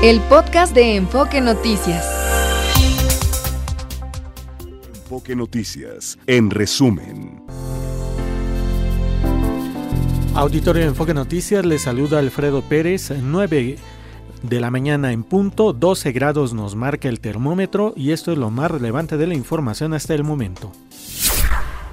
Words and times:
El 0.00 0.20
podcast 0.20 0.76
de 0.76 0.94
Enfoque 0.94 1.40
Noticias. 1.40 2.06
Enfoque 4.94 5.34
Noticias, 5.34 6.16
en 6.28 6.50
resumen. 6.50 7.42
Auditorio 10.36 10.82
de 10.82 10.88
Enfoque 10.90 11.14
Noticias, 11.14 11.66
le 11.66 11.80
saluda 11.80 12.20
Alfredo 12.20 12.62
Pérez, 12.62 13.10
9 13.10 13.76
de 14.44 14.60
la 14.60 14.70
mañana 14.70 15.10
en 15.10 15.24
punto, 15.24 15.72
12 15.72 16.12
grados 16.12 16.54
nos 16.54 16.76
marca 16.76 17.08
el 17.08 17.18
termómetro 17.18 17.92
y 17.96 18.12
esto 18.12 18.30
es 18.30 18.38
lo 18.38 18.50
más 18.50 18.70
relevante 18.70 19.16
de 19.16 19.26
la 19.26 19.34
información 19.34 19.94
hasta 19.94 20.14
el 20.14 20.22
momento. 20.22 20.70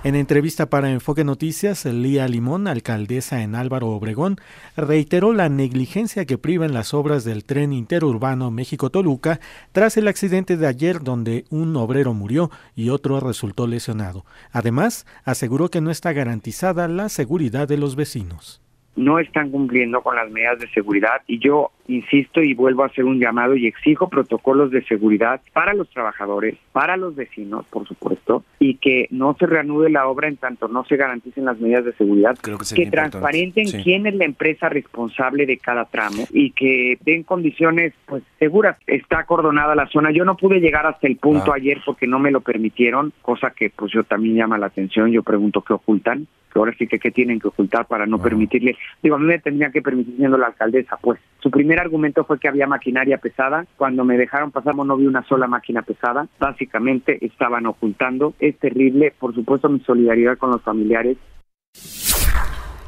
En 0.05 0.13
entrevista 0.13 0.67
para 0.67 0.91
Enfoque 0.91 1.23
Noticias, 1.23 1.83
Lía 1.85 2.27
Limón, 2.27 2.67
alcaldesa 2.67 3.41
en 3.41 3.55
Álvaro 3.55 3.89
Obregón, 3.89 4.37
reiteró 4.77 5.33
la 5.33 5.49
negligencia 5.49 6.25
que 6.25 6.37
priva 6.37 6.67
en 6.67 6.75
las 6.75 6.93
obras 6.93 7.23
del 7.23 7.43
tren 7.43 7.73
interurbano 7.73 8.51
México-Toluca 8.51 9.39
tras 9.71 9.97
el 9.97 10.07
accidente 10.07 10.57
de 10.57 10.67
ayer 10.67 11.01
donde 11.01 11.45
un 11.49 11.75
obrero 11.75 12.13
murió 12.13 12.51
y 12.75 12.89
otro 12.89 13.19
resultó 13.19 13.65
lesionado. 13.65 14.25
Además, 14.51 15.07
aseguró 15.23 15.71
que 15.71 15.81
no 15.81 15.89
está 15.89 16.13
garantizada 16.13 16.87
la 16.87 17.09
seguridad 17.09 17.67
de 17.67 17.77
los 17.77 17.95
vecinos 17.95 18.61
no 18.95 19.19
están 19.19 19.51
cumpliendo 19.51 20.01
con 20.01 20.15
las 20.15 20.29
medidas 20.31 20.59
de 20.59 20.69
seguridad 20.69 21.21
y 21.27 21.39
yo 21.39 21.71
insisto 21.87 22.41
y 22.41 22.53
vuelvo 22.53 22.83
a 22.83 22.87
hacer 22.87 23.05
un 23.05 23.19
llamado 23.19 23.55
y 23.55 23.67
exijo 23.67 24.09
protocolos 24.09 24.71
de 24.71 24.83
seguridad 24.85 25.41
para 25.53 25.73
los 25.73 25.89
trabajadores, 25.89 26.55
para 26.71 26.97
los 26.97 27.15
vecinos, 27.15 27.65
por 27.69 27.87
supuesto, 27.87 28.43
y 28.59 28.75
que 28.75 29.07
no 29.11 29.35
se 29.37 29.45
reanude 29.45 29.89
la 29.89 30.07
obra 30.07 30.27
en 30.27 30.37
tanto 30.37 30.67
no 30.67 30.83
se 30.85 30.97
garanticen 30.97 31.45
las 31.45 31.59
medidas 31.59 31.85
de 31.85 31.93
seguridad, 31.93 32.37
que, 32.37 32.85
transparenten 32.87 33.65
quién 33.83 34.07
es 34.07 34.15
la 34.15 34.25
empresa 34.25 34.69
responsable 34.69 35.45
de 35.45 35.57
cada 35.57 35.85
tramo 35.85 36.23
y 36.31 36.51
que 36.51 36.97
den 37.01 37.23
condiciones 37.23 37.93
pues 38.05 38.23
seguras. 38.39 38.77
Está 38.87 39.19
acordonada 39.19 39.75
la 39.75 39.87
zona. 39.87 40.11
Yo 40.11 40.25
no 40.25 40.37
pude 40.37 40.59
llegar 40.59 40.85
hasta 40.85 41.07
el 41.07 41.17
punto 41.17 41.51
ah. 41.51 41.55
ayer 41.57 41.81
porque 41.85 42.07
no 42.07 42.19
me 42.19 42.31
lo 42.31 42.41
permitieron, 42.41 43.13
cosa 43.21 43.51
que 43.51 43.69
pues 43.69 43.91
yo 43.91 44.03
también 44.03 44.35
llama 44.35 44.57
la 44.57 44.67
atención. 44.67 45.11
Yo 45.11 45.23
pregunto 45.23 45.61
qué 45.61 45.73
ocultan 45.73 46.27
ahora 46.59 46.73
sí 46.77 46.87
que 46.87 46.99
qué 46.99 47.11
tienen 47.11 47.39
que 47.39 47.47
ocultar 47.47 47.85
para 47.85 48.05
no 48.05 48.19
permitirle. 48.19 48.77
Digo, 49.01 49.15
a 49.15 49.19
mí 49.19 49.25
me 49.25 49.39
tendría 49.39 49.71
que 49.71 49.81
permitir 49.81 50.15
siendo 50.17 50.37
la 50.37 50.47
alcaldesa, 50.47 50.97
pues 51.01 51.19
su 51.39 51.51
primer 51.51 51.79
argumento 51.79 52.23
fue 52.23 52.39
que 52.39 52.47
había 52.47 52.67
maquinaria 52.67 53.17
pesada. 53.17 53.65
Cuando 53.77 54.03
me 54.03 54.17
dejaron 54.17 54.51
pasar 54.51 54.75
no 54.75 54.97
vi 54.97 55.05
una 55.05 55.23
sola 55.23 55.47
máquina 55.47 55.83
pesada. 55.83 56.27
Básicamente 56.39 57.23
estaban 57.25 57.65
ocultando. 57.65 58.33
Es 58.39 58.57
terrible. 58.57 59.13
Por 59.17 59.33
supuesto, 59.33 59.69
mi 59.69 59.79
solidaridad 59.81 60.37
con 60.37 60.51
los 60.51 60.61
familiares. 60.61 61.17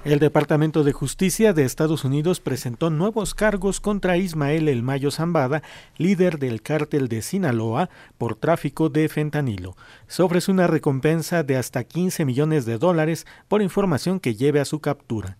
El 0.06 0.20
Departamento 0.20 0.84
de 0.84 0.94
Justicia 0.94 1.52
de 1.54 1.66
Estados 1.66 2.06
Unidos 2.06 2.40
presentó 2.40 2.90
nuevos 2.90 3.34
cargos 3.34 3.82
contra 3.82 4.18
Ismael 4.18 4.70
El 4.70 4.82
Mayo 4.82 5.12
Zambada, 5.12 5.64
líder 5.98 6.40
del 6.40 6.62
cártel 6.62 7.10
de 7.10 7.22
Sinaloa, 7.22 7.90
por 8.18 8.36
tráfico 8.36 8.90
de 8.90 9.10
fentanilo. 9.10 9.76
Se 10.08 10.24
ofrece 10.24 10.52
una 10.52 10.68
recompensa 10.68 11.44
de 11.44 11.58
hasta 11.58 11.84
15 11.84 12.24
millones 12.24 12.66
de 12.66 12.78
dólares 12.78 13.26
por 13.48 13.62
información 13.62 14.20
que 14.20 14.36
lleve 14.36 14.62
a 14.62 14.66
su 14.66 14.80
captura. 14.80 15.38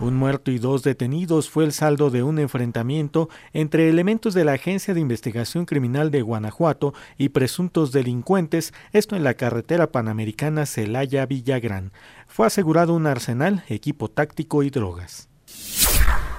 Un 0.00 0.14
muerto 0.14 0.52
y 0.52 0.60
dos 0.60 0.84
detenidos 0.84 1.50
fue 1.50 1.64
el 1.64 1.72
saldo 1.72 2.10
de 2.10 2.22
un 2.22 2.38
enfrentamiento 2.38 3.28
entre 3.52 3.88
elementos 3.88 4.32
de 4.32 4.44
la 4.44 4.52
Agencia 4.52 4.94
de 4.94 5.00
Investigación 5.00 5.64
Criminal 5.64 6.12
de 6.12 6.22
Guanajuato 6.22 6.94
y 7.16 7.30
presuntos 7.30 7.90
delincuentes, 7.90 8.72
esto 8.92 9.16
en 9.16 9.24
la 9.24 9.34
carretera 9.34 9.90
panamericana 9.90 10.66
Celaya-Villagrán. 10.66 11.90
Fue 12.28 12.46
asegurado 12.46 12.94
un 12.94 13.08
arsenal, 13.08 13.64
equipo 13.68 14.08
táctico 14.08 14.62
y 14.62 14.70
drogas. 14.70 15.28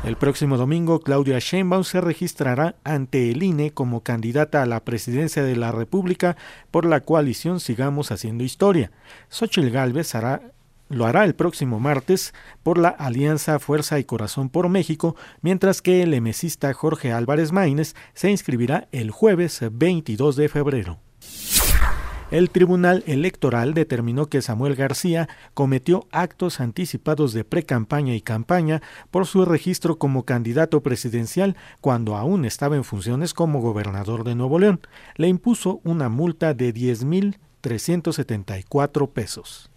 El 0.05 0.15
próximo 0.15 0.55
domingo, 0.55 1.01
Claudia 1.01 1.39
Sheinbaum 1.39 1.83
se 1.83 1.99
registrará 1.99 2.77
ante 2.85 3.29
el 3.29 3.43
INE 3.43 3.71
como 3.71 4.03
candidata 4.03 4.63
a 4.63 4.65
la 4.65 4.85
presidencia 4.85 5.43
de 5.43 5.57
la 5.57 5.73
República 5.73 6.37
por 6.71 6.85
la 6.85 7.01
coalición 7.01 7.59
Sigamos 7.59 8.09
Haciendo 8.13 8.45
Historia. 8.45 8.91
Xochitl 9.27 9.69
Gálvez 9.69 10.15
hará 10.15 10.53
lo 10.89 11.05
hará 11.05 11.23
el 11.23 11.35
próximo 11.35 11.79
martes 11.79 12.33
por 12.63 12.77
la 12.77 12.89
Alianza 12.89 13.59
Fuerza 13.59 13.99
y 13.99 14.03
Corazón 14.03 14.49
por 14.49 14.69
México, 14.69 15.15
mientras 15.41 15.81
que 15.81 16.03
el 16.03 16.13
emesista 16.13 16.73
Jorge 16.73 17.13
Álvarez 17.13 17.51
Maínez 17.51 17.95
se 18.13 18.29
inscribirá 18.29 18.87
el 18.91 19.11
jueves 19.11 19.59
22 19.71 20.35
de 20.35 20.49
febrero. 20.49 20.99
El 22.31 22.49
Tribunal 22.51 23.03
Electoral 23.07 23.73
determinó 23.73 24.27
que 24.27 24.43
Samuel 24.43 24.75
García 24.75 25.27
cometió 25.55 26.07
actos 26.11 26.59
anticipados 26.59 27.33
de 27.33 27.43
precampaña 27.43 28.13
y 28.13 28.21
campaña 28.21 28.83
por 29.09 29.25
su 29.25 29.45
registro 29.45 29.97
como 29.97 30.25
candidato 30.25 30.83
presidencial 30.83 31.57
cuando 31.81 32.17
aún 32.17 32.45
estaba 32.45 32.75
en 32.75 32.83
funciones 32.83 33.33
como 33.33 33.61
gobernador 33.61 34.23
de 34.23 34.35
Nuevo 34.35 34.59
León. 34.59 34.79
Le 35.15 35.27
impuso 35.27 35.81
una 35.83 36.07
multa 36.07 36.53
de 36.53 36.71
10.374 36.71 39.11
pesos 39.11 39.71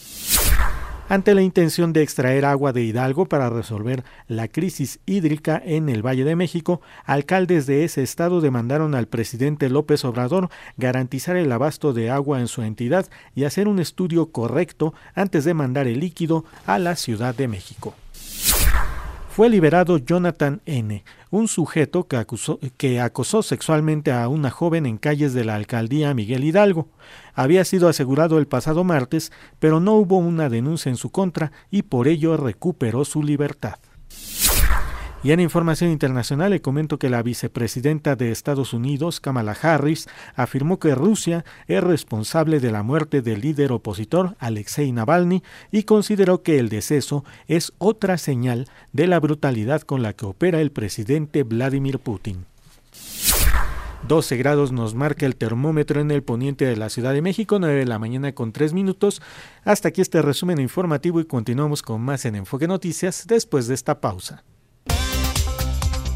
ante 1.08 1.34
la 1.34 1.42
intención 1.42 1.92
de 1.92 2.02
extraer 2.02 2.44
agua 2.44 2.72
de 2.72 2.82
Hidalgo 2.82 3.26
para 3.26 3.50
resolver 3.50 4.04
la 4.28 4.48
crisis 4.48 5.00
hídrica 5.06 5.60
en 5.64 5.88
el 5.88 6.04
Valle 6.04 6.24
de 6.24 6.36
México, 6.36 6.80
alcaldes 7.04 7.66
de 7.66 7.84
ese 7.84 8.02
estado 8.02 8.40
demandaron 8.40 8.94
al 8.94 9.08
presidente 9.08 9.68
López 9.68 10.04
Obrador 10.04 10.48
garantizar 10.76 11.36
el 11.36 11.52
abasto 11.52 11.92
de 11.92 12.10
agua 12.10 12.40
en 12.40 12.48
su 12.48 12.62
entidad 12.62 13.06
y 13.34 13.44
hacer 13.44 13.68
un 13.68 13.78
estudio 13.78 14.30
correcto 14.32 14.94
antes 15.14 15.44
de 15.44 15.54
mandar 15.54 15.86
el 15.86 16.00
líquido 16.00 16.44
a 16.66 16.78
la 16.78 16.96
Ciudad 16.96 17.34
de 17.34 17.48
México 17.48 17.94
fue 19.34 19.48
liberado 19.48 19.96
Jonathan 19.96 20.60
N., 20.66 21.04
un 21.30 21.48
sujeto 21.48 22.06
que, 22.06 22.18
acusó, 22.18 22.60
que, 22.76 23.00
acosó 23.00 23.42
sexualmente 23.42 24.12
a 24.12 24.28
una 24.28 24.50
joven 24.50 24.84
en 24.84 24.98
calles 24.98 25.32
de 25.32 25.42
la 25.42 25.54
alcaldía 25.54 26.12
Miguel 26.12 26.44
Hidalgo. 26.44 26.90
Había 27.32 27.64
sido 27.64 27.88
asegurado 27.88 28.36
el 28.36 28.46
pasado 28.46 28.84
martes, 28.84 29.32
pero 29.58 29.80
no 29.80 29.94
hubo 29.94 30.18
una 30.18 30.50
denuncia 30.50 30.90
en 30.90 30.96
su 30.96 31.08
contra 31.08 31.50
y 31.70 31.80
por 31.80 32.08
ello 32.08 32.36
recuperó 32.36 33.06
su 33.06 33.22
libertad. 33.22 33.78
Y 35.24 35.30
en 35.30 35.38
información 35.38 35.90
internacional 35.92 36.50
le 36.50 36.60
comento 36.60 36.98
que 36.98 37.08
la 37.08 37.22
vicepresidenta 37.22 38.16
de 38.16 38.32
Estados 38.32 38.72
Unidos, 38.72 39.20
Kamala 39.20 39.56
Harris, 39.60 40.08
afirmó 40.34 40.80
que 40.80 40.96
Rusia 40.96 41.44
es 41.68 41.82
responsable 41.82 42.58
de 42.58 42.72
la 42.72 42.82
muerte 42.82 43.22
del 43.22 43.40
líder 43.40 43.70
opositor 43.70 44.34
Alexei 44.40 44.90
Navalny 44.90 45.44
y 45.70 45.84
consideró 45.84 46.42
que 46.42 46.58
el 46.58 46.68
deceso 46.68 47.24
es 47.46 47.72
otra 47.78 48.18
señal 48.18 48.66
de 48.92 49.06
la 49.06 49.20
brutalidad 49.20 49.82
con 49.82 50.02
la 50.02 50.12
que 50.12 50.26
opera 50.26 50.60
el 50.60 50.72
presidente 50.72 51.44
Vladimir 51.44 52.00
Putin. 52.00 52.46
12 54.08 54.36
grados 54.36 54.72
nos 54.72 54.96
marca 54.96 55.24
el 55.26 55.36
termómetro 55.36 56.00
en 56.00 56.10
el 56.10 56.24
poniente 56.24 56.64
de 56.64 56.76
la 56.76 56.90
Ciudad 56.90 57.12
de 57.12 57.22
México, 57.22 57.60
9 57.60 57.78
de 57.78 57.86
la 57.86 58.00
mañana 58.00 58.34
con 58.34 58.50
3 58.50 58.72
minutos. 58.72 59.22
Hasta 59.64 59.90
aquí 59.90 60.00
este 60.00 60.20
resumen 60.20 60.58
informativo 60.58 61.20
y 61.20 61.26
continuamos 61.26 61.82
con 61.82 62.00
más 62.00 62.24
en 62.24 62.34
Enfoque 62.34 62.66
Noticias 62.66 63.24
después 63.28 63.68
de 63.68 63.74
esta 63.74 64.00
pausa. 64.00 64.42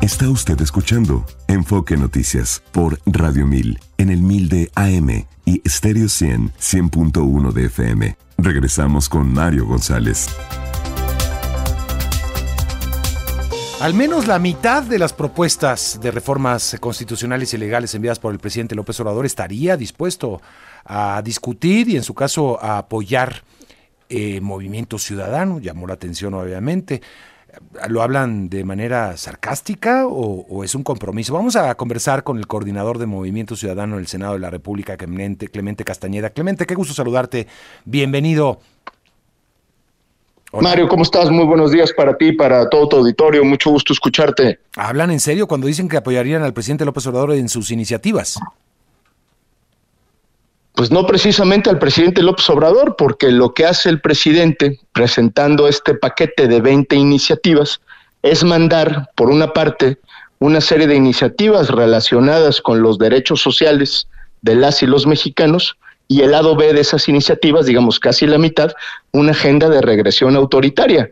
Está 0.06 0.30
usted 0.30 0.60
escuchando 0.60 1.26
Enfoque 1.48 1.96
Noticias 1.96 2.62
por 2.70 3.00
Radio 3.06 3.44
1000 3.44 3.80
en 3.98 4.10
el 4.10 4.22
1000 4.22 4.48
de 4.48 4.70
AM 4.76 5.26
y 5.44 5.68
Stereo 5.68 6.08
100 6.08 6.52
100.1 6.52 7.52
de 7.52 7.64
FM. 7.64 8.16
Regresamos 8.38 9.08
con 9.08 9.34
Mario 9.34 9.66
González. 9.66 10.28
Al 13.80 13.94
menos 13.94 14.28
la 14.28 14.38
mitad 14.38 14.84
de 14.84 15.00
las 15.00 15.12
propuestas 15.12 15.98
de 16.00 16.12
reformas 16.12 16.76
constitucionales 16.78 17.52
y 17.54 17.58
legales 17.58 17.92
enviadas 17.96 18.20
por 18.20 18.32
el 18.32 18.38
presidente 18.38 18.76
López 18.76 19.00
Obrador 19.00 19.26
estaría 19.26 19.76
dispuesto 19.76 20.40
a 20.84 21.20
discutir 21.24 21.88
y 21.88 21.96
en 21.96 22.04
su 22.04 22.14
caso 22.14 22.62
a 22.62 22.78
apoyar 22.78 23.42
eh, 24.08 24.40
Movimiento 24.40 25.00
Ciudadano. 25.00 25.58
Llamó 25.58 25.88
la 25.88 25.94
atención 25.94 26.32
obviamente. 26.34 27.02
¿Lo 27.88 28.02
hablan 28.02 28.48
de 28.48 28.64
manera 28.64 29.16
sarcástica 29.16 30.06
o, 30.06 30.64
es 30.64 30.74
un 30.74 30.82
compromiso? 30.82 31.34
Vamos 31.34 31.56
a 31.56 31.74
conversar 31.74 32.22
con 32.24 32.38
el 32.38 32.46
coordinador 32.46 32.98
de 32.98 33.06
Movimiento 33.06 33.56
Ciudadano 33.56 33.96
del 33.96 34.06
Senado 34.06 34.34
de 34.34 34.40
la 34.40 34.50
República, 34.50 34.96
Clemente, 34.96 35.48
Clemente 35.48 35.84
Castañeda. 35.84 36.30
Clemente, 36.30 36.66
qué 36.66 36.74
gusto 36.74 36.94
saludarte. 36.94 37.46
Bienvenido. 37.84 38.60
Mario, 40.52 40.88
¿cómo 40.88 41.02
estás? 41.02 41.30
Muy 41.30 41.44
buenos 41.44 41.72
días 41.72 41.92
para 41.92 42.16
ti, 42.16 42.32
para 42.32 42.68
todo 42.68 42.88
tu 42.88 42.96
auditorio. 42.96 43.44
Mucho 43.44 43.70
gusto 43.70 43.92
escucharte. 43.92 44.60
¿Hablan 44.76 45.10
en 45.10 45.20
serio 45.20 45.46
cuando 45.46 45.66
dicen 45.66 45.88
que 45.88 45.96
apoyarían 45.96 46.42
al 46.42 46.54
presidente 46.54 46.84
López 46.84 47.06
Obrador 47.06 47.32
en 47.32 47.48
sus 47.48 47.70
iniciativas? 47.70 48.38
Pues 50.76 50.90
no 50.90 51.06
precisamente 51.06 51.70
al 51.70 51.78
presidente 51.78 52.22
López 52.22 52.50
Obrador, 52.50 52.96
porque 52.98 53.30
lo 53.30 53.54
que 53.54 53.64
hace 53.64 53.88
el 53.88 53.98
presidente 53.98 54.78
presentando 54.92 55.68
este 55.68 55.94
paquete 55.94 56.48
de 56.48 56.60
20 56.60 56.94
iniciativas 56.94 57.80
es 58.20 58.44
mandar, 58.44 59.08
por 59.14 59.30
una 59.30 59.54
parte, 59.54 59.96
una 60.38 60.60
serie 60.60 60.86
de 60.86 60.94
iniciativas 60.94 61.70
relacionadas 61.70 62.60
con 62.60 62.82
los 62.82 62.98
derechos 62.98 63.40
sociales 63.40 64.06
de 64.42 64.54
las 64.54 64.82
y 64.82 64.86
los 64.86 65.06
mexicanos, 65.06 65.78
y 66.08 66.20
el 66.20 66.32
lado 66.32 66.54
B 66.54 66.74
de 66.74 66.82
esas 66.82 67.08
iniciativas, 67.08 67.64
digamos 67.64 67.98
casi 67.98 68.26
la 68.26 68.36
mitad, 68.36 68.70
una 69.12 69.30
agenda 69.30 69.70
de 69.70 69.80
regresión 69.80 70.36
autoritaria. 70.36 71.10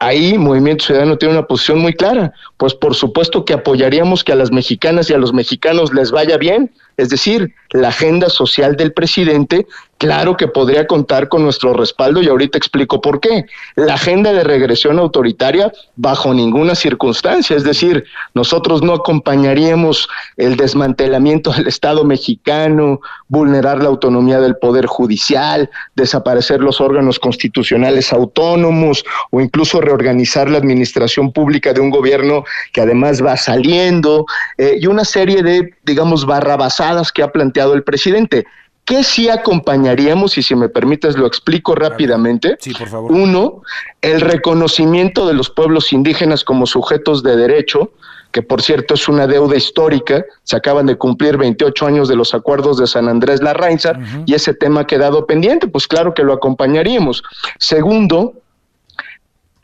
ahí 0.00 0.36
Movimiento 0.36 0.86
Ciudadano 0.86 1.16
tiene 1.16 1.34
una 1.34 1.46
posición 1.46 1.78
muy 1.78 1.92
clara. 1.92 2.32
Pues 2.56 2.74
por 2.74 2.96
supuesto 2.96 3.44
que 3.44 3.52
apoyaríamos 3.52 4.24
que 4.24 4.32
a 4.32 4.36
las 4.36 4.50
mexicanas 4.50 5.08
y 5.08 5.14
a 5.14 5.18
los 5.18 5.32
mexicanos 5.32 5.94
les 5.94 6.10
vaya 6.10 6.36
bien, 6.36 6.72
es 6.98 7.08
decir, 7.08 7.54
la 7.70 7.88
agenda 7.88 8.28
social 8.28 8.76
del 8.76 8.92
presidente, 8.92 9.66
claro 9.98 10.36
que 10.36 10.48
podría 10.48 10.86
contar 10.86 11.28
con 11.28 11.42
nuestro 11.42 11.74
respaldo 11.74 12.22
y 12.22 12.28
ahorita 12.28 12.56
explico 12.56 13.00
por 13.00 13.20
qué. 13.20 13.44
La 13.74 13.94
agenda 13.94 14.32
de 14.32 14.44
regresión 14.44 14.98
autoritaria, 14.98 15.72
bajo 15.96 16.32
ninguna 16.32 16.74
circunstancia, 16.74 17.56
es 17.56 17.64
decir, 17.64 18.04
nosotros 18.34 18.82
no 18.82 18.94
acompañaríamos 18.94 20.08
el 20.36 20.56
desmantelamiento 20.56 21.52
del 21.52 21.66
Estado 21.66 22.04
mexicano, 22.04 23.00
vulnerar 23.28 23.82
la 23.82 23.88
autonomía 23.88 24.40
del 24.40 24.56
Poder 24.56 24.86
Judicial, 24.86 25.68
desaparecer 25.96 26.60
los 26.60 26.80
órganos 26.80 27.18
constitucionales 27.18 28.12
autónomos 28.12 29.04
o 29.30 29.40
incluso 29.40 29.80
reorganizar 29.80 30.48
la 30.48 30.58
administración 30.58 31.32
pública 31.32 31.72
de 31.72 31.80
un 31.80 31.90
gobierno 31.90 32.44
que 32.72 32.80
además 32.80 33.22
va 33.24 33.36
saliendo 33.36 34.26
eh, 34.56 34.78
y 34.80 34.86
una 34.86 35.04
serie 35.04 35.42
de, 35.42 35.74
digamos, 35.84 36.24
barrabasadas 36.24 37.12
que 37.12 37.22
ha 37.22 37.32
planteado 37.32 37.74
el 37.74 37.82
presidente. 37.82 38.46
¿Qué 38.88 39.04
sí 39.04 39.28
acompañaríamos? 39.28 40.38
Y 40.38 40.42
si 40.42 40.54
me 40.54 40.70
permites, 40.70 41.14
lo 41.14 41.26
explico 41.26 41.74
rápidamente. 41.74 42.56
Sí, 42.58 42.72
por 42.72 42.88
favor. 42.88 43.12
Uno, 43.12 43.60
el 44.00 44.22
reconocimiento 44.22 45.26
de 45.26 45.34
los 45.34 45.50
pueblos 45.50 45.92
indígenas 45.92 46.42
como 46.42 46.64
sujetos 46.64 47.22
de 47.22 47.36
derecho, 47.36 47.92
que 48.32 48.40
por 48.40 48.62
cierto 48.62 48.94
es 48.94 49.06
una 49.06 49.26
deuda 49.26 49.56
histórica. 49.56 50.24
Se 50.42 50.56
acaban 50.56 50.86
de 50.86 50.96
cumplir 50.96 51.36
28 51.36 51.86
años 51.86 52.08
de 52.08 52.16
los 52.16 52.32
acuerdos 52.32 52.78
de 52.78 52.86
San 52.86 53.10
Andrés 53.10 53.42
Larrainza 53.42 53.92
y 54.24 54.32
ese 54.32 54.54
tema 54.54 54.80
ha 54.80 54.86
quedado 54.86 55.26
pendiente. 55.26 55.68
Pues 55.68 55.86
claro 55.86 56.14
que 56.14 56.22
lo 56.22 56.32
acompañaríamos. 56.32 57.22
Segundo, 57.58 58.40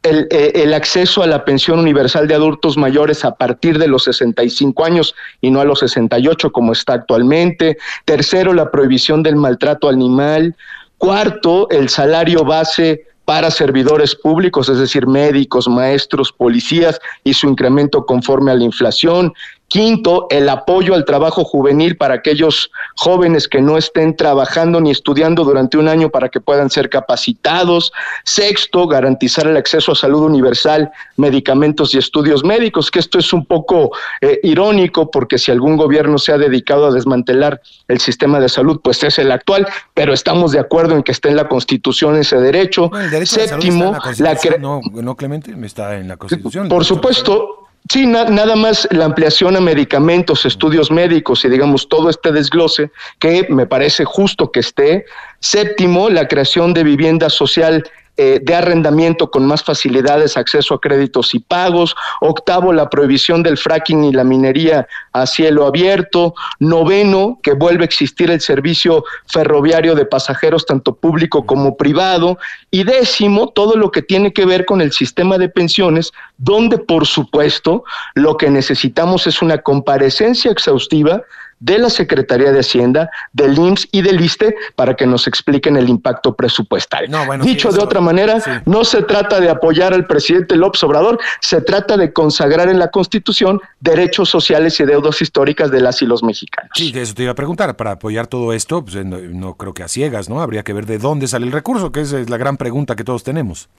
eh, 0.05 0.53
el, 0.55 0.75
acceso 0.75 1.23
a 1.23 1.27
la 1.27 1.47
pensión 1.47 1.79
universal 1.79 2.29
de 2.29 2.35
adultos 2.35 2.77
mayores 2.77 3.25
a 3.25 3.37
partir 3.37 3.79
de 3.79 3.89
los 3.89 4.05
65 4.05 4.85
años 4.85 5.15
y 5.41 5.51
no 5.51 5.61
a 5.61 5.65
los 5.65 5.79
68 5.79 6.53
como 6.53 6.73
está 6.73 6.93
actualmente. 6.93 7.79
Tercero, 8.05 8.53
la 8.53 8.71
prohibición 8.71 9.23
del 9.23 9.37
maltrato 9.37 9.89
animal. 9.89 10.55
Cuarto, 10.99 11.71
el 11.71 11.89
salario 11.89 12.45
base 12.45 13.07
para 13.25 13.51
servidores 13.51 14.15
públicos, 14.15 14.69
es 14.69 14.79
decir, 14.79 15.07
médicos, 15.07 15.67
maestros, 15.69 16.31
policías 16.33 17.01
y 17.25 17.33
su 17.33 17.49
incremento 17.49 18.05
conforme 18.05 18.51
a 18.51 18.55
la 18.57 18.65
inflación. 18.65 19.33
Quinto, 19.75 20.29
el 20.31 20.49
apoyo 20.49 20.95
al 20.95 21.05
trabajo 21.05 21.43
juvenil 21.43 21.97
para 21.97 22.15
aquellos 22.15 22.71
jóvenes 22.95 23.49
que 23.49 23.61
no 23.61 23.77
estén 23.77 24.15
trabajando 24.15 24.81
ni 24.81 24.93
estudiando 24.93 25.43
durante 25.43 25.77
un 25.77 25.89
año 25.89 26.11
para 26.11 26.29
que 26.29 26.39
puedan 26.39 26.71
ser 26.71 26.89
capacitados. 26.89 27.93
Sexto, 28.23 28.87
garantizar 28.87 29.49
el 29.49 29.57
acceso 29.57 29.91
a 29.91 29.95
salud 29.97 30.23
universal, 30.23 30.93
medicamentos 31.17 31.93
y 31.93 31.99
estudios 31.99 32.45
médicos, 32.45 32.89
que 32.89 33.01
esto 33.01 33.19
es 33.19 33.33
un 33.33 33.47
poco 33.47 33.91
eh, 34.21 34.39
irónico 34.45 35.11
porque 35.11 35.39
si 35.39 35.51
algún 35.51 35.77
gobierno 35.77 36.19
se 36.19 36.31
ha 36.31 36.39
dedicado 36.39 36.87
a 36.87 36.93
desmantelar 36.93 37.61
el 37.89 37.99
sistema 37.99 38.39
de 38.39 38.49
salud, 38.49 38.81
pues 38.81 39.03
es 39.03 39.19
el 39.19 39.33
actual, 39.33 39.67
pero 39.93 40.13
estamos 40.13 40.53
de 40.53 40.61
acuerdo 40.61 40.95
en 40.95 41.03
que 41.03 41.11
esté 41.11 41.31
en 41.31 41.37
la 41.37 41.49
Constitución 41.49 42.17
ese 42.17 42.37
derecho. 42.37 42.93
Séptimo, 43.25 43.99
la, 44.19 44.39
no, 44.61 44.81
no 44.93 45.17
Clemente, 45.17 45.53
está 45.65 45.99
en 45.99 46.07
la 46.07 46.17
Constitución. 46.17 46.69
Por 46.69 46.85
supuesto, 46.85 47.64
Sí, 47.91 48.07
nada 48.07 48.57
más 48.57 48.89
la 48.93 49.05
ampliación 49.05 49.57
a 49.57 49.61
medicamentos, 49.61 50.47
estudios 50.47 50.91
médicos 50.91 51.45
y 51.45 51.51
digamos 51.51 51.87
todo 51.87 52.09
este 52.09 52.33
desglose 52.33 52.91
que 53.19 53.47
me 53.51 53.67
parece 53.67 54.07
justo 54.07 54.51
que 54.51 54.61
esté. 54.61 55.05
Séptimo, 55.41 56.09
la 56.09 56.27
creación 56.27 56.73
de 56.73 56.83
vivienda 56.83 57.29
social 57.29 57.85
eh, 58.17 58.39
de 58.41 58.55
arrendamiento 58.55 59.29
con 59.29 59.45
más 59.45 59.65
facilidades, 59.65 60.37
acceso 60.37 60.75
a 60.75 60.81
créditos 60.81 61.35
y 61.35 61.41
pagos. 61.41 61.97
Octavo, 62.21 62.73
la 62.73 62.89
prohibición 62.89 63.43
del 63.43 63.59
fracking 63.59 64.05
y 64.05 64.13
la 64.13 64.23
minería 64.23 64.87
a 65.13 65.27
cielo 65.27 65.67
abierto. 65.67 66.35
Noveno, 66.61 67.41
que 67.43 67.55
vuelve 67.55 67.83
a 67.83 67.87
existir 67.87 68.31
el 68.31 68.41
servicio 68.41 69.05
ferroviario 69.27 69.97
de 69.97 70.07
pasajeros, 70.07 70.65
tanto 70.65 70.95
público 70.95 71.45
como 71.45 71.77
privado. 71.77 72.39
Y 72.71 72.85
décimo, 72.85 73.49
todo 73.49 73.77
lo 73.77 73.91
que 73.91 74.03
tiene 74.03 74.33
que 74.33 74.47
ver 74.47 74.65
con 74.65 74.81
el 74.81 74.93
sistema 74.93 75.37
de 75.37 75.49
pensiones, 75.49 76.13
donde 76.39 76.79
por 76.79 77.07
supuesto 77.07 77.83
lo 78.15 78.37
que 78.37 78.49
necesitamos 78.49 79.27
es 79.27 79.43
una 79.43 79.59
comparecencia 79.59 80.53
exhaustiva 80.53 81.23
de 81.65 81.79
la 81.79 81.89
Secretaría 81.89 82.53
de 82.53 82.61
Hacienda, 82.61 83.11
del 83.33 83.57
IMSS 83.57 83.89
y 83.91 84.03
del 84.03 84.21
ISTE 84.21 84.55
para 84.77 84.95
que 84.95 85.07
nos 85.07 85.27
expliquen 85.27 85.77
el 85.77 85.89
impacto 85.89 86.35
presupuestal. 86.35 87.09
Dicho 87.41 87.73
de 87.73 87.83
otra 87.83 88.03
manera, 88.03 88.63
no 88.67 88.85
se 88.85 89.03
trata 89.03 89.41
de 89.41 89.49
apoyar 89.49 89.95
al 89.95 90.07
presidente 90.07 90.57
López 90.57 90.83
Obrador, 90.85 91.19
se 91.41 91.63
trata 91.63 91.97
de 91.97 92.13
consagrar 92.13 92.69
en 92.69 92.79
la 92.79 92.91
Constitución 92.91 93.63
derechos 93.81 94.29
sociales 94.29 94.79
y 94.79 94.85
deudas 94.85 95.23
históricas 95.23 95.71
de 95.71 95.81
las 95.81 96.03
y 96.03 96.07
los 96.07 96.23
mexicanos. 96.23 96.73
Sí, 96.75 96.93
de 96.93 97.01
eso 97.01 97.15
te 97.15 97.23
iba 97.23 97.33
a 97.33 97.35
preguntar. 97.35 97.77
Para 97.77 97.93
apoyar 97.93 98.27
todo 98.27 98.53
esto, 98.53 98.85
pues, 98.85 99.03
no, 99.05 99.19
no 99.19 99.55
creo 99.55 99.73
que 99.73 99.83
a 99.83 99.89
ciegas, 99.89 100.29
¿no? 100.29 100.43
Habría 100.43 100.65
que 100.65 100.75
ver 100.75 100.85
de 100.85 100.99
dónde 100.99 101.29
sale 101.29 101.47
el 101.47 101.53
recurso, 101.53 101.93
que 101.93 102.03
esa 102.03 102.21
es 102.21 102.29
la 102.29 102.37
gran 102.37 102.59
pregunta 102.59 102.95
que 102.95 103.05
todos 103.05 103.25
tenemos. 103.25 103.71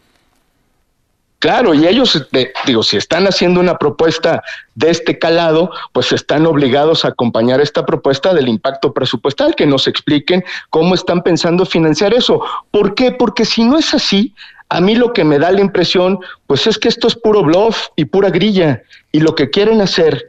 Claro, 1.46 1.76
y 1.76 1.88
ellos, 1.88 2.16
este, 2.16 2.54
digo, 2.66 2.82
si 2.82 2.98
están 2.98 3.28
haciendo 3.28 3.60
una 3.60 3.78
propuesta 3.78 4.42
de 4.74 4.90
este 4.90 5.20
calado, 5.20 5.70
pues 5.94 6.12
están 6.12 6.48
obligados 6.48 7.06
a 7.06 7.10
acompañar 7.10 7.62
esta 7.62 7.86
propuesta 7.86 8.34
del 8.34 8.48
impacto 8.48 8.96
presupuestal, 8.96 9.54
que 9.54 9.68
nos 9.68 9.88
expliquen 9.88 10.44
cómo 10.72 10.96
están 10.96 11.22
pensando 11.22 11.64
financiar 11.64 12.16
eso. 12.16 12.42
¿Por 12.72 12.96
qué? 12.96 13.12
Porque 13.12 13.46
si 13.46 13.64
no 13.64 13.78
es 13.78 13.94
así, 13.94 14.34
a 14.70 14.82
mí 14.82 14.96
lo 14.96 15.14
que 15.14 15.24
me 15.24 15.38
da 15.38 15.52
la 15.52 15.62
impresión, 15.62 16.18
pues 16.48 16.66
es 16.66 16.80
que 16.80 16.88
esto 16.88 17.08
es 17.08 17.16
puro 17.16 17.44
bluff 17.44 17.90
y 17.96 18.06
pura 18.06 18.32
grilla, 18.32 18.82
y 19.12 19.20
lo 19.20 19.36
que 19.36 19.52
quieren 19.52 19.82
hacer 19.82 20.26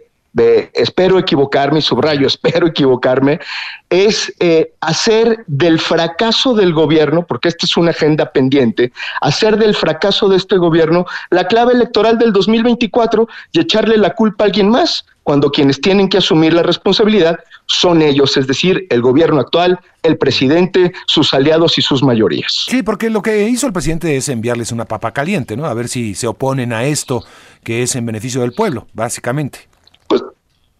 espero 0.74 1.18
equivocarme, 1.18 1.80
subrayo, 1.80 2.26
espero 2.26 2.66
equivocarme, 2.66 3.40
es 3.88 4.32
eh, 4.40 4.72
hacer 4.80 5.44
del 5.46 5.78
fracaso 5.78 6.54
del 6.54 6.72
gobierno, 6.72 7.26
porque 7.26 7.48
esta 7.48 7.66
es 7.66 7.76
una 7.76 7.90
agenda 7.90 8.32
pendiente, 8.32 8.92
hacer 9.20 9.56
del 9.56 9.74
fracaso 9.74 10.28
de 10.28 10.36
este 10.36 10.56
gobierno 10.56 11.06
la 11.30 11.46
clave 11.46 11.72
electoral 11.72 12.18
del 12.18 12.32
2024 12.32 13.28
y 13.52 13.60
echarle 13.60 13.96
la 13.96 14.10
culpa 14.10 14.44
a 14.44 14.46
alguien 14.46 14.68
más, 14.68 15.06
cuando 15.22 15.50
quienes 15.50 15.80
tienen 15.80 16.08
que 16.08 16.18
asumir 16.18 16.54
la 16.54 16.62
responsabilidad 16.62 17.40
son 17.66 18.00
ellos, 18.00 18.36
es 18.36 18.46
decir, 18.46 18.86
el 18.90 19.02
gobierno 19.02 19.40
actual, 19.40 19.80
el 20.04 20.18
presidente, 20.18 20.92
sus 21.08 21.34
aliados 21.34 21.78
y 21.78 21.82
sus 21.82 22.00
mayorías. 22.04 22.66
Sí, 22.68 22.84
porque 22.84 23.10
lo 23.10 23.22
que 23.22 23.48
hizo 23.48 23.66
el 23.66 23.72
presidente 23.72 24.16
es 24.16 24.28
enviarles 24.28 24.70
una 24.70 24.84
papa 24.84 25.12
caliente, 25.12 25.56
¿no? 25.56 25.66
A 25.66 25.74
ver 25.74 25.88
si 25.88 26.14
se 26.14 26.28
oponen 26.28 26.72
a 26.72 26.84
esto 26.84 27.24
que 27.64 27.82
es 27.82 27.96
en 27.96 28.06
beneficio 28.06 28.42
del 28.42 28.52
pueblo, 28.52 28.86
básicamente 28.92 29.66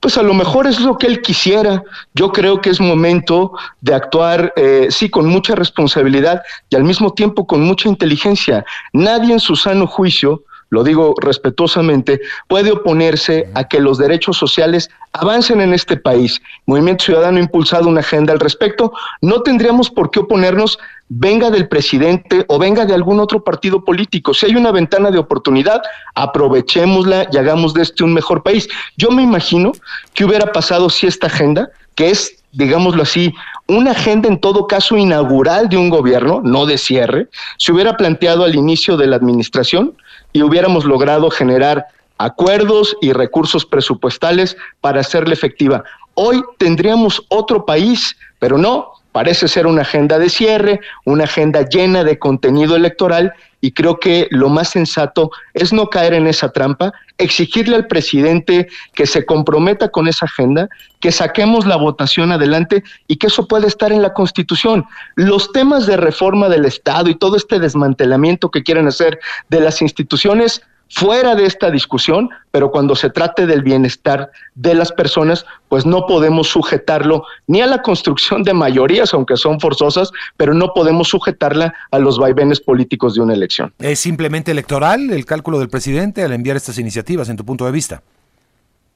pues 0.06 0.18
a 0.18 0.22
lo 0.22 0.34
mejor 0.34 0.68
es 0.68 0.78
lo 0.78 0.98
que 0.98 1.08
él 1.08 1.20
quisiera. 1.20 1.82
Yo 2.14 2.30
creo 2.30 2.60
que 2.60 2.70
es 2.70 2.80
momento 2.80 3.50
de 3.80 3.92
actuar, 3.92 4.52
eh, 4.54 4.86
sí, 4.88 5.10
con 5.10 5.26
mucha 5.26 5.56
responsabilidad 5.56 6.42
y 6.70 6.76
al 6.76 6.84
mismo 6.84 7.12
tiempo 7.12 7.44
con 7.44 7.62
mucha 7.62 7.88
inteligencia. 7.88 8.64
Nadie 8.92 9.32
en 9.32 9.40
su 9.40 9.56
sano 9.56 9.88
juicio 9.88 10.44
lo 10.68 10.84
digo 10.84 11.14
respetuosamente, 11.20 12.20
puede 12.48 12.72
oponerse 12.72 13.50
a 13.54 13.68
que 13.68 13.80
los 13.80 13.98
derechos 13.98 14.36
sociales 14.36 14.90
avancen 15.12 15.60
en 15.60 15.72
este 15.72 15.96
país. 15.96 16.40
Movimiento 16.66 17.04
Ciudadano 17.04 17.38
ha 17.38 17.42
impulsado 17.42 17.88
una 17.88 18.00
agenda 18.00 18.32
al 18.32 18.40
respecto. 18.40 18.92
No 19.22 19.42
tendríamos 19.42 19.90
por 19.90 20.10
qué 20.10 20.20
oponernos, 20.20 20.78
venga 21.08 21.50
del 21.50 21.68
presidente 21.68 22.44
o 22.48 22.58
venga 22.58 22.84
de 22.84 22.94
algún 22.94 23.20
otro 23.20 23.44
partido 23.44 23.84
político. 23.84 24.34
Si 24.34 24.46
hay 24.46 24.56
una 24.56 24.72
ventana 24.72 25.10
de 25.10 25.18
oportunidad, 25.18 25.82
aprovechémosla 26.14 27.28
y 27.32 27.36
hagamos 27.36 27.74
de 27.74 27.82
este 27.82 28.04
un 28.04 28.14
mejor 28.14 28.42
país. 28.42 28.68
Yo 28.96 29.10
me 29.10 29.22
imagino 29.22 29.72
que 30.14 30.24
hubiera 30.24 30.52
pasado 30.52 30.90
si 30.90 31.06
esta 31.06 31.28
agenda, 31.28 31.70
que 31.94 32.10
es, 32.10 32.42
digámoslo 32.52 33.02
así, 33.02 33.32
una 33.68 33.92
agenda 33.92 34.28
en 34.28 34.40
todo 34.40 34.66
caso 34.66 34.96
inaugural 34.96 35.68
de 35.68 35.76
un 35.76 35.90
gobierno, 35.90 36.40
no 36.42 36.66
de 36.66 36.78
cierre, 36.78 37.28
se 37.58 37.72
hubiera 37.72 37.96
planteado 37.96 38.44
al 38.44 38.54
inicio 38.54 38.96
de 38.96 39.06
la 39.06 39.16
administración 39.16 39.96
y 40.32 40.42
hubiéramos 40.42 40.84
logrado 40.84 41.30
generar 41.30 41.86
acuerdos 42.18 42.96
y 43.00 43.12
recursos 43.12 43.66
presupuestales 43.66 44.56
para 44.80 45.00
hacerla 45.00 45.34
efectiva. 45.34 45.84
Hoy 46.14 46.42
tendríamos 46.58 47.22
otro 47.28 47.66
país, 47.66 48.16
pero 48.38 48.56
no, 48.56 48.95
parece 49.16 49.48
ser 49.48 49.66
una 49.66 49.80
agenda 49.80 50.18
de 50.18 50.28
cierre, 50.28 50.78
una 51.06 51.24
agenda 51.24 51.66
llena 51.66 52.04
de 52.04 52.18
contenido 52.18 52.76
electoral 52.76 53.32
y 53.62 53.72
creo 53.72 53.98
que 53.98 54.28
lo 54.30 54.50
más 54.50 54.68
sensato 54.68 55.30
es 55.54 55.72
no 55.72 55.86
caer 55.86 56.12
en 56.12 56.26
esa 56.26 56.52
trampa, 56.52 56.92
exigirle 57.16 57.76
al 57.76 57.86
presidente 57.86 58.68
que 58.92 59.06
se 59.06 59.24
comprometa 59.24 59.88
con 59.88 60.06
esa 60.06 60.26
agenda, 60.26 60.68
que 61.00 61.12
saquemos 61.12 61.64
la 61.64 61.76
votación 61.76 62.30
adelante 62.30 62.84
y 63.08 63.16
que 63.16 63.28
eso 63.28 63.48
pueda 63.48 63.66
estar 63.66 63.90
en 63.90 64.02
la 64.02 64.12
Constitución. 64.12 64.84
Los 65.14 65.50
temas 65.50 65.86
de 65.86 65.96
reforma 65.96 66.50
del 66.50 66.66
Estado 66.66 67.08
y 67.08 67.14
todo 67.14 67.38
este 67.38 67.58
desmantelamiento 67.58 68.50
que 68.50 68.64
quieren 68.64 68.86
hacer 68.86 69.18
de 69.48 69.60
las 69.60 69.80
instituciones, 69.80 70.60
fuera 70.88 71.34
de 71.34 71.46
esta 71.46 71.70
discusión, 71.70 72.30
pero 72.50 72.70
cuando 72.70 72.94
se 72.94 73.10
trate 73.10 73.46
del 73.46 73.62
bienestar 73.62 74.30
de 74.54 74.74
las 74.74 74.92
personas, 74.92 75.44
pues 75.68 75.84
no 75.84 76.06
podemos 76.06 76.48
sujetarlo 76.48 77.24
ni 77.46 77.60
a 77.60 77.66
la 77.66 77.82
construcción 77.82 78.42
de 78.42 78.54
mayorías, 78.54 79.12
aunque 79.12 79.36
son 79.36 79.60
forzosas, 79.60 80.10
pero 80.36 80.54
no 80.54 80.72
podemos 80.74 81.08
sujetarla 81.08 81.74
a 81.90 81.98
los 81.98 82.18
vaivenes 82.18 82.60
políticos 82.60 83.14
de 83.14 83.22
una 83.22 83.34
elección. 83.34 83.72
¿Es 83.78 83.98
simplemente 83.98 84.50
electoral 84.50 85.10
el 85.10 85.24
cálculo 85.24 85.58
del 85.58 85.68
presidente 85.68 86.22
al 86.22 86.32
enviar 86.32 86.56
estas 86.56 86.78
iniciativas, 86.78 87.28
en 87.28 87.36
tu 87.36 87.44
punto 87.44 87.66
de 87.66 87.72
vista? 87.72 88.02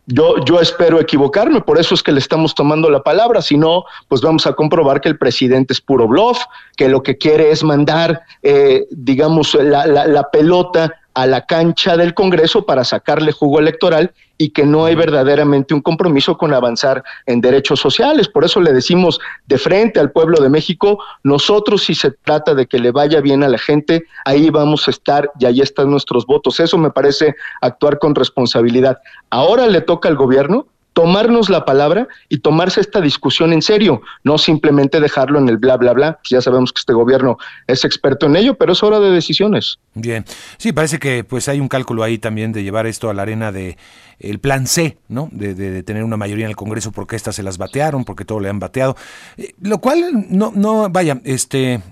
Yo, 0.07 0.45
yo 0.45 0.59
espero 0.59 0.99
equivocarme, 0.99 1.61
por 1.61 1.79
eso 1.79 1.95
es 1.95 2.03
que 2.03 2.11
le 2.11 2.19
estamos 2.19 2.55
tomando 2.55 2.91
la 2.91 3.03
palabra, 3.03 3.43
si 3.43 3.57
no, 3.57 3.85
pues 4.09 4.21
vamos 4.21 4.45
a 4.47 4.55
comprobar 4.55 5.01
que 5.01 5.09
el 5.09 5.19
presidente 5.19 5.73
es 5.73 5.81
puro 5.81 6.09
bluff, 6.09 6.39
que 6.77 6.89
lo 6.89 7.03
que 7.03 7.17
quiere 7.17 7.53
es 7.53 7.63
mandar, 7.63 8.23
eh, 8.43 8.87
digamos, 8.91 9.55
la, 9.55 9.87
la, 9.87 10.07
la 10.07 10.29
pelota 10.31 11.00
a 11.15 11.27
la 11.27 11.47
cancha 11.47 11.97
del 11.97 12.15
Congreso 12.15 12.65
para 12.65 12.85
sacarle 12.85 13.33
jugo 13.33 13.59
electoral 13.59 14.13
y 14.39 14.51
que 14.51 14.65
no 14.65 14.87
hay 14.87 14.95
verdaderamente 14.95 15.75
un 15.75 15.83
compromiso 15.83 16.39
con 16.39 16.55
avanzar 16.55 17.05
en 17.27 17.43
derechos 17.43 17.79
sociales. 17.79 18.27
Por 18.27 18.45
eso 18.45 18.61
le 18.61 18.73
decimos 18.73 19.21
de 19.47 19.59
frente 19.59 20.01
al 20.01 20.13
pueblo 20.13 20.41
de 20.41 20.49
México, 20.49 20.99
nosotros 21.23 21.83
si 21.83 21.95
se 21.95 22.11
trata 22.11 22.55
de 22.55 22.67
que 22.67 22.79
le 22.79 22.91
vaya 22.91 23.21
bien 23.21 23.43
a 23.43 23.49
la 23.49 23.59
gente, 23.59 24.05
ahí 24.25 24.49
vamos 24.49 24.89
a 24.89 24.93
estar 24.93 25.31
y 25.39 25.45
ahí 25.45 25.61
están 25.61 25.91
nuestros 25.91 26.25
votos. 26.25 26.59
Eso 26.59 26.79
me 26.79 26.91
parece 26.91 27.35
actuar 27.61 27.99
con 27.99 28.15
responsabilidad. 28.15 28.99
Ahora 29.29 29.67
le 29.67 29.83
toca 29.83 30.09
al 30.09 30.17
gobierno 30.17 30.67
tomarnos 30.93 31.51
la 31.51 31.65
palabra 31.65 32.09
y 32.29 32.39
tomarse 32.39 32.81
esta 32.81 33.01
discusión 33.01 33.53
en 33.53 33.63
serio, 33.63 34.03
no 34.25 34.39
simplemente 34.39 35.01
dejarlo 35.01 35.39
en 35.39 35.49
el 35.49 35.57
bla, 35.57 35.77
bla, 35.77 35.93
bla. 35.93 36.13
Pues 36.15 36.31
ya 36.31 36.41
sabemos 36.41 36.73
que 36.73 36.81
este 36.81 36.93
gobierno 36.93 37.39
es 37.67 37.85
experto 37.85 38.27
en 38.27 38.37
ello, 38.37 38.55
pero 38.55 38.73
es 38.73 38.83
hora 38.83 39.01
de 39.01 39.11
decisiones. 39.11 39.79
Bien, 39.95 40.25
sí, 40.59 40.73
parece 40.73 40.99
que 40.99 41.25
pues 41.25 41.49
hay 41.49 41.61
un 41.61 41.69
cálculo 41.69 42.03
ahí 42.03 42.19
también 42.19 42.53
de 42.53 42.63
llevar 42.63 42.87
esto 42.87 43.11
a 43.11 43.15
la 43.15 43.23
arena 43.23 43.53
de 43.53 43.77
el 44.21 44.39
plan 44.39 44.67
C, 44.67 44.99
¿no? 45.09 45.29
De, 45.33 45.83
tener 45.83 46.05
una 46.05 46.17
mayoría 46.17 46.45
en 46.45 46.51
el 46.51 46.57
Congreso 46.57 46.93
porque 46.93 47.17
estas 47.17 47.35
se 47.35 47.43
las 47.43 47.59
batearon, 47.59 48.05
porque 48.05 48.25
todo 48.25 48.39
le 48.39 48.51
han 48.51 48.59
bateado. 48.59 48.97
Eh, 49.37 49.55
lo 49.61 49.79
cual, 49.79 50.27
no, 50.29 50.53
no, 50.55 50.89
vaya, 50.91 51.21
este, 51.25 51.83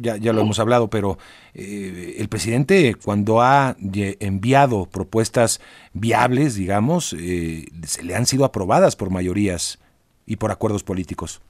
ya, 0.00 0.16
ya 0.16 0.32
lo 0.32 0.40
hemos 0.40 0.58
hablado, 0.58 0.88
pero 0.88 1.18
eh, 1.54 2.16
el 2.18 2.28
presidente 2.28 2.94
cuando 2.96 3.42
ha 3.42 3.76
enviado 3.78 4.86
propuestas 4.86 5.60
viables, 5.92 6.54
digamos, 6.54 7.14
eh, 7.18 7.66
se 7.86 8.02
le 8.02 8.16
han 8.16 8.26
sido 8.26 8.44
aprobadas 8.44 8.96
por 8.96 9.10
mayorías 9.10 9.78
y 10.26 10.36
por 10.36 10.50
acuerdos 10.50 10.82
políticos. 10.82 11.42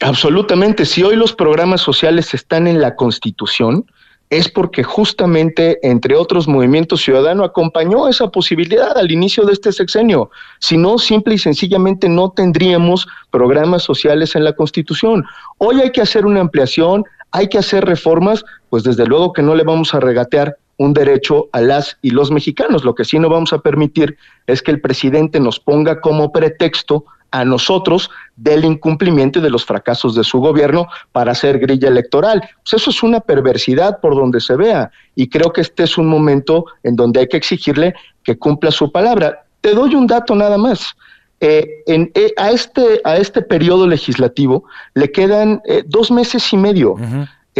Absolutamente. 0.00 0.86
Si 0.86 1.02
hoy 1.02 1.16
los 1.16 1.32
programas 1.32 1.80
sociales 1.80 2.32
están 2.32 2.68
en 2.68 2.80
la 2.80 2.94
Constitución, 2.94 3.84
es 4.30 4.48
porque 4.48 4.82
justamente, 4.82 5.78
entre 5.82 6.14
otros 6.14 6.46
movimientos 6.46 7.02
ciudadanos, 7.02 7.48
acompañó 7.48 8.08
esa 8.08 8.28
posibilidad 8.30 8.96
al 8.96 9.10
inicio 9.10 9.44
de 9.44 9.54
este 9.54 9.72
sexenio. 9.72 10.30
Si 10.58 10.76
no, 10.76 10.98
simple 10.98 11.34
y 11.34 11.38
sencillamente 11.38 12.08
no 12.08 12.30
tendríamos 12.30 13.06
programas 13.30 13.82
sociales 13.82 14.36
en 14.36 14.44
la 14.44 14.52
Constitución. 14.52 15.24
Hoy 15.58 15.80
hay 15.80 15.92
que 15.92 16.02
hacer 16.02 16.26
una 16.26 16.40
ampliación, 16.40 17.04
hay 17.30 17.48
que 17.48 17.58
hacer 17.58 17.84
reformas, 17.84 18.44
pues 18.68 18.82
desde 18.82 19.06
luego 19.06 19.32
que 19.32 19.42
no 19.42 19.54
le 19.54 19.64
vamos 19.64 19.94
a 19.94 20.00
regatear 20.00 20.56
un 20.76 20.92
derecho 20.92 21.48
a 21.52 21.60
las 21.60 21.96
y 22.02 22.10
los 22.10 22.30
mexicanos. 22.30 22.84
Lo 22.84 22.94
que 22.94 23.04
sí 23.04 23.18
no 23.18 23.28
vamos 23.28 23.52
a 23.52 23.58
permitir 23.58 24.16
es 24.46 24.62
que 24.62 24.70
el 24.70 24.80
presidente 24.80 25.40
nos 25.40 25.58
ponga 25.58 26.00
como 26.00 26.32
pretexto 26.32 27.04
a 27.30 27.44
nosotros 27.44 28.10
del 28.36 28.64
incumplimiento 28.64 29.38
y 29.38 29.42
de 29.42 29.50
los 29.50 29.64
fracasos 29.64 30.14
de 30.14 30.24
su 30.24 30.38
gobierno 30.40 30.88
para 31.12 31.32
hacer 31.32 31.58
grilla 31.58 31.88
electoral. 31.88 32.40
Pues 32.62 32.80
eso 32.80 32.90
es 32.90 33.02
una 33.02 33.20
perversidad 33.20 34.00
por 34.00 34.14
donde 34.14 34.40
se 34.40 34.56
vea 34.56 34.90
y 35.14 35.28
creo 35.28 35.52
que 35.52 35.60
este 35.60 35.84
es 35.84 35.98
un 35.98 36.06
momento 36.06 36.66
en 36.82 36.96
donde 36.96 37.20
hay 37.20 37.28
que 37.28 37.36
exigirle 37.36 37.94
que 38.22 38.38
cumpla 38.38 38.70
su 38.70 38.90
palabra. 38.90 39.44
Te 39.60 39.74
doy 39.74 39.94
un 39.94 40.06
dato 40.06 40.34
nada 40.34 40.58
más. 40.58 40.94
Eh, 41.40 41.82
en, 41.86 42.10
eh, 42.14 42.32
a, 42.36 42.50
este, 42.50 43.00
a 43.04 43.16
este 43.16 43.42
periodo 43.42 43.86
legislativo 43.86 44.64
le 44.94 45.12
quedan 45.12 45.62
eh, 45.66 45.84
dos 45.86 46.10
meses 46.10 46.52
y 46.52 46.56
medio. 46.56 46.96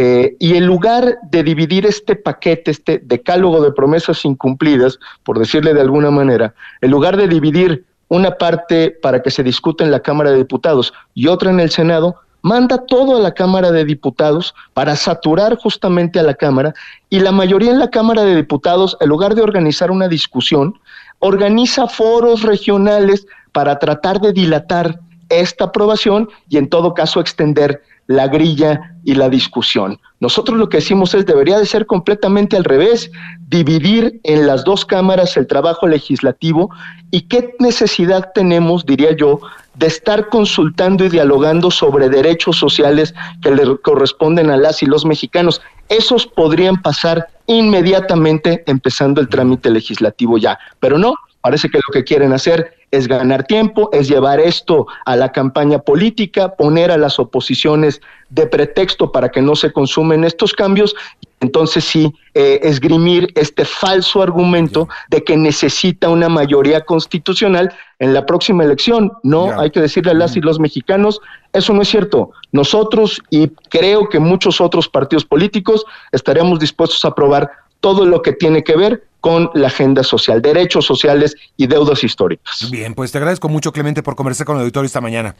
Eh, 0.01 0.37
y 0.39 0.55
en 0.55 0.65
lugar 0.65 1.17
de 1.29 1.43
dividir 1.43 1.85
este 1.85 2.15
paquete, 2.15 2.71
este 2.71 2.99
decálogo 3.03 3.61
de 3.61 3.73
promesas 3.73 4.23
incumplidas, 4.23 4.97
por 5.23 5.37
decirle 5.37 5.73
de 5.73 5.81
alguna 5.81 6.09
manera, 6.09 6.53
en 6.79 6.91
lugar 6.91 7.17
de 7.17 7.27
dividir 7.27 7.83
una 8.09 8.37
parte 8.37 8.91
para 8.91 9.21
que 9.21 9.31
se 9.31 9.43
discute 9.43 9.83
en 9.83 9.91
la 9.91 10.01
Cámara 10.01 10.31
de 10.31 10.37
Diputados 10.37 10.93
y 11.13 11.27
otra 11.27 11.51
en 11.51 11.59
el 11.59 11.69
Senado, 11.69 12.15
manda 12.41 12.85
todo 12.85 13.17
a 13.17 13.19
la 13.19 13.33
Cámara 13.33 13.71
de 13.71 13.85
Diputados 13.85 14.53
para 14.73 14.95
saturar 14.95 15.55
justamente 15.57 16.19
a 16.19 16.23
la 16.23 16.33
Cámara 16.33 16.73
y 17.09 17.19
la 17.19 17.31
mayoría 17.31 17.71
en 17.71 17.79
la 17.79 17.89
Cámara 17.89 18.23
de 18.23 18.35
Diputados, 18.35 18.97
en 18.99 19.09
lugar 19.09 19.35
de 19.35 19.41
organizar 19.41 19.91
una 19.91 20.07
discusión, 20.07 20.79
organiza 21.19 21.87
foros 21.87 22.43
regionales 22.43 23.27
para 23.51 23.77
tratar 23.79 24.19
de 24.19 24.33
dilatar 24.33 24.99
esta 25.29 25.65
aprobación 25.65 26.29
y 26.49 26.57
en 26.57 26.69
todo 26.69 26.93
caso 26.93 27.19
extender 27.19 27.83
la 28.09 28.27
grilla 28.27 28.95
y 29.03 29.13
la 29.13 29.29
discusión. 29.29 29.99
Nosotros 30.19 30.57
lo 30.57 30.67
que 30.67 30.77
decimos 30.77 31.13
es 31.13 31.27
debería 31.27 31.59
de 31.59 31.65
ser 31.67 31.85
completamente 31.85 32.57
al 32.57 32.63
revés, 32.63 33.11
dividir 33.47 34.19
en 34.23 34.47
las 34.47 34.63
dos 34.63 34.83
cámaras 34.83 35.37
el 35.37 35.45
trabajo 35.45 35.87
legislativo 35.87 36.71
y 37.11 37.21
qué 37.27 37.53
necesidad 37.59 38.31
tenemos, 38.33 38.83
diría 38.87 39.15
yo, 39.15 39.41
de 39.75 39.85
estar 39.85 40.27
consultando 40.29 41.05
y 41.05 41.09
dialogando 41.09 41.69
sobre 41.69 42.09
derechos 42.09 42.57
sociales 42.57 43.13
que 43.43 43.51
le 43.51 43.77
corresponden 43.77 44.49
a 44.49 44.57
las 44.57 44.81
y 44.81 44.87
los 44.87 45.05
mexicanos. 45.05 45.61
Esos 45.87 46.25
podrían 46.25 46.81
pasar 46.81 47.27
inmediatamente 47.45 48.63
empezando 48.65 49.21
el 49.21 49.29
trámite 49.29 49.69
legislativo 49.69 50.39
ya, 50.39 50.57
pero 50.79 50.97
no, 50.97 51.13
parece 51.41 51.69
que 51.69 51.77
lo 51.77 51.93
que 51.93 52.03
quieren 52.03 52.33
hacer 52.33 52.73
es 52.91 53.07
ganar 53.07 53.43
tiempo, 53.45 53.89
es 53.93 54.07
llevar 54.07 54.39
esto 54.39 54.87
a 55.05 55.15
la 55.15 55.31
campaña 55.31 55.79
política, 55.79 56.55
poner 56.55 56.91
a 56.91 56.97
las 56.97 57.19
oposiciones 57.19 58.01
de 58.29 58.47
pretexto 58.47 59.11
para 59.11 59.29
que 59.29 59.41
no 59.41 59.55
se 59.55 59.71
consumen 59.71 60.23
estos 60.23 60.53
cambios, 60.53 60.95
entonces 61.41 61.85
sí, 61.85 62.13
eh, 62.33 62.59
esgrimir 62.63 63.31
este 63.35 63.63
falso 63.63 64.21
argumento 64.21 64.89
de 65.09 65.23
que 65.23 65.37
necesita 65.37 66.09
una 66.09 66.27
mayoría 66.29 66.81
constitucional 66.81 67.73
en 67.99 68.13
la 68.13 68.25
próxima 68.25 68.63
elección. 68.63 69.11
No, 69.23 69.59
hay 69.59 69.71
que 69.71 69.79
decirle 69.79 70.11
a 70.11 70.15
las 70.15 70.35
y 70.35 70.41
los 70.41 70.59
mexicanos, 70.59 71.21
eso 71.53 71.73
no 71.73 71.81
es 71.81 71.87
cierto. 71.87 72.31
Nosotros 72.51 73.21
y 73.29 73.47
creo 73.69 74.09
que 74.09 74.19
muchos 74.19 74.59
otros 74.59 74.89
partidos 74.89 75.25
políticos 75.25 75.85
estaremos 76.11 76.59
dispuestos 76.59 77.05
a 77.05 77.09
aprobar 77.09 77.49
todo 77.79 78.05
lo 78.05 78.21
que 78.21 78.33
tiene 78.33 78.63
que 78.63 78.75
ver 78.75 79.08
con 79.19 79.49
la 79.53 79.67
agenda 79.67 80.03
social, 80.03 80.41
derechos 80.41 80.85
sociales 80.85 81.35
y 81.57 81.67
deudas 81.67 82.03
históricas. 82.03 82.69
Bien, 82.71 82.93
pues 82.93 83.11
te 83.11 83.17
agradezco 83.17 83.49
mucho, 83.49 83.71
Clemente, 83.71 84.03
por 84.03 84.15
conversar 84.15 84.45
con 84.45 84.55
el 84.55 84.61
auditorio 84.61 84.85
esta 84.85 85.01
mañana. 85.01 85.35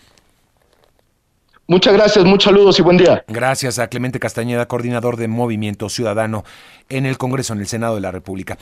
Muchas 1.69 1.93
gracias, 1.93 2.25
muchos 2.25 2.45
saludos 2.45 2.79
y 2.79 2.81
buen 2.81 2.97
día. 2.97 3.23
Gracias 3.27 3.77
a 3.77 3.89
Clemente 3.89 4.19
Castañeda, 4.19 4.67
coordinador 4.67 5.17
de 5.17 5.27
Movimiento 5.27 5.87
Ciudadano 5.87 6.43
en 6.89 7.05
el 7.05 7.19
Congreso, 7.19 7.53
en 7.53 7.59
el 7.59 7.67
Senado 7.67 7.93
de 7.93 8.01
la 8.01 8.09
República. 8.09 8.57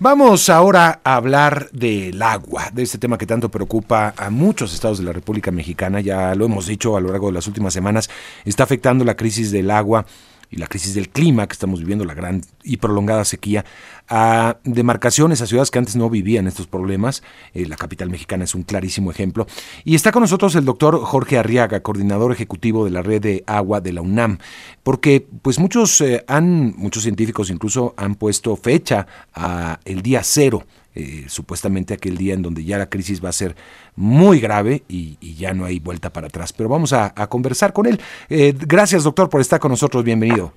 Vamos 0.00 0.48
ahora 0.48 1.00
a 1.04 1.16
hablar 1.16 1.68
del 1.72 2.22
agua, 2.22 2.70
de 2.72 2.82
este 2.82 2.96
tema 2.96 3.18
que 3.18 3.26
tanto 3.26 3.50
preocupa 3.50 4.14
a 4.16 4.30
muchos 4.30 4.72
estados 4.72 4.96
de 4.96 5.04
la 5.04 5.12
República 5.12 5.50
Mexicana. 5.50 6.00
Ya 6.00 6.34
lo 6.34 6.46
hemos 6.46 6.66
dicho 6.66 6.96
a 6.96 7.00
lo 7.02 7.10
largo 7.10 7.26
de 7.26 7.34
las 7.34 7.46
últimas 7.46 7.74
semanas, 7.74 8.08
está 8.46 8.62
afectando 8.62 9.04
la 9.04 9.16
crisis 9.16 9.50
del 9.50 9.70
agua 9.70 10.06
y 10.50 10.56
la 10.56 10.66
crisis 10.66 10.94
del 10.94 11.08
clima 11.08 11.46
que 11.46 11.52
estamos 11.52 11.80
viviendo, 11.80 12.04
la 12.04 12.14
gran 12.14 12.42
y 12.62 12.76
prolongada 12.76 13.24
sequía, 13.24 13.64
a 14.08 14.58
demarcaciones, 14.64 15.40
a 15.40 15.46
ciudades 15.46 15.70
que 15.70 15.78
antes 15.78 15.96
no 15.96 16.08
vivían 16.08 16.46
estos 16.46 16.66
problemas. 16.66 17.22
Eh, 17.54 17.66
la 17.66 17.76
capital 17.76 18.10
mexicana 18.10 18.44
es 18.44 18.54
un 18.54 18.62
clarísimo 18.62 19.10
ejemplo. 19.10 19.46
Y 19.84 19.94
está 19.94 20.12
con 20.12 20.22
nosotros 20.22 20.54
el 20.54 20.64
doctor 20.64 21.00
Jorge 21.00 21.38
Arriaga, 21.38 21.80
coordinador 21.80 22.32
ejecutivo 22.32 22.84
de 22.84 22.90
la 22.90 23.02
red 23.02 23.20
de 23.20 23.44
agua 23.46 23.80
de 23.80 23.92
la 23.92 24.02
UNAM, 24.02 24.38
porque 24.82 25.26
pues 25.42 25.58
muchos 25.58 26.00
eh, 26.00 26.24
han, 26.28 26.74
muchos 26.76 27.02
científicos 27.02 27.50
incluso 27.50 27.94
han 27.96 28.14
puesto 28.14 28.56
fecha 28.56 29.06
a 29.34 29.80
el 29.84 30.02
día 30.02 30.22
cero 30.22 30.64
eh, 30.98 31.24
supuestamente 31.28 31.92
aquel 31.92 32.16
día 32.16 32.32
en 32.32 32.40
donde 32.40 32.64
ya 32.64 32.78
la 32.78 32.88
crisis 32.88 33.22
va 33.22 33.28
a 33.28 33.32
ser 33.32 33.54
muy 33.96 34.40
grave 34.40 34.82
y, 34.88 35.18
ya 35.36 35.52
no 35.52 35.66
hay 35.66 35.78
vuelta 35.78 36.10
para 36.10 36.28
atrás. 36.28 36.54
Pero 36.54 36.70
vamos 36.70 36.94
a, 36.94 37.12
conversar 37.28 37.74
con 37.74 37.84
él. 37.84 38.00
Eh, 38.30 38.54
gracias, 38.66 39.04
doctor, 39.04 39.28
por 39.28 39.42
estar 39.42 39.60
con 39.60 39.70
nosotros. 39.70 40.02
Bienvenido. 40.02 40.54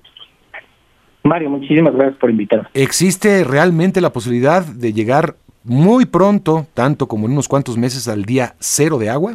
Mario, 1.24 1.50
muchísimas 1.50 1.94
gracias 1.94 2.16
por 2.16 2.30
invitarme. 2.30 2.68
¿Existe 2.72 3.44
realmente 3.44 4.00
la 4.00 4.14
posibilidad 4.14 4.64
de 4.64 4.94
llegar 4.94 5.34
muy 5.62 6.06
pronto, 6.06 6.66
tanto 6.72 7.06
como 7.06 7.26
en 7.26 7.32
unos 7.32 7.46
cuantos 7.46 7.76
meses, 7.76 8.08
al 8.08 8.24
día 8.24 8.54
cero 8.60 8.96
de 8.96 9.10
agua? 9.10 9.34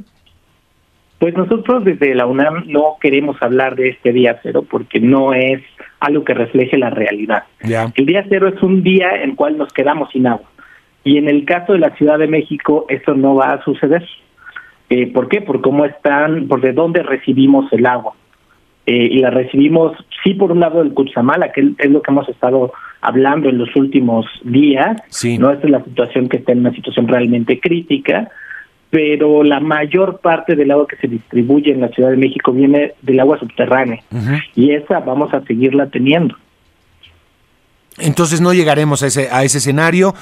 Pues 1.19 1.37
nosotros 1.37 1.85
desde 1.85 2.15
la 2.15 2.25
UNAM 2.25 2.63
no 2.65 2.97
queremos 2.99 3.37
hablar 3.41 3.75
de 3.75 3.89
este 3.89 4.11
día 4.11 4.39
cero 4.41 4.65
porque 4.67 4.99
no 4.99 5.33
es 5.35 5.61
algo 5.99 6.23
que 6.23 6.33
refleje 6.33 6.79
la 6.79 6.89
realidad. 6.89 7.43
El 7.61 8.05
día 8.07 8.25
cero 8.27 8.47
es 8.47 8.61
un 8.63 8.81
día 8.81 9.15
en 9.21 9.29
el 9.29 9.35
cual 9.35 9.55
nos 9.57 9.71
quedamos 9.71 10.09
sin 10.11 10.25
agua. 10.25 10.49
Y 11.05 11.17
en 11.17 11.29
el 11.29 11.45
caso 11.45 11.73
de 11.73 11.79
la 11.79 11.95
Ciudad 11.95 12.19
de 12.19 12.27
México, 12.27 12.87
eso 12.89 13.13
no 13.13 13.35
va 13.35 13.53
a 13.53 13.63
suceder. 13.63 14.03
Eh, 14.89 15.11
¿Por 15.13 15.29
qué? 15.29 15.39
Por 15.39 15.61
cómo 15.61 15.85
están, 15.85 16.47
por 16.47 16.61
de 16.61 16.73
dónde 16.73 17.03
recibimos 17.03 17.71
el 17.71 17.85
agua. 17.85 18.13
Eh, 18.87 19.09
y 19.11 19.19
la 19.19 19.29
recibimos, 19.29 19.93
sí, 20.23 20.33
por 20.33 20.51
un 20.51 20.59
lado 20.59 20.83
del 20.83 20.93
Cuchamala, 20.93 21.51
que 21.51 21.73
es 21.77 21.89
lo 21.91 22.01
que 22.01 22.11
hemos 22.11 22.27
estado 22.27 22.73
hablando 23.01 23.49
en 23.49 23.59
los 23.59 23.75
últimos 23.75 24.25
días. 24.43 24.97
No 25.39 25.51
esta 25.51 25.67
es 25.67 25.71
la 25.71 25.83
situación 25.83 26.27
que 26.27 26.37
está 26.37 26.51
en 26.51 26.59
una 26.59 26.73
situación 26.73 27.07
realmente 27.07 27.59
crítica, 27.59 28.29
pero 28.89 29.43
la 29.43 29.59
mayor 29.59 30.19
parte 30.21 30.55
del 30.55 30.71
agua 30.71 30.87
que 30.87 30.97
se 30.97 31.07
distribuye 31.07 31.71
en 31.71 31.81
la 31.81 31.89
Ciudad 31.89 32.09
de 32.09 32.17
México 32.17 32.51
viene 32.51 32.93
del 33.03 33.19
agua 33.19 33.37
subterránea 33.39 33.99
y 34.55 34.71
esa 34.71 35.01
vamos 35.01 35.33
a 35.33 35.41
seguirla 35.41 35.87
teniendo. 35.87 36.35
Entonces 37.97 38.41
no 38.41 38.53
llegaremos 38.53 39.03
a 39.03 39.07
ese, 39.07 39.29
a 39.31 39.43
ese 39.43 39.59
escenario. 39.59 40.13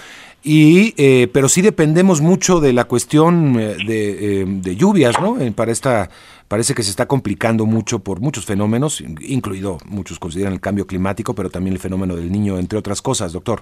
Y, 0.45 0.93
eh, 0.97 1.29
pero 1.31 1.47
sí 1.47 1.61
dependemos 1.61 2.19
mucho 2.19 2.59
de 2.59 2.73
la 2.73 2.83
cuestión 2.83 3.57
eh, 3.57 3.75
de, 3.87 4.41
eh, 4.41 4.45
de, 4.45 4.75
lluvias, 4.75 5.19
¿no? 5.21 5.37
Para 5.55 5.71
esta, 5.71 6.09
parece 6.49 6.73
que 6.75 6.83
se 6.83 6.89
está 6.89 7.05
complicando 7.05 7.65
mucho 7.65 7.99
por 7.99 8.19
muchos 8.19 8.45
fenómenos, 8.45 8.99
incluido 8.99 9.77
muchos 9.87 10.19
consideran 10.19 10.51
el 10.51 10.59
cambio 10.59 10.85
climático, 10.85 11.33
pero 11.33 11.49
también 11.49 11.75
el 11.75 11.79
fenómeno 11.79 12.17
del 12.17 12.29
niño, 12.29 12.59
entre 12.59 12.77
otras 12.77 13.01
cosas, 13.01 13.31
doctor. 13.31 13.61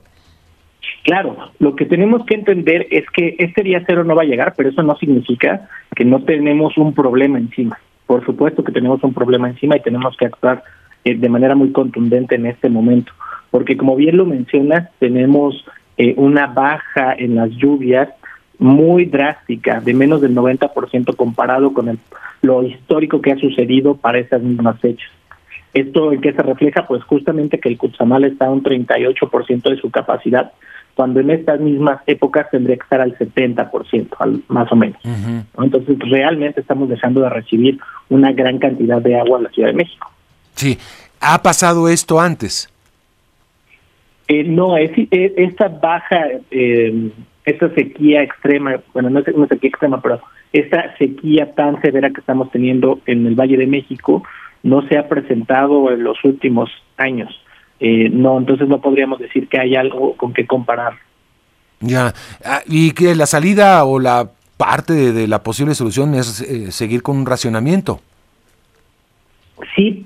Claro, 1.03 1.35
lo 1.59 1.75
que 1.75 1.85
tenemos 1.85 2.25
que 2.25 2.33
entender 2.33 2.87
es 2.89 3.05
que 3.13 3.35
este 3.37 3.61
día 3.61 3.83
cero 3.85 4.03
no 4.03 4.15
va 4.15 4.23
a 4.23 4.25
llegar, 4.25 4.55
pero 4.57 4.69
eso 4.69 4.81
no 4.81 4.95
significa 4.97 5.69
que 5.95 6.03
no 6.03 6.23
tenemos 6.23 6.77
un 6.79 6.93
problema 6.93 7.37
encima. 7.37 7.79
Por 8.07 8.25
supuesto 8.25 8.63
que 8.63 8.71
tenemos 8.71 9.03
un 9.03 9.13
problema 9.13 9.49
encima 9.49 9.77
y 9.77 9.81
tenemos 9.81 10.17
que 10.17 10.25
actuar 10.25 10.63
de 11.03 11.29
manera 11.29 11.55
muy 11.55 11.71
contundente 11.71 12.35
en 12.35 12.45
este 12.45 12.69
momento, 12.69 13.11
porque 13.51 13.77
como 13.77 13.95
bien 13.95 14.17
lo 14.17 14.25
mencionas, 14.25 14.89
tenemos 14.99 15.63
eh, 15.97 16.15
una 16.17 16.47
baja 16.47 17.13
en 17.17 17.35
las 17.35 17.51
lluvias 17.51 18.09
muy 18.57 19.05
drástica, 19.05 19.81
de 19.81 19.93
menos 19.93 20.21
del 20.21 20.35
90% 20.35 21.15
comparado 21.15 21.73
con 21.73 21.89
el, 21.89 21.99
lo 22.41 22.63
histórico 22.63 23.21
que 23.21 23.31
ha 23.31 23.37
sucedido 23.37 23.95
para 23.97 24.19
esas 24.19 24.41
mismas 24.41 24.79
fechas. 24.79 25.09
¿Esto 25.73 26.11
en 26.11 26.21
qué 26.21 26.33
se 26.33 26.41
refleja? 26.41 26.85
Pues 26.87 27.03
justamente 27.03 27.59
que 27.59 27.69
el 27.69 27.77
Cutzamala 27.77 28.27
está 28.27 28.47
a 28.47 28.51
un 28.51 28.61
38% 28.61 29.69
de 29.69 29.77
su 29.77 29.89
capacidad, 29.89 30.51
cuando 30.95 31.21
en 31.21 31.31
estas 31.31 31.59
mismas 31.59 32.01
épocas 32.05 32.49
tendría 32.51 32.75
que 32.75 32.83
estar 32.83 33.01
al 33.01 33.17
70%, 33.17 34.43
más 34.49 34.71
o 34.71 34.75
menos. 34.75 34.99
Entonces, 35.57 35.97
realmente 35.99 36.61
estamos 36.61 36.89
dejando 36.89 37.21
de 37.21 37.29
recibir 37.29 37.79
una 38.09 38.31
gran 38.33 38.59
cantidad 38.59 39.01
de 39.01 39.17
agua 39.17 39.37
en 39.37 39.43
la 39.45 39.49
Ciudad 39.49 39.69
de 39.69 39.75
México. 39.75 40.11
Sí, 40.55 40.77
¿ha 41.21 41.41
pasado 41.41 41.87
esto 41.87 42.19
antes? 42.19 42.70
Eh, 44.27 44.43
no, 44.43 44.77
es, 44.77 44.91
eh, 44.97 45.33
esta 45.37 45.67
baja, 45.67 46.27
eh, 46.51 47.11
esta 47.45 47.73
sequía 47.73 48.23
extrema, 48.23 48.79
bueno, 48.93 49.09
no 49.09 49.19
es 49.19 49.27
una 49.29 49.47
sequía 49.47 49.69
extrema, 49.69 50.01
pero 50.01 50.21
esta 50.53 50.95
sequía 50.97 51.53
tan 51.53 51.81
severa 51.81 52.09
que 52.11 52.21
estamos 52.21 52.51
teniendo 52.51 52.99
en 53.05 53.25
el 53.25 53.35
Valle 53.35 53.57
de 53.57 53.67
México 53.67 54.23
no 54.63 54.87
se 54.87 54.97
ha 54.97 55.07
presentado 55.09 55.91
en 55.91 56.03
los 56.03 56.23
últimos 56.23 56.69
años. 56.97 57.29
no, 57.79 58.37
entonces 58.37 58.67
no 58.67 58.79
podríamos 58.79 59.19
decir 59.19 59.47
que 59.47 59.59
hay 59.59 59.75
algo 59.75 60.15
con 60.15 60.33
que 60.33 60.45
comparar. 60.45 60.93
Ya, 61.79 62.13
ah, 62.45 62.61
y 62.67 62.91
que 62.91 63.15
la 63.15 63.25
salida 63.25 63.83
o 63.85 63.99
la 63.99 64.29
parte 64.55 64.93
de, 64.93 65.27
la 65.27 65.41
posible 65.41 65.73
solución 65.73 66.13
es 66.13 66.45
seguir 66.69 67.01
con 67.01 67.17
un 67.17 67.25
racionamiento. 67.25 67.99
Sí, 69.75 70.05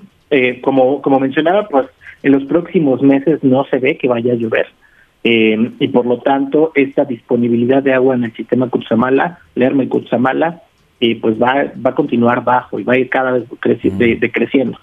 como, 0.62 1.02
como 1.02 1.20
mencionaba, 1.20 1.68
pues 1.68 1.86
en 2.22 2.32
los 2.32 2.44
próximos 2.44 3.02
meses 3.02 3.42
no 3.42 3.64
se 3.64 3.78
ve 3.78 3.96
que 3.96 4.08
vaya 4.08 4.32
a 4.32 4.36
llover. 4.36 4.66
Eh, 5.24 5.72
y 5.80 5.88
por 5.88 6.06
lo 6.06 6.18
tanto, 6.18 6.72
esta 6.74 7.04
disponibilidad 7.04 7.82
de 7.82 7.94
agua 7.94 8.14
en 8.14 8.24
el 8.24 8.32
sistema 8.34 8.68
Cutzamala, 8.68 9.38
Lerma 9.54 9.84
y 9.84 9.88
Cutzamala, 9.88 10.62
eh, 11.00 11.18
pues 11.20 11.40
va, 11.40 11.72
va 11.84 11.90
a 11.90 11.94
continuar 11.94 12.44
bajo 12.44 12.78
y 12.78 12.84
va 12.84 12.94
a 12.94 12.98
ir 12.98 13.08
cada 13.08 13.32
vez 13.32 13.44
decreciendo. 14.20 14.78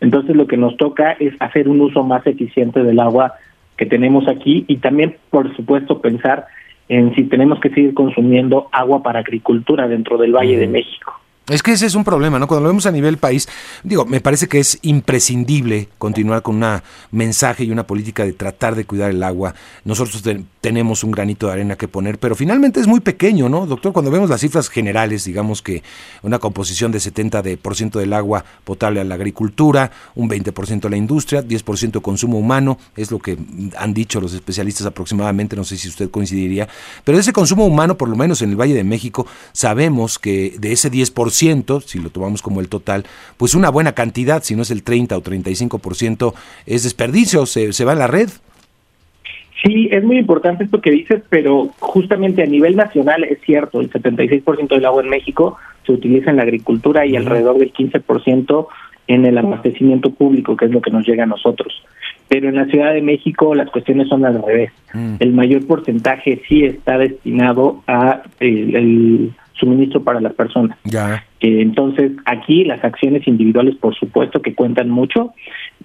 Entonces, 0.00 0.36
lo 0.36 0.46
que 0.46 0.56
nos 0.56 0.76
toca 0.76 1.12
es 1.12 1.34
hacer 1.40 1.68
un 1.68 1.80
uso 1.80 2.04
más 2.04 2.26
eficiente 2.26 2.82
del 2.82 3.00
agua 3.00 3.34
que 3.76 3.86
tenemos 3.86 4.28
aquí 4.28 4.64
y 4.68 4.76
también, 4.76 5.16
por 5.30 5.54
supuesto, 5.56 6.00
pensar 6.00 6.46
en 6.88 7.14
si 7.14 7.24
tenemos 7.24 7.60
que 7.60 7.70
seguir 7.70 7.94
consumiendo 7.94 8.68
agua 8.72 9.02
para 9.02 9.20
agricultura 9.20 9.88
dentro 9.88 10.16
del 10.16 10.32
Valle 10.32 10.58
de 10.58 10.68
México. 10.68 11.17
Es 11.48 11.62
que 11.62 11.72
ese 11.72 11.86
es 11.86 11.94
un 11.94 12.04
problema, 12.04 12.38
¿no? 12.38 12.46
Cuando 12.46 12.64
lo 12.64 12.68
vemos 12.68 12.84
a 12.84 12.90
nivel 12.90 13.16
país, 13.16 13.48
digo, 13.82 14.04
me 14.04 14.20
parece 14.20 14.48
que 14.48 14.60
es 14.60 14.78
imprescindible 14.82 15.88
continuar 15.96 16.42
con 16.42 16.62
un 16.62 16.82
mensaje 17.10 17.64
y 17.64 17.70
una 17.70 17.86
política 17.86 18.24
de 18.24 18.34
tratar 18.34 18.74
de 18.74 18.84
cuidar 18.84 19.10
el 19.10 19.22
agua. 19.22 19.54
Nosotros 19.84 20.22
tenemos 20.60 21.04
un 21.04 21.10
granito 21.10 21.46
de 21.46 21.54
arena 21.54 21.76
que 21.76 21.88
poner, 21.88 22.18
pero 22.18 22.34
finalmente 22.34 22.80
es 22.80 22.86
muy 22.86 23.00
pequeño, 23.00 23.48
¿no? 23.48 23.64
Doctor, 23.64 23.94
cuando 23.94 24.10
vemos 24.10 24.28
las 24.28 24.42
cifras 24.42 24.68
generales, 24.68 25.24
digamos 25.24 25.62
que 25.62 25.82
una 26.22 26.38
composición 26.38 26.92
de 26.92 26.98
70% 26.98 27.40
de, 27.40 27.56
por 27.56 27.74
ciento 27.74 27.98
del 27.98 28.12
agua 28.12 28.44
potable 28.64 29.00
a 29.00 29.04
la 29.04 29.14
agricultura, 29.14 29.90
un 30.16 30.28
20% 30.28 30.84
a 30.84 30.90
la 30.90 30.96
industria, 30.98 31.42
10% 31.42 32.02
consumo 32.02 32.38
humano, 32.38 32.78
es 32.94 33.10
lo 33.10 33.20
que 33.20 33.38
han 33.78 33.94
dicho 33.94 34.20
los 34.20 34.34
especialistas 34.34 34.86
aproximadamente, 34.86 35.56
no 35.56 35.64
sé 35.64 35.78
si 35.78 35.88
usted 35.88 36.10
coincidiría, 36.10 36.68
pero 37.04 37.18
ese 37.18 37.32
consumo 37.32 37.64
humano, 37.64 37.96
por 37.96 38.10
lo 38.10 38.16
menos 38.16 38.42
en 38.42 38.50
el 38.50 38.56
Valle 38.60 38.74
de 38.74 38.84
México, 38.84 39.26
sabemos 39.52 40.18
que 40.18 40.54
de 40.58 40.72
ese 40.72 40.92
10%, 40.92 41.37
si 41.38 41.98
lo 41.98 42.10
tomamos 42.10 42.42
como 42.42 42.60
el 42.60 42.68
total, 42.68 43.04
pues 43.36 43.54
una 43.54 43.70
buena 43.70 43.92
cantidad, 43.92 44.42
si 44.42 44.56
no 44.56 44.62
es 44.62 44.70
el 44.70 44.82
30 44.82 45.16
o 45.16 45.22
35%, 45.22 46.34
es 46.66 46.82
desperdicio, 46.84 47.46
se, 47.46 47.72
se 47.72 47.84
va 47.84 47.92
a 47.92 47.96
la 47.96 48.06
red. 48.06 48.28
Sí, 49.62 49.88
es 49.90 50.04
muy 50.04 50.18
importante 50.18 50.64
esto 50.64 50.80
que 50.80 50.90
dices, 50.90 51.22
pero 51.28 51.70
justamente 51.80 52.42
a 52.42 52.46
nivel 52.46 52.76
nacional 52.76 53.24
es 53.24 53.40
cierto, 53.40 53.80
el 53.80 53.90
76% 53.90 54.68
del 54.68 54.84
agua 54.84 55.02
en 55.02 55.10
México 55.10 55.56
se 55.84 55.92
utiliza 55.92 56.30
en 56.30 56.36
la 56.36 56.44
agricultura 56.44 57.06
y 57.06 57.16
alrededor 57.16 57.58
del 57.58 57.72
15% 57.72 58.66
en 59.08 59.24
el 59.24 59.38
abastecimiento 59.38 60.10
público, 60.10 60.56
que 60.56 60.66
es 60.66 60.70
lo 60.70 60.80
que 60.80 60.90
nos 60.90 61.06
llega 61.06 61.24
a 61.24 61.26
nosotros. 61.26 61.82
Pero 62.28 62.50
en 62.50 62.56
la 62.56 62.66
Ciudad 62.66 62.92
de 62.92 63.00
México 63.00 63.54
las 63.54 63.70
cuestiones 63.70 64.08
son 64.08 64.24
al 64.24 64.42
revés. 64.42 64.70
Mm. 64.92 65.14
El 65.18 65.32
mayor 65.32 65.66
porcentaje 65.66 66.42
sí 66.46 66.64
está 66.64 66.98
destinado 66.98 67.82
a 67.86 68.22
el 68.38 69.32
suministro 69.54 70.02
para 70.02 70.20
las 70.20 70.34
personas. 70.34 70.78
Ya. 70.84 71.24
Eh, 71.40 71.60
entonces, 71.60 72.12
aquí 72.24 72.64
las 72.64 72.82
acciones 72.84 73.26
individuales, 73.28 73.76
por 73.76 73.94
supuesto, 73.94 74.42
que 74.42 74.54
cuentan 74.54 74.90
mucho, 74.90 75.34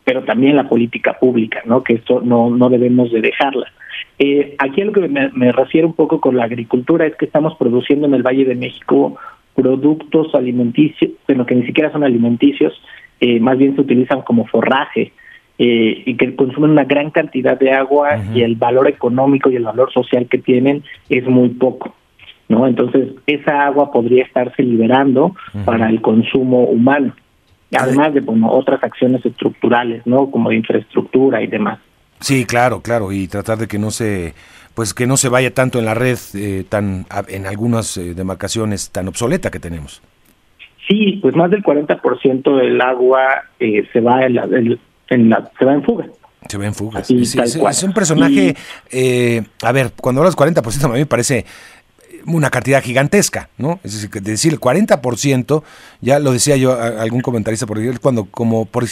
pero 0.03 0.23
también 0.23 0.55
la 0.55 0.67
política 0.67 1.17
pública, 1.19 1.61
¿no? 1.65 1.83
Que 1.83 1.93
esto 1.93 2.21
no, 2.21 2.49
no 2.49 2.69
debemos 2.69 3.11
de 3.11 3.21
dejarla. 3.21 3.71
Eh, 4.17 4.55
aquí 4.57 4.81
a 4.81 4.85
lo 4.85 4.91
que 4.91 5.07
me, 5.07 5.29
me 5.29 5.51
refiero 5.51 5.87
un 5.87 5.93
poco 5.93 6.19
con 6.19 6.37
la 6.37 6.45
agricultura 6.45 7.05
es 7.05 7.15
que 7.15 7.25
estamos 7.25 7.55
produciendo 7.57 8.07
en 8.07 8.13
el 8.13 8.23
Valle 8.23 8.45
de 8.45 8.55
México 8.55 9.17
productos 9.55 10.33
alimenticios, 10.33 11.11
bueno, 11.27 11.45
que 11.45 11.55
ni 11.55 11.65
siquiera 11.65 11.91
son 11.91 12.03
alimenticios, 12.03 12.73
eh, 13.19 13.39
más 13.39 13.57
bien 13.57 13.75
se 13.75 13.81
utilizan 13.81 14.21
como 14.21 14.45
forraje. 14.45 15.13
y 15.55 16.15
que 16.15 16.35
consumen 16.35 16.71
una 16.71 16.83
gran 16.83 17.11
cantidad 17.11 17.57
de 17.57 17.71
agua 17.71 18.17
y 18.33 18.41
el 18.41 18.55
valor 18.55 18.87
económico 18.89 19.49
y 19.51 19.55
el 19.55 19.63
valor 19.63 19.93
social 19.93 20.27
que 20.27 20.39
tienen 20.39 20.83
es 21.09 21.25
muy 21.27 21.49
poco. 21.49 21.93
¿No? 22.49 22.67
Entonces, 22.67 23.09
esa 23.27 23.65
agua 23.65 23.91
podría 23.91 24.23
estarse 24.23 24.63
liberando 24.63 25.35
para 25.65 25.89
el 25.89 26.01
consumo 26.01 26.63
humano, 26.63 27.13
además 27.75 28.13
de 28.13 28.21
bueno, 28.21 28.51
otras 28.51 28.83
acciones 28.83 29.25
estructurales, 29.25 30.05
¿no? 30.05 30.29
Como 30.29 30.49
de 30.49 30.57
infraestructura 30.57 31.41
y 31.41 31.47
demás. 31.47 31.79
Sí, 32.19 32.45
claro, 32.45 32.81
claro, 32.81 33.11
y 33.11 33.27
tratar 33.27 33.57
de 33.57 33.67
que 33.67 33.77
no 33.77 33.91
se 33.91 34.33
pues 34.75 34.93
que 34.93 35.05
no 35.05 35.17
se 35.17 35.29
vaya 35.29 35.53
tanto 35.53 35.79
en 35.79 35.85
la 35.85 35.93
red 35.93 36.17
eh, 36.35 36.63
tan 36.67 37.05
en 37.27 37.45
algunas 37.45 37.97
eh, 37.97 38.13
demarcaciones 38.13 38.89
tan 38.91 39.07
obsoleta 39.07 39.51
que 39.51 39.59
tenemos. 39.59 40.01
Sí, 40.87 41.19
pues 41.21 41.35
más 41.35 41.49
del 41.51 41.63
40% 41.63 42.57
del 42.57 42.81
agua 42.81 43.43
eh, 43.59 43.87
se 43.93 44.01
va 44.01 44.25
en 44.25 44.35
la, 44.35 44.43
en 45.09 45.29
la, 45.29 45.51
se 45.57 45.65
va 45.65 45.73
en 45.73 45.83
fuga. 45.83 46.07
Se 46.47 46.57
va 46.57 46.65
en 46.65 46.73
fuga. 46.73 46.99
es, 46.99 47.83
un 47.83 47.93
personaje, 47.93 48.53
a 49.61 49.71
ver, 49.71 49.91
cuando 49.99 50.21
hablas 50.21 50.35
40%, 50.35 50.83
a 50.83 50.87
mí 50.89 50.99
me 50.99 51.05
parece 51.05 51.45
una 52.25 52.49
cantidad 52.49 52.81
gigantesca, 52.81 53.49
¿no? 53.57 53.79
Es 53.83 53.93
decir, 53.93 54.21
decir 54.21 54.53
el 54.53 54.59
40%, 54.59 55.63
ya 56.01 56.19
lo 56.19 56.31
decía 56.31 56.55
yo 56.57 56.73
a, 56.73 57.01
algún 57.01 57.21
comentarista 57.21 57.65
por 57.65 57.77
ahí, 57.77 57.91
cuando 58.01 58.25
como 58.25 58.65
por, 58.65 58.85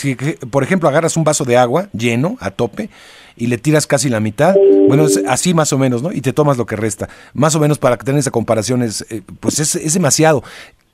por 0.49 0.63
ejemplo 0.63 0.89
agarras 0.89 1.17
un 1.17 1.23
vaso 1.23 1.45
de 1.45 1.57
agua 1.57 1.89
lleno 1.93 2.37
a 2.39 2.51
tope 2.51 2.89
y 3.35 3.47
le 3.47 3.57
tiras 3.57 3.87
casi 3.87 4.09
la 4.09 4.19
mitad, 4.19 4.55
bueno, 4.87 5.05
así 5.27 5.53
más 5.53 5.71
o 5.73 5.77
menos, 5.77 6.03
¿no? 6.03 6.11
Y 6.11 6.21
te 6.21 6.33
tomas 6.33 6.57
lo 6.57 6.65
que 6.65 6.75
resta. 6.75 7.09
Más 7.33 7.55
o 7.55 7.59
menos 7.59 7.79
para 7.79 7.97
que 7.97 8.05
tengas 8.05 8.21
esa 8.21 8.31
comparación 8.31 8.83
es, 8.83 9.05
eh, 9.09 9.21
pues 9.39 9.59
es, 9.59 9.75
es 9.75 9.93
demasiado. 9.93 10.43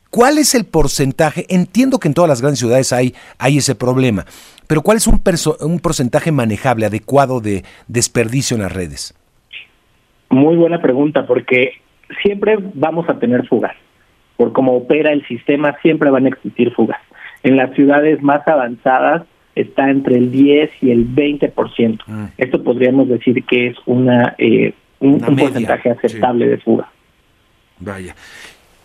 ¿Cuál 0.10 0.38
es 0.38 0.56
el 0.56 0.66
porcentaje? 0.66 1.46
Entiendo 1.50 2.00
que 2.00 2.08
en 2.08 2.14
todas 2.14 2.30
las 2.30 2.42
grandes 2.42 2.60
ciudades 2.60 2.94
hay, 2.94 3.14
hay 3.38 3.58
ese 3.58 3.76
problema, 3.76 4.26
pero 4.68 4.82
¿cuál 4.82 4.98
es 4.98 5.08
un, 5.08 5.22
un 5.62 5.80
porcentaje 5.80 6.32
manejable, 6.32 6.86
adecuado 6.86 7.42
de 7.42 7.64
desperdicio 7.88 8.56
en 8.56 8.64
las 8.64 8.72
redes? 8.72 9.14
Muy 10.30 10.56
buena 10.56 10.82
pregunta, 10.82 11.26
porque 11.26 11.72
siempre 12.22 12.58
vamos 12.74 13.10
a 13.10 13.20
tener 13.20 13.48
fugas. 13.48 13.76
Por 14.36 14.54
cómo 14.54 14.76
opera 14.76 15.12
el 15.12 15.26
sistema, 15.28 15.76
siempre 15.82 16.10
van 16.10 16.26
a 16.26 16.30
existir 16.30 16.72
fugas. 16.74 17.00
En 17.44 17.58
las 17.58 17.74
ciudades 17.76 18.22
más 18.22 18.48
avanzadas 18.48 19.24
está 19.56 19.90
entre 19.90 20.18
el 20.18 20.32
10 20.32 20.72
y 20.82 20.92
el 20.92 21.08
20%. 21.08 22.00
Mm. 22.06 22.26
Esto 22.38 22.64
podríamos 22.64 23.08
decir 23.10 23.44
que 23.46 23.68
es 23.68 23.78
una, 23.86 24.36
eh, 24.38 24.74
un, 25.00 25.20
porcentaje 25.20 25.90
aceptable 25.90 26.48
de 26.48 26.58
fuga. 26.58 26.90
Vaya. 27.80 28.16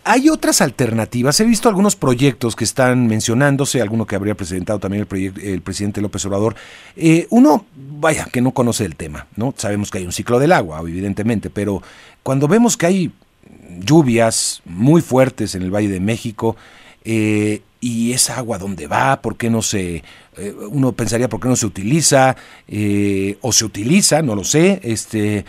¿Hay 0.05 0.29
otras 0.29 0.61
alternativas? 0.61 1.39
He 1.39 1.45
visto 1.45 1.69
algunos 1.69 1.95
proyectos 1.95 2.57
que 2.57 2.65
están 2.65 3.07
mencionándose, 3.07 3.81
alguno 3.81 4.05
que 4.05 4.17
habría 4.17 4.35
presentado 4.35 4.77
también 4.77 5.07
el, 5.09 5.41
el 5.41 5.61
presidente 5.61 6.01
López 6.01 6.25
Obrador. 6.25 6.55
Eh, 6.97 7.25
uno, 7.29 7.65
vaya, 7.75 8.25
que 8.25 8.41
no 8.41 8.51
conoce 8.51 8.83
el 8.83 8.97
tema, 8.97 9.27
¿no? 9.37 9.53
Sabemos 9.55 9.89
que 9.89 9.99
hay 9.99 10.05
un 10.05 10.11
ciclo 10.11 10.39
del 10.39 10.51
agua, 10.51 10.81
evidentemente, 10.81 11.49
pero 11.49 11.81
cuando 12.21 12.49
vemos 12.49 12.75
que 12.75 12.85
hay 12.85 13.11
lluvias 13.79 14.61
muy 14.65 15.01
fuertes 15.01 15.55
en 15.55 15.61
el 15.61 15.71
Valle 15.71 15.87
de 15.87 16.01
México, 16.01 16.57
eh, 17.05 17.61
y 17.79 18.11
esa 18.11 18.37
agua 18.37 18.57
dónde 18.57 18.87
va, 18.87 19.21
por 19.21 19.37
qué 19.37 19.49
no 19.49 19.61
se, 19.61 20.03
eh, 20.37 20.55
uno 20.69 20.91
pensaría 20.91 21.29
por 21.29 21.39
qué 21.39 21.47
no 21.47 21.55
se 21.55 21.65
utiliza, 21.65 22.35
o 23.41 23.51
se 23.53 23.65
utiliza, 23.65 24.21
no 24.21 24.35
lo 24.35 24.43
sé, 24.43 24.81
este, 24.83 25.45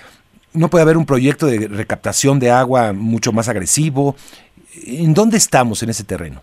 no 0.54 0.70
puede 0.70 0.82
haber 0.82 0.96
un 0.96 1.04
proyecto 1.04 1.46
de 1.46 1.68
recaptación 1.68 2.38
de 2.38 2.50
agua 2.50 2.92
mucho 2.92 3.32
más 3.32 3.48
agresivo. 3.48 4.16
¿En 4.86 5.14
dónde 5.14 5.36
estamos 5.36 5.82
en 5.82 5.90
ese 5.90 6.04
terreno? 6.04 6.42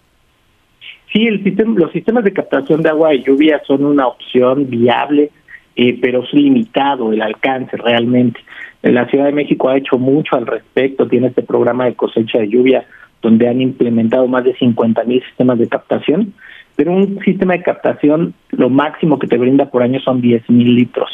Sí, 1.12 1.28
el 1.28 1.44
sistema, 1.44 1.78
los 1.78 1.92
sistemas 1.92 2.24
de 2.24 2.34
captación 2.34 2.82
de 2.82 2.90
agua 2.90 3.14
y 3.14 3.24
lluvia 3.24 3.62
son 3.68 3.84
una 3.84 4.08
opción 4.08 4.70
viable, 4.70 5.30
eh, 5.76 5.98
pero 6.02 6.24
es 6.24 6.34
limitado 6.34 7.12
el 7.12 7.22
alcance 7.22 7.76
realmente. 7.76 8.40
La 8.82 9.08
Ciudad 9.08 9.26
de 9.26 9.34
México 9.34 9.70
ha 9.70 9.78
hecho 9.78 9.98
mucho 9.98 10.38
al 10.38 10.48
respecto, 10.48 11.08
tiene 11.08 11.28
este 11.28 11.44
programa 11.44 11.86
de 11.86 11.96
cosecha 11.96 12.40
de 12.40 12.50
lluvia 12.50 12.86
donde 13.22 13.48
han 13.48 13.62
implementado 13.62 14.28
más 14.28 14.44
de 14.44 14.56
50 14.56 15.04
mil 15.04 15.24
sistemas 15.24 15.60
de 15.60 15.68
captación, 15.68 16.34
pero 16.76 16.94
un 16.94 17.20
sistema 17.24 17.54
de 17.54 17.62
captación 17.62 18.34
lo 18.50 18.70
máximo 18.70 19.20
que 19.20 19.28
te 19.28 19.38
brinda 19.38 19.70
por 19.70 19.84
año 19.84 20.00
son 20.00 20.22
10 20.22 20.50
mil 20.50 20.76
litros. 20.76 21.10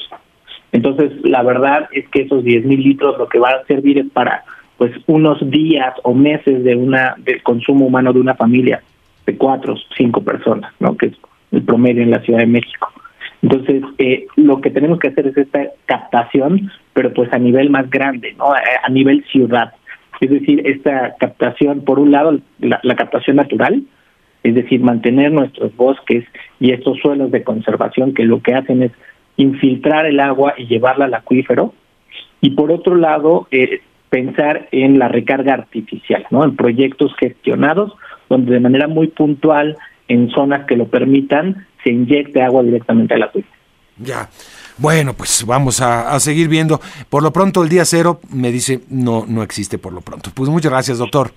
Entonces, 0.71 1.11
la 1.23 1.43
verdad 1.43 1.89
es 1.91 2.07
que 2.09 2.21
esos 2.21 2.43
10 2.43 2.65
mil 2.65 2.81
litros 2.81 3.17
lo 3.17 3.27
que 3.27 3.39
va 3.39 3.49
a 3.49 3.65
servir 3.65 3.97
es 3.97 4.05
para 4.11 4.43
pues 4.77 4.91
unos 5.07 5.39
días 5.49 5.93
o 6.03 6.13
meses 6.13 6.63
de 6.63 6.75
una 6.75 7.15
del 7.17 7.41
consumo 7.43 7.87
humano 7.87 8.13
de 8.13 8.19
una 8.19 8.35
familia 8.35 8.81
de 9.25 9.35
cuatro 9.37 9.73
o 9.73 9.77
cinco 9.95 10.21
personas, 10.21 10.71
¿no? 10.79 10.95
Que 10.95 11.07
es 11.07 11.13
el 11.51 11.63
promedio 11.63 12.03
en 12.03 12.11
la 12.11 12.21
Ciudad 12.21 12.39
de 12.39 12.47
México. 12.47 12.91
Entonces, 13.41 13.83
eh, 13.97 14.27
lo 14.35 14.61
que 14.61 14.71
tenemos 14.71 14.99
que 14.99 15.09
hacer 15.09 15.27
es 15.27 15.37
esta 15.37 15.67
captación, 15.85 16.71
pero 16.93 17.13
pues 17.13 17.31
a 17.33 17.37
nivel 17.37 17.69
más 17.69 17.89
grande, 17.89 18.33
¿no? 18.37 18.51
A, 18.53 18.89
nivel 18.89 19.23
ciudad. 19.31 19.73
Es 20.19 20.29
decir, 20.29 20.65
esta 20.65 21.15
captación, 21.19 21.81
por 21.81 21.99
un 21.99 22.11
lado, 22.11 22.39
la, 22.59 22.79
la 22.81 22.95
captación 22.95 23.35
natural, 23.35 23.83
es 24.43 24.55
decir, 24.55 24.79
mantener 24.79 25.31
nuestros 25.31 25.75
bosques 25.75 26.25
y 26.59 26.71
estos 26.71 26.97
suelos 26.99 27.31
de 27.31 27.43
conservación 27.43 28.13
que 28.13 28.23
lo 28.23 28.41
que 28.41 28.53
hacen 28.53 28.81
es 28.81 28.91
infiltrar 29.35 30.05
el 30.05 30.19
agua 30.19 30.53
y 30.57 30.65
llevarla 30.65 31.05
al 31.05 31.13
acuífero. 31.13 31.73
Y 32.41 32.51
por 32.51 32.71
otro 32.71 32.95
lado, 32.95 33.47
eh, 33.51 33.81
pensar 34.09 34.67
en 34.71 34.99
la 34.99 35.07
recarga 35.07 35.53
artificial, 35.53 36.25
¿no? 36.31 36.43
En 36.43 36.55
proyectos 36.55 37.13
gestionados 37.19 37.93
donde 38.29 38.53
de 38.53 38.59
manera 38.59 38.87
muy 38.87 39.07
puntual, 39.07 39.77
en 40.07 40.29
zonas 40.29 40.65
que 40.65 40.75
lo 40.75 40.87
permitan, 40.87 41.67
se 41.83 41.91
inyecte 41.91 42.41
agua 42.41 42.63
directamente 42.63 43.13
al 43.13 43.23
acuífero. 43.23 43.53
Ya. 43.97 44.29
Bueno, 44.77 45.13
pues 45.13 45.43
vamos 45.45 45.81
a, 45.81 46.11
a, 46.13 46.19
seguir 46.19 46.49
viendo. 46.49 46.79
Por 47.09 47.23
lo 47.23 47.31
pronto, 47.31 47.63
el 47.63 47.69
día 47.69 47.83
cero 47.83 48.19
me 48.29 48.51
dice 48.51 48.81
no, 48.89 49.25
no 49.27 49.41
existe 49.43 49.77
por 49.77 49.91
lo 49.91 50.01
pronto. 50.01 50.29
Pues 50.33 50.49
muchas 50.49 50.71
gracias, 50.71 50.99
doctor. 50.99 51.31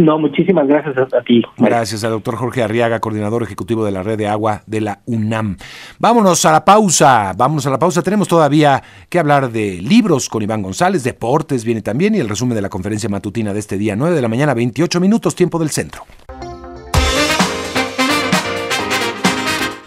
No, 0.00 0.18
muchísimas 0.18 0.66
gracias 0.66 0.96
a, 1.12 1.20
ti. 1.20 1.42
Gracias 1.58 2.02
al 2.04 2.12
doctor 2.12 2.36
Jorge 2.36 2.62
Arriaga, 2.62 3.00
coordinador 3.00 3.42
ejecutivo 3.42 3.84
de 3.84 3.90
la 3.90 4.02
red 4.02 4.16
de 4.16 4.28
agua 4.28 4.62
de 4.66 4.80
la 4.80 5.00
UNAM. 5.04 5.58
Vámonos 5.98 6.42
a 6.46 6.52
la 6.52 6.64
pausa, 6.64 7.34
vámonos 7.36 7.66
a 7.66 7.70
la 7.70 7.78
pausa. 7.78 8.00
Tenemos 8.00 8.26
todavía 8.26 8.82
que 9.10 9.18
hablar 9.18 9.52
de 9.52 9.82
libros 9.82 10.30
con 10.30 10.42
Iván 10.42 10.62
González, 10.62 11.04
deportes 11.04 11.66
viene 11.66 11.82
también 11.82 12.14
y 12.14 12.18
el 12.18 12.30
resumen 12.30 12.54
de 12.54 12.62
la 12.62 12.70
conferencia 12.70 13.10
matutina 13.10 13.52
de 13.52 13.58
este 13.60 13.76
día, 13.76 13.94
9 13.94 14.16
de 14.16 14.22
la 14.22 14.28
mañana, 14.28 14.54
28 14.54 15.00
minutos, 15.00 15.34
tiempo 15.34 15.58
del 15.58 15.68
centro. 15.68 16.04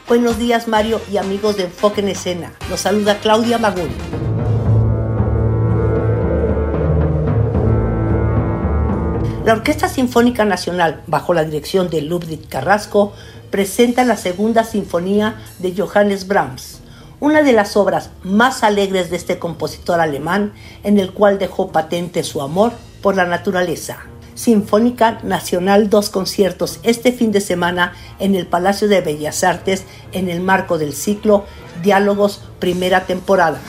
Buenos 0.08 0.38
días 0.38 0.68
Mario 0.68 1.02
y 1.12 1.18
amigos 1.18 1.58
de 1.58 1.64
Enfoque 1.64 2.02
en 2.02 2.10
Escena. 2.10 2.54
Los 2.70 2.82
saluda 2.82 3.18
Claudia 3.18 3.58
Magún. 3.58 3.90
La 9.46 9.52
Orquesta 9.52 9.90
Sinfónica 9.90 10.46
Nacional, 10.46 11.02
bajo 11.06 11.34
la 11.34 11.44
dirección 11.44 11.90
de 11.90 12.02
Ludwig 12.02 12.48
Carrasco, 12.48 13.12
presenta 13.52 14.06
la 14.06 14.16
segunda 14.16 14.64
sinfonía 14.64 15.36
de 15.60 15.76
Johannes 15.76 16.28
Brahms, 16.28 16.80
una 17.20 17.44
de 17.44 17.52
las 17.52 17.76
obras 17.76 18.12
más 18.24 18.64
alegres 18.64 19.10
de 19.10 19.18
este 19.18 19.40
compositor 19.40 20.00
alemán, 20.00 20.54
en 20.84 20.98
el 20.98 21.12
cual 21.12 21.40
dejó 21.40 21.74
patente 21.74 22.24
su 22.24 22.42
amor 22.42 22.72
por 23.02 23.18
la 23.18 23.26
naturaleza. 23.26 23.98
Sinfónica 24.34 25.20
Nacional 25.24 25.90
dos 25.90 26.10
conciertos 26.10 26.80
este 26.84 27.12
fin 27.12 27.34
de 27.34 27.42
semana 27.42 27.92
en 28.20 28.36
el 28.36 28.48
Palacio 28.48 28.88
de 28.88 29.02
Bellas 29.02 29.44
Artes 29.44 29.84
en 30.14 30.30
el 30.30 30.40
marco 30.40 30.78
del 30.78 30.94
ciclo 30.94 31.44
Diálogos 31.84 32.42
primera 32.60 33.02
temporada. 33.02 33.60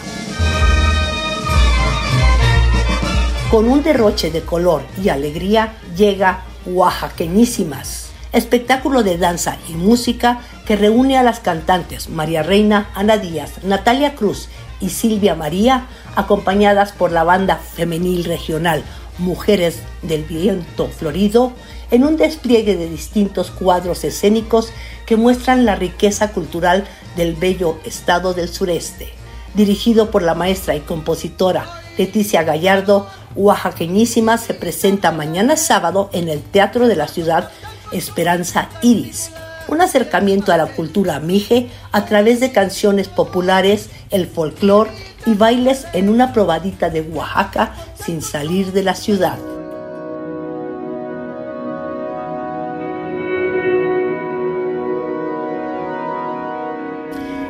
Con 3.54 3.68
un 3.68 3.84
derroche 3.84 4.32
de 4.32 4.40
color 4.40 4.82
y 5.00 5.10
alegría 5.10 5.76
llega 5.96 6.42
Oaxaqueñísimas, 6.66 8.10
espectáculo 8.32 9.04
de 9.04 9.16
danza 9.16 9.58
y 9.68 9.74
música 9.74 10.40
que 10.66 10.74
reúne 10.74 11.16
a 11.16 11.22
las 11.22 11.38
cantantes 11.38 12.08
María 12.08 12.42
Reina, 12.42 12.90
Ana 12.96 13.16
Díaz, 13.16 13.62
Natalia 13.62 14.16
Cruz 14.16 14.48
y 14.80 14.88
Silvia 14.88 15.36
María, 15.36 15.86
acompañadas 16.16 16.90
por 16.90 17.12
la 17.12 17.22
banda 17.22 17.58
femenil 17.58 18.24
regional 18.24 18.82
Mujeres 19.18 19.78
del 20.02 20.24
Viento 20.24 20.88
Florido, 20.88 21.52
en 21.92 22.02
un 22.02 22.16
despliegue 22.16 22.74
de 22.74 22.90
distintos 22.90 23.52
cuadros 23.52 24.02
escénicos 24.02 24.72
que 25.06 25.16
muestran 25.16 25.64
la 25.64 25.76
riqueza 25.76 26.32
cultural 26.32 26.88
del 27.14 27.36
bello 27.36 27.78
estado 27.84 28.34
del 28.34 28.48
sureste. 28.48 29.10
Dirigido 29.54 30.10
por 30.10 30.24
la 30.24 30.34
maestra 30.34 30.74
y 30.74 30.80
compositora 30.80 31.84
Leticia 31.96 32.42
Gallardo, 32.42 33.06
Oaxaqueñísima 33.37 34.38
se 34.38 34.55
presenta 34.55 35.11
mañana 35.11 35.57
sábado 35.57 36.09
en 36.12 36.29
el 36.29 36.42
Teatro 36.42 36.87
de 36.87 36.97
la 36.97 37.09
Ciudad 37.09 37.51
Esperanza 37.90 38.68
Iris, 38.83 39.31
un 39.68 39.81
acercamiento 39.81 40.53
a 40.53 40.57
la 40.57 40.66
cultura 40.66 41.18
mije 41.20 41.68
a 41.90 42.05
través 42.05 42.38
de 42.40 42.53
canciones 42.53 43.09
populares, 43.09 43.90
el 44.11 44.27
folclore 44.27 44.90
y 45.27 45.35
bailes 45.35 45.87
en 45.92 46.09
una 46.09 46.33
probadita 46.33 46.90
de 46.90 47.01
Oaxaca 47.01 47.75
sin 47.94 48.23
salir 48.23 48.73
de 48.73 48.83
la 48.83 48.94
ciudad. 48.94 49.38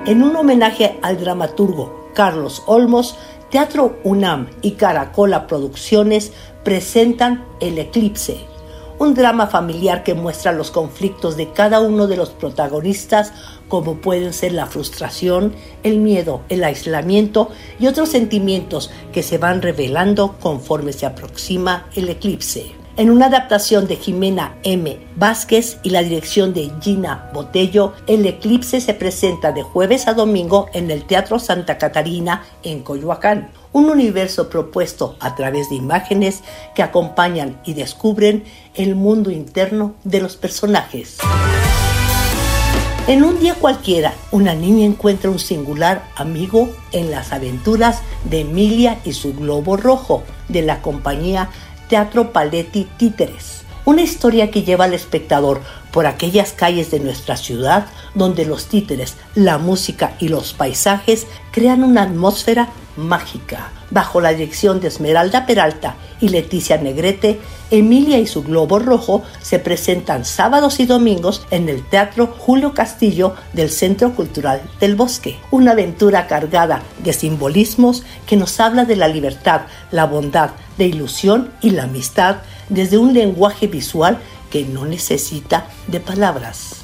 En 0.06 0.22
un 0.22 0.36
homenaje 0.36 0.98
al 1.02 1.18
dramaturgo 1.18 2.04
Carlos 2.14 2.62
Olmos, 2.66 3.16
Teatro 3.54 4.00
UNAM 4.02 4.48
y 4.62 4.72
Caracola 4.72 5.46
Producciones 5.46 6.32
presentan 6.64 7.44
El 7.60 7.78
Eclipse, 7.78 8.38
un 8.98 9.14
drama 9.14 9.46
familiar 9.46 10.02
que 10.02 10.14
muestra 10.14 10.50
los 10.50 10.72
conflictos 10.72 11.36
de 11.36 11.52
cada 11.52 11.78
uno 11.78 12.08
de 12.08 12.16
los 12.16 12.30
protagonistas, 12.30 13.32
como 13.68 13.98
pueden 13.98 14.32
ser 14.32 14.54
la 14.54 14.66
frustración, 14.66 15.54
el 15.84 15.98
miedo, 15.98 16.40
el 16.48 16.64
aislamiento 16.64 17.48
y 17.78 17.86
otros 17.86 18.08
sentimientos 18.08 18.90
que 19.12 19.22
se 19.22 19.38
van 19.38 19.62
revelando 19.62 20.34
conforme 20.40 20.92
se 20.92 21.06
aproxima 21.06 21.86
el 21.94 22.08
eclipse 22.08 22.83
en 22.96 23.10
una 23.10 23.26
adaptación 23.26 23.88
de 23.88 23.96
Jimena 23.96 24.56
M. 24.62 24.98
Vázquez 25.16 25.78
y 25.82 25.90
la 25.90 26.02
dirección 26.02 26.54
de 26.54 26.70
Gina 26.80 27.30
Botello, 27.32 27.92
El 28.06 28.24
Eclipse 28.24 28.80
se 28.80 28.94
presenta 28.94 29.52
de 29.52 29.62
jueves 29.62 30.06
a 30.06 30.14
domingo 30.14 30.68
en 30.72 30.90
el 30.90 31.04
Teatro 31.04 31.38
Santa 31.38 31.76
Catarina 31.76 32.44
en 32.62 32.82
Coyoacán, 32.82 33.50
un 33.72 33.90
universo 33.90 34.48
propuesto 34.48 35.16
a 35.18 35.34
través 35.34 35.70
de 35.70 35.76
imágenes 35.76 36.42
que 36.74 36.82
acompañan 36.82 37.60
y 37.64 37.74
descubren 37.74 38.44
el 38.74 38.94
mundo 38.94 39.30
interno 39.30 39.94
de 40.04 40.20
los 40.20 40.36
personajes. 40.36 41.18
En 43.06 43.22
un 43.22 43.38
día 43.38 43.54
cualquiera, 43.54 44.14
una 44.30 44.54
niña 44.54 44.86
encuentra 44.86 45.30
un 45.30 45.38
singular 45.38 46.04
amigo 46.16 46.70
en 46.92 47.10
las 47.10 47.32
aventuras 47.32 48.00
de 48.24 48.40
Emilia 48.40 48.98
y 49.04 49.12
su 49.12 49.34
globo 49.34 49.76
rojo 49.76 50.22
de 50.48 50.62
la 50.62 50.80
compañía 50.80 51.50
Teatro 51.94 52.32
Paletti 52.32 52.88
Títeres. 52.96 53.62
Una 53.84 54.02
historia 54.02 54.50
que 54.50 54.64
lleva 54.64 54.86
al 54.86 54.94
espectador 54.94 55.60
por 55.94 56.06
aquellas 56.08 56.52
calles 56.52 56.90
de 56.90 56.98
nuestra 56.98 57.36
ciudad 57.36 57.86
donde 58.14 58.44
los 58.44 58.66
títeres, 58.66 59.14
la 59.36 59.58
música 59.58 60.16
y 60.18 60.26
los 60.26 60.52
paisajes 60.52 61.28
crean 61.52 61.84
una 61.84 62.02
atmósfera 62.02 62.70
mágica. 62.96 63.70
Bajo 63.90 64.20
la 64.20 64.30
dirección 64.30 64.80
de 64.80 64.88
Esmeralda 64.88 65.46
Peralta 65.46 65.94
y 66.20 66.30
Leticia 66.30 66.78
Negrete, 66.78 67.38
Emilia 67.70 68.18
y 68.18 68.26
su 68.26 68.42
Globo 68.42 68.80
Rojo 68.80 69.22
se 69.40 69.60
presentan 69.60 70.24
sábados 70.24 70.80
y 70.80 70.86
domingos 70.86 71.46
en 71.52 71.68
el 71.68 71.84
Teatro 71.84 72.26
Julio 72.38 72.74
Castillo 72.74 73.36
del 73.52 73.70
Centro 73.70 74.16
Cultural 74.16 74.62
del 74.80 74.96
Bosque. 74.96 75.38
Una 75.52 75.72
aventura 75.72 76.26
cargada 76.26 76.82
de 77.04 77.12
simbolismos 77.12 78.02
que 78.26 78.36
nos 78.36 78.58
habla 78.58 78.84
de 78.84 78.96
la 78.96 79.06
libertad, 79.06 79.62
la 79.92 80.06
bondad, 80.06 80.50
de 80.76 80.86
ilusión 80.86 81.52
y 81.60 81.70
la 81.70 81.84
amistad 81.84 82.38
desde 82.68 82.98
un 82.98 83.14
lenguaje 83.14 83.68
visual 83.68 84.18
que 84.54 84.64
no 84.64 84.86
necesita 84.86 85.66
de 85.88 85.98
palabras. 85.98 86.76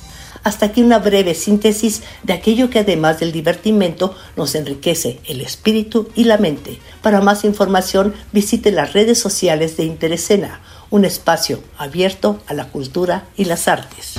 Hasta 0.42 0.66
aquí 0.66 0.82
una 0.82 0.98
breve 0.98 1.36
síntesis 1.36 2.02
de 2.24 2.32
aquello 2.32 2.68
que 2.68 2.80
además 2.80 3.20
del 3.20 3.30
divertimento 3.30 4.12
nos 4.34 4.56
enriquece 4.56 5.20
el 5.28 5.40
espíritu 5.40 6.08
y 6.16 6.24
la 6.24 6.36
mente. 6.36 6.80
Para 7.00 7.20
más 7.20 7.44
información 7.44 8.12
visite 8.32 8.72
las 8.72 8.92
redes 8.92 9.20
sociales 9.20 9.76
de 9.76 9.84
Interesena, 9.84 10.62
un 10.90 11.04
espacio 11.04 11.62
abierto 11.78 12.40
a 12.48 12.54
la 12.54 12.66
cultura 12.66 13.28
y 13.36 13.44
las 13.44 13.68
artes. 13.68 14.14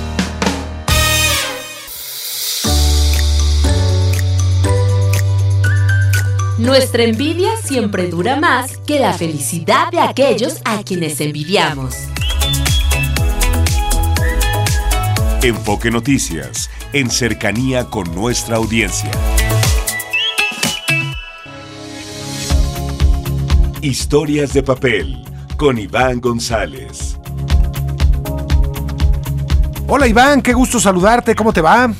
Nuestra 6.56 7.02
envidia 7.02 7.50
siempre 7.62 8.08
dura 8.08 8.36
más 8.36 8.78
que 8.78 8.98
la 8.98 9.12
felicidad 9.12 9.90
de 9.90 10.00
aquellos 10.00 10.62
a 10.64 10.82
quienes 10.84 11.20
envidiamos. 11.20 11.94
Enfoque 15.44 15.90
Noticias, 15.90 16.70
en 16.92 17.10
cercanía 17.10 17.86
con 17.90 18.14
nuestra 18.14 18.58
audiencia. 18.58 19.10
Historias 23.80 24.54
de 24.54 24.62
papel, 24.62 25.16
con 25.56 25.78
Iván 25.78 26.20
González. 26.20 27.18
Hola 29.88 30.06
Iván, 30.06 30.42
qué 30.42 30.52
gusto 30.52 30.78
saludarte, 30.78 31.34
¿cómo 31.34 31.52
te 31.52 31.60
va? 31.60 31.90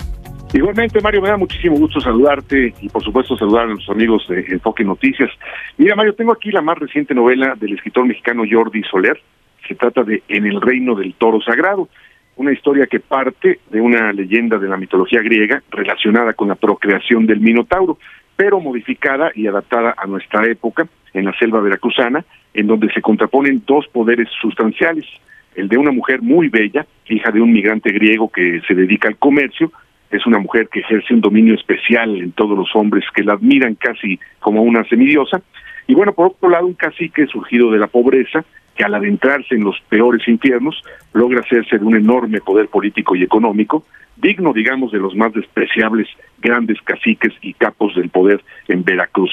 Igualmente, 0.53 1.01
Mario, 1.01 1.23
me 1.23 1.31
da 1.31 1.37
muchísimo 1.37 1.77
gusto 1.79 2.01
saludarte 2.01 2.73
y, 2.81 2.89
por 2.91 3.03
supuesto, 3.03 3.37
saludar 3.37 3.65
a 3.65 3.67
nuestros 3.71 3.91
amigos 3.91 4.25
de 4.29 4.39
Enfoque 4.51 4.85
Noticias. 4.85 5.31
Mira, 5.79 5.97
Mario, 5.97 6.15
tengo 6.15 6.33
aquí 6.33 6.53
la 6.53 6.63
más 6.63 6.79
reciente 6.79 7.13
novela 7.13 7.57
del 7.59 7.75
escritor 7.75 8.07
mexicano 8.07 8.45
Jordi 8.49 8.85
Soler. 8.85 9.21
Se 9.67 9.75
trata 9.75 10.05
de 10.05 10.23
En 10.29 10.47
el 10.47 10.61
reino 10.61 10.95
del 10.95 11.15
toro 11.15 11.41
sagrado 11.41 11.89
una 12.37 12.53
historia 12.53 12.87
que 12.87 13.01
parte 13.01 13.61
de 13.71 13.81
una 13.81 14.13
leyenda 14.13 14.59
de 14.59 14.69
la 14.69 14.77
mitología 14.77 15.21
griega 15.21 15.63
relacionada 15.71 16.33
con 16.33 16.49
la 16.49 16.55
procreación 16.55 17.27
del 17.27 17.41
Minotauro, 17.41 17.99
pero 18.37 18.61
modificada 18.61 19.31
y 19.35 19.47
adaptada 19.47 19.95
a 19.97 20.07
nuestra 20.07 20.47
época 20.47 20.87
en 21.13 21.27
la 21.27 21.37
selva 21.39 21.61
veracruzana, 21.61 22.25
en 22.55 22.67
donde 22.67 22.93
se 22.93 23.03
contraponen 23.03 23.63
dos 23.67 23.87
poderes 23.89 24.29
sustanciales, 24.41 25.07
el 25.55 25.69
de 25.69 25.77
una 25.77 25.93
mujer 25.93 26.23
muy 26.23 26.49
bella, 26.49 26.87
hija 27.07 27.31
de 27.31 27.41
un 27.41 27.53
migrante 27.53 27.93
griego 27.93 28.31
que 28.31 28.63
se 28.67 28.75
dedica 28.75 29.09
al 29.09 29.19
comercio, 29.19 29.71
es 30.11 30.27
una 30.27 30.39
mujer 30.39 30.69
que 30.69 30.81
ejerce 30.81 31.15
un 31.15 31.21
dominio 31.21 31.55
especial 31.55 32.17
en 32.17 32.33
todos 32.33 32.57
los 32.57 32.75
hombres 32.75 33.05
que 33.15 33.25
la 33.25 33.35
admiran 33.35 33.75
casi 33.75 34.19
como 34.41 34.63
una 34.63 34.85
semidiosa, 34.85 35.43
y 35.87 35.95
bueno, 35.95 36.13
por 36.13 36.29
otro 36.29 36.49
lado, 36.49 36.67
un 36.67 36.75
cacique 36.75 37.27
surgido 37.27 37.71
de 37.71 37.79
la 37.79 37.87
pobreza, 37.87 38.45
que 38.77 38.85
al 38.85 38.95
adentrarse 38.95 39.55
en 39.55 39.65
los 39.65 39.81
peores 39.89 40.27
infiernos 40.29 40.83
logra 41.13 41.41
hacerse 41.41 41.79
de 41.79 41.85
un 41.85 41.97
enorme 41.97 42.41
poder 42.41 42.69
político 42.69 43.15
y 43.15 43.23
económico, 43.23 43.85
digno, 44.17 44.53
digamos, 44.53 44.93
de 44.93 44.99
los 44.99 45.15
más 45.15 45.33
despreciables 45.33 46.09
grandes 46.41 46.81
caciques 46.83 47.33
y 47.43 47.55
capos 47.55 47.95
del 47.95 48.09
poder 48.09 48.43
en 48.69 48.85
Veracruz. 48.85 49.31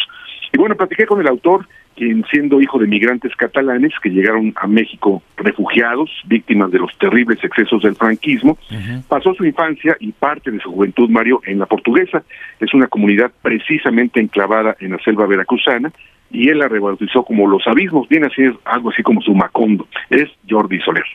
Y 0.51 0.57
bueno, 0.57 0.75
platiqué 0.75 1.05
con 1.05 1.21
el 1.21 1.27
autor, 1.27 1.67
quien 1.95 2.25
siendo 2.31 2.61
hijo 2.61 2.79
de 2.79 2.87
migrantes 2.87 3.35
catalanes 3.35 3.93
que 4.01 4.09
llegaron 4.09 4.53
a 4.55 4.67
México 4.67 5.21
refugiados, 5.37 6.09
víctimas 6.25 6.71
de 6.71 6.79
los 6.79 6.97
terribles 6.97 7.43
excesos 7.43 7.83
del 7.83 7.95
franquismo, 7.95 8.57
pasó 9.07 9.33
su 9.33 9.45
infancia 9.45 9.97
y 9.99 10.11
parte 10.13 10.49
de 10.49 10.59
su 10.59 10.71
juventud, 10.71 11.09
Mario, 11.09 11.41
en 11.45 11.59
la 11.59 11.65
portuguesa. 11.65 12.23
Es 12.59 12.73
una 12.73 12.87
comunidad 12.87 13.31
precisamente 13.41 14.19
enclavada 14.19 14.75
en 14.79 14.91
la 14.91 14.99
selva 14.99 15.27
veracruzana, 15.27 15.91
y 16.31 16.49
él 16.49 16.59
la 16.59 16.67
rebautizó 16.67 17.23
como 17.23 17.47
Los 17.47 17.67
Abismos, 17.67 18.07
viene 18.07 18.27
a 18.27 18.29
ser 18.29 18.57
algo 18.65 18.91
así 18.91 19.03
como 19.03 19.21
su 19.21 19.33
Macondo, 19.33 19.87
es 20.09 20.29
Jordi 20.49 20.79
Soler. 20.79 21.05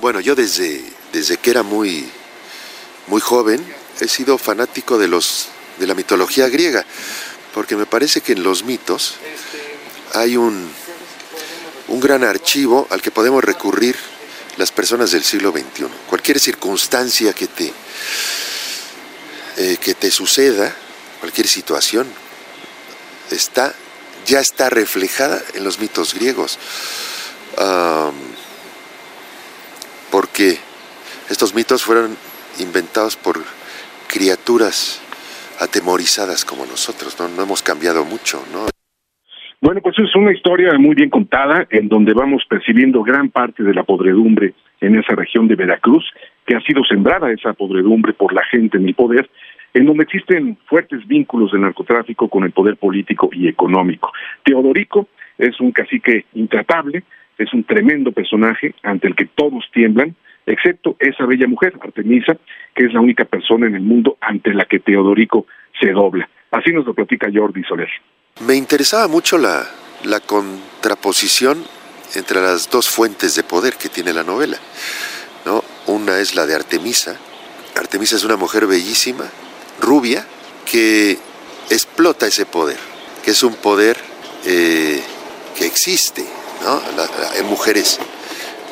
Bueno, 0.00 0.20
yo 0.20 0.34
desde, 0.34 0.82
desde 1.12 1.36
que 1.36 1.50
era 1.50 1.62
muy, 1.62 2.04
muy 3.08 3.20
joven 3.20 3.64
he 4.00 4.08
sido 4.08 4.38
fanático 4.38 4.98
de, 4.98 5.08
los, 5.08 5.50
de 5.78 5.86
la 5.86 5.94
mitología 5.94 6.48
griega, 6.48 6.84
porque 7.54 7.76
me 7.76 7.86
parece 7.86 8.20
que 8.20 8.32
en 8.32 8.42
los 8.42 8.64
mitos 8.64 9.18
hay 10.14 10.36
un, 10.36 10.68
un 11.88 12.00
gran 12.00 12.24
archivo 12.24 12.86
al 12.90 13.00
que 13.00 13.10
podemos 13.10 13.44
recurrir 13.44 13.96
las 14.56 14.72
personas 14.72 15.12
del 15.12 15.22
siglo 15.22 15.52
XXI. 15.52 15.86
Cualquier 16.08 16.38
circunstancia 16.38 17.32
que 17.32 17.46
te, 17.46 17.72
eh, 19.56 19.76
que 19.80 19.94
te 19.94 20.10
suceda, 20.10 20.74
cualquier 21.20 21.46
situación, 21.46 22.06
está 23.30 23.74
ya 24.26 24.40
está 24.40 24.70
reflejada 24.70 25.40
en 25.54 25.64
los 25.64 25.80
mitos 25.80 26.14
griegos. 26.14 26.58
porque 30.10 30.58
estos 31.30 31.54
mitos 31.54 31.82
fueron 31.82 32.16
inventados 32.58 33.16
por 33.16 33.36
criaturas 34.08 35.00
atemorizadas 35.58 36.44
como 36.44 36.66
nosotros, 36.66 37.18
no, 37.18 37.28
no 37.28 37.42
hemos 37.44 37.62
cambiado 37.62 38.04
mucho, 38.04 38.44
¿no? 38.52 38.66
Bueno, 39.62 39.80
pues 39.80 39.96
es 40.00 40.14
una 40.16 40.32
historia 40.32 40.76
muy 40.76 40.96
bien 40.96 41.08
contada 41.08 41.66
en 41.70 41.88
donde 41.88 42.12
vamos 42.12 42.42
percibiendo 42.48 43.02
gran 43.04 43.30
parte 43.30 43.62
de 43.62 43.72
la 43.72 43.84
podredumbre 43.84 44.54
en 44.80 44.98
esa 44.98 45.14
región 45.14 45.46
de 45.46 45.54
Veracruz, 45.54 46.04
que 46.44 46.56
ha 46.56 46.60
sido 46.62 46.82
sembrada 46.84 47.30
esa 47.30 47.52
podredumbre 47.52 48.12
por 48.12 48.32
la 48.34 48.44
gente 48.50 48.76
en 48.76 48.88
el 48.88 48.94
poder 48.94 49.30
en 49.74 49.86
donde 49.86 50.04
existen 50.04 50.58
fuertes 50.66 51.06
vínculos 51.06 51.52
del 51.52 51.62
narcotráfico 51.62 52.28
con 52.28 52.44
el 52.44 52.52
poder 52.52 52.76
político 52.76 53.30
y 53.32 53.48
económico. 53.48 54.12
Teodorico 54.44 55.08
es 55.38 55.60
un 55.60 55.72
cacique 55.72 56.26
intratable, 56.34 57.04
es 57.38 57.52
un 57.52 57.64
tremendo 57.64 58.12
personaje 58.12 58.74
ante 58.82 59.08
el 59.08 59.16
que 59.16 59.26
todos 59.26 59.64
tiemblan, 59.72 60.14
excepto 60.46 60.96
esa 60.98 61.24
bella 61.24 61.46
mujer, 61.46 61.74
Artemisa, 61.80 62.36
que 62.74 62.84
es 62.84 62.92
la 62.92 63.00
única 63.00 63.24
persona 63.24 63.66
en 63.66 63.74
el 63.74 63.82
mundo 63.82 64.18
ante 64.20 64.52
la 64.52 64.64
que 64.66 64.80
Teodorico 64.80 65.46
se 65.80 65.92
dobla. 65.92 66.28
Así 66.50 66.70
nos 66.72 66.84
lo 66.84 66.94
platica 66.94 67.28
Jordi 67.32 67.62
Soler. 67.64 67.88
Me 68.46 68.54
interesaba 68.54 69.08
mucho 69.08 69.38
la, 69.38 69.64
la 70.04 70.20
contraposición 70.20 71.58
entre 72.14 72.40
las 72.40 72.70
dos 72.70 72.90
fuentes 72.90 73.34
de 73.34 73.42
poder 73.42 73.74
que 73.74 73.88
tiene 73.88 74.12
la 74.12 74.22
novela. 74.22 74.58
¿no? 75.46 75.62
Una 75.86 76.18
es 76.18 76.34
la 76.34 76.46
de 76.46 76.54
Artemisa. 76.54 77.18
Artemisa 77.76 78.16
es 78.16 78.24
una 78.24 78.36
mujer 78.36 78.66
bellísima, 78.66 79.24
rubia 79.80 80.26
que 80.64 81.18
explota 81.70 82.26
ese 82.26 82.46
poder, 82.46 82.78
que 83.24 83.32
es 83.32 83.42
un 83.42 83.54
poder 83.54 83.98
eh, 84.44 85.02
que 85.56 85.66
existe. 85.66 86.24
¿no? 86.62 86.80
hay 87.34 87.42
mujeres 87.42 87.98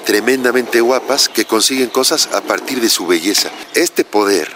tremendamente 0.05 0.81
guapas 0.81 1.29
que 1.29 1.45
consiguen 1.45 1.91
cosas 1.91 2.29
a 2.33 2.41
partir 2.41 2.81
de 2.81 2.89
su 2.89 3.07
belleza. 3.07 3.51
Este 3.75 4.05
poder, 4.05 4.51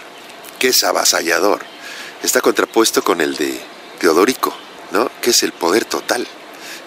que 0.59 0.69
es 0.69 0.83
avasallador, 0.83 1.61
está 2.23 2.41
contrapuesto 2.41 3.03
con 3.03 3.21
el 3.21 3.35
de 3.35 3.59
Teodorico, 3.99 4.55
¿no? 4.91 5.11
que 5.21 5.31
es 5.31 5.43
el 5.43 5.51
poder 5.51 5.85
total, 5.85 6.27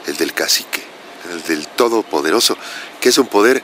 el 0.06 0.16
del 0.16 0.32
cacique, 0.32 0.82
el 1.30 1.42
del 1.44 1.66
todopoderoso, 1.68 2.56
que 3.00 3.10
es 3.10 3.18
un 3.18 3.26
poder 3.26 3.62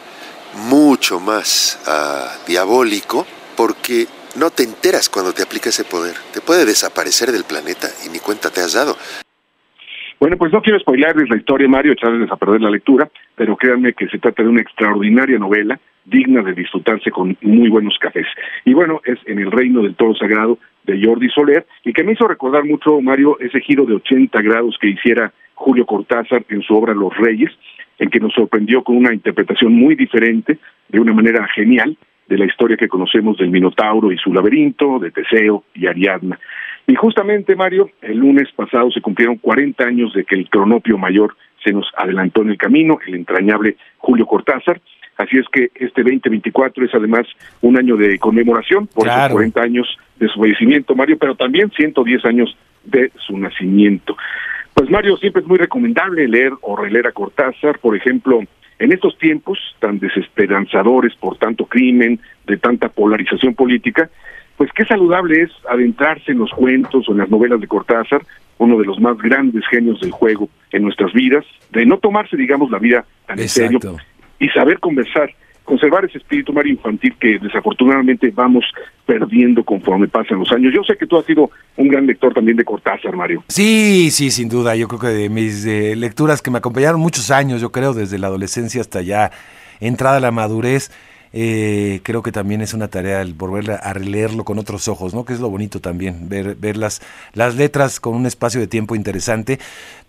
mucho 0.55 1.21
más 1.21 1.79
ah, 1.87 2.37
diabólico 2.47 3.27
porque 3.57 4.07
no 4.37 4.51
te 4.51 4.65
enteras 4.65 5.09
cuando 5.09 5.33
te 5.33 5.43
aplica 5.43 5.69
ese 5.69 5.85
poder. 5.85 6.15
Te 6.33 6.41
puede 6.41 6.65
desaparecer 6.65 7.31
del 7.31 7.45
planeta 7.45 7.89
y 8.05 8.11
ni 8.11 8.19
cuenta 8.19 8.51
te 8.51 8.61
has 8.61 8.75
dado. 8.75 8.97
Bueno, 10.21 10.37
pues 10.39 10.53
no 10.53 10.63
quiero 10.63 10.79
spoilarles 10.79 11.29
la 11.29 11.37
historia, 11.37 11.69
Mario, 11.69 11.93
echarles 11.93 12.31
a 12.31 12.37
perder 12.37 12.61
la 12.63 12.71
lectura, 12.71 13.11
pero 13.35 13.57
créanme 13.57 13.93
que 13.93 14.09
se 14.09 14.19
trata 14.19 14.43
de 14.43 14.49
una 14.49 14.63
extraordinaria 14.63 15.39
novela, 15.39 15.79
digna 16.05 16.43
de 16.43 16.55
disfrutarse 16.55 17.11
con 17.11 17.37
muy 17.43 17.69
buenos 17.69 17.99
cafés. 18.01 18.27
Y 18.65 18.73
bueno, 18.73 19.01
es 19.05 19.19
En 19.27 19.39
el 19.39 19.51
reino 19.51 19.83
del 19.83 19.97
toro 19.97 20.15
sagrado 20.15 20.59
de 20.85 21.05
Jordi 21.05 21.29
Soler, 21.31 21.67
y 21.85 21.93
que 21.93 22.05
me 22.05 22.13
hizo 22.13 22.27
recordar 22.27 22.65
mucho, 22.65 23.01
Mario, 23.01 23.39
ese 23.41 23.61
giro 23.61 23.85
de 23.85 23.95
80 23.95 24.41
grados 24.43 24.77
que 24.81 24.89
hiciera 24.89 25.33
Julio 25.55 25.87
Cortázar 25.87 26.45
en 26.49 26.63
su 26.63 26.75
obra 26.75 26.95
Los 26.95 27.17
Reyes, 27.17 27.51
en 27.99 28.11
que 28.11 28.21
nos 28.21 28.33
sorprendió 28.35 28.83
con 28.83 28.97
una 28.97 29.13
interpretación 29.13 29.73
muy 29.73 29.95
diferente, 29.95 30.59
de 30.89 31.01
una 31.01 31.13
manera 31.13 31.47
genial, 31.55 31.97
de 32.29 32.39
la 32.39 32.47
historia 32.47 32.77
que 32.77 32.89
conocemos 32.89 33.39
del 33.39 33.51
Minotauro 33.51 34.13
y 34.13 34.19
su 34.19 34.33
laberinto, 34.33 34.99
de 34.99 35.11
Teseo 35.11 35.65
y 35.75 35.87
Ariadna. 35.87 36.39
Y 36.87 36.95
justamente, 36.95 37.57
Mario, 37.57 37.91
el 38.03 38.19
lunes 38.19 38.51
pasado 38.53 38.91
se 38.91 39.01
cumplieron 39.01 39.37
40 39.37 39.85
años 39.85 40.13
de 40.13 40.25
que 40.25 40.35
el 40.35 40.49
cronopio 40.49 40.99
mayor 40.99 41.37
se 41.65 41.73
nos 41.73 41.87
adelantó 41.97 42.43
en 42.43 42.51
el 42.51 42.59
camino, 42.59 42.99
el 43.07 43.15
entrañable 43.15 43.77
Julio 43.99 44.27
Cortázar. 44.27 44.81
Así 45.17 45.39
es 45.39 45.47
que 45.51 45.71
este 45.75 46.03
2024 46.03 46.85
es 46.85 46.95
además 46.95 47.27
un 47.61 47.79
año 47.79 47.97
de 47.97 48.19
conmemoración 48.19 48.87
por 48.89 49.07
esos 49.07 49.29
40 49.31 49.63
años 49.63 49.99
de 50.17 50.29
su 50.29 50.41
fallecimiento, 50.41 50.95
Mario, 50.95 51.17
pero 51.19 51.37
también 51.37 51.71
110 51.71 52.25
años 52.25 52.57
de 52.85 53.11
su 53.27 53.39
nacimiento. 53.39 54.17
Pues 54.75 54.91
Mario, 54.91 55.17
siempre 55.17 55.41
es 55.41 55.49
muy 55.49 55.57
recomendable 55.57 56.27
leer 56.27 56.53
o 56.61 56.77
releer 56.77 57.07
a 57.07 57.13
Cortázar, 57.13 57.79
por 57.79 57.97
ejemplo, 57.97 58.43
en 58.79 58.93
estos 58.93 59.17
tiempos 59.19 59.59
tan 59.79 59.99
desesperanzadores 59.99 61.15
por 61.17 61.37
tanto 61.39 61.67
crimen, 61.67 62.21
de 62.47 62.57
tanta 62.57 62.89
polarización 62.89 63.55
política, 63.55 64.11
pues 64.57 64.71
qué 64.73 64.85
saludable 64.85 65.43
es 65.43 65.51
adentrarse 65.69 66.33
en 66.33 66.39
los 66.39 66.51
cuentos 66.51 67.09
o 67.09 67.13
en 67.13 67.19
las 67.19 67.31
novelas 67.31 67.61
de 67.61 67.67
Cortázar, 67.67 68.23
uno 68.59 68.79
de 68.79 68.85
los 68.85 69.01
más 69.01 69.19
grandes 69.19 69.65
genios 69.69 70.01
del 70.01 70.13
juego 70.13 70.49
en 70.71 70.83
nuestras 70.83 71.13
vidas, 71.13 71.45
de 71.71 71.87
no 71.87 71.99
tomarse, 71.99 72.37
digamos, 72.37 72.71
la 72.71 72.79
vida 72.79 73.05
tan 73.27 73.39
en 73.39 73.49
serio 73.49 73.81
y 74.39 74.49
saber 74.49 74.79
conversar 74.79 75.31
conservar 75.65 76.05
ese 76.05 76.19
espíritu 76.19 76.53
Mario 76.53 76.73
infantil 76.73 77.15
que 77.19 77.39
desafortunadamente 77.39 78.31
vamos 78.35 78.65
perdiendo 79.07 79.65
conforme 79.65 80.09
pasan 80.09 80.39
los 80.39 80.53
años. 80.53 80.73
Yo 80.75 80.83
sé 80.85 80.97
que 80.97 81.07
tú 81.07 81.17
has 81.17 81.25
sido 81.25 81.51
un 81.77 81.89
gran 81.89 82.07
lector 82.07 82.33
también 82.33 82.57
de 82.57 82.65
Cortázar, 82.65 83.17
Mario. 83.17 83.43
Sí, 83.49 84.11
sí, 84.11 84.31
sin 84.31 84.49
duda. 84.49 84.77
Yo 84.77 84.89
creo 84.89 85.01
que 85.01 85.09
de 85.09 85.29
mis 85.29 85.65
lecturas 85.65 86.43
que 86.43 86.51
me 86.51 86.59
acompañaron 86.59 87.01
muchos 87.01 87.31
años, 87.31 87.61
yo 87.61 87.73
creo, 87.73 87.95
desde 87.95 88.19
la 88.19 88.29
adolescencia 88.29 88.81
hasta 88.81 89.03
ya 89.03 89.31
entrada 89.81 90.19
a 90.19 90.21
la 90.21 90.31
madurez, 90.31 90.91
eh, 91.37 91.99
creo 92.05 92.23
que 92.23 92.31
también 92.31 92.61
es 92.61 92.75
una 92.75 92.87
tarea 92.87 93.21
el 93.21 93.35
volver 93.35 93.73
a 93.83 93.93
releerlo 93.93 94.45
con 94.45 94.61
otros 94.61 94.87
ojos, 94.87 95.15
¿no? 95.15 95.25
Que 95.25 95.33
es 95.33 95.41
lo 95.41 95.51
bonito 95.51 95.81
también, 95.81 96.29
ver, 96.29 96.55
ver 96.55 96.77
las, 96.77 97.03
las 97.33 97.57
letras 97.57 97.99
con 97.99 98.15
un 98.15 98.25
espacio 98.25 98.61
de 98.61 98.69
tiempo 98.69 98.95
interesante, 98.95 99.59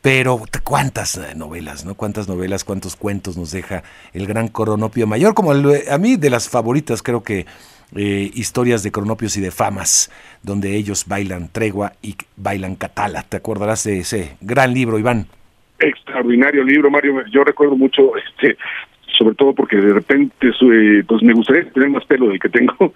pero 0.03 0.39
cuántas 0.63 1.17
eh, 1.17 1.33
novelas, 1.35 1.83
¿no? 1.83 1.95
Cuántas 1.95 2.27
novelas, 2.27 2.63
cuántos 2.63 2.95
cuentos 2.95 3.37
nos 3.37 3.51
deja 3.51 3.81
el 4.13 4.27
gran 4.27 4.49
Coronopio 4.49 5.07
Mayor, 5.07 5.33
como 5.33 5.51
a 5.51 5.97
mí 5.97 6.15
de 6.15 6.29
las 6.29 6.47
favoritas 6.47 7.01
creo 7.01 7.23
que 7.23 7.47
eh, 7.95 8.29
historias 8.35 8.83
de 8.83 8.91
cronopios 8.91 9.35
y 9.35 9.41
de 9.41 9.49
famas, 9.49 10.11
donde 10.43 10.75
ellos 10.75 11.05
bailan 11.07 11.49
tregua 11.51 11.93
y 12.03 12.17
bailan 12.37 12.75
catala. 12.75 13.23
¿Te 13.23 13.37
acordarás 13.37 13.83
de 13.83 13.97
ese 13.97 14.37
gran 14.41 14.75
libro, 14.75 14.99
Iván? 14.99 15.25
extraordinario 15.79 16.63
libro, 16.63 16.89
Mario. 16.89 17.23
Yo 17.31 17.43
recuerdo 17.43 17.75
mucho 17.75 18.13
este 18.17 18.57
sobre 19.17 19.35
todo 19.35 19.53
porque 19.53 19.77
de 19.77 19.93
repente 19.93 20.35
eh, 20.47 21.03
pues 21.07 21.23
me 21.23 21.33
gustaría 21.33 21.69
tener 21.71 21.89
más 21.89 22.05
pelo 22.05 22.27
del 22.27 22.39
que 22.39 22.49
tengo. 22.49 22.75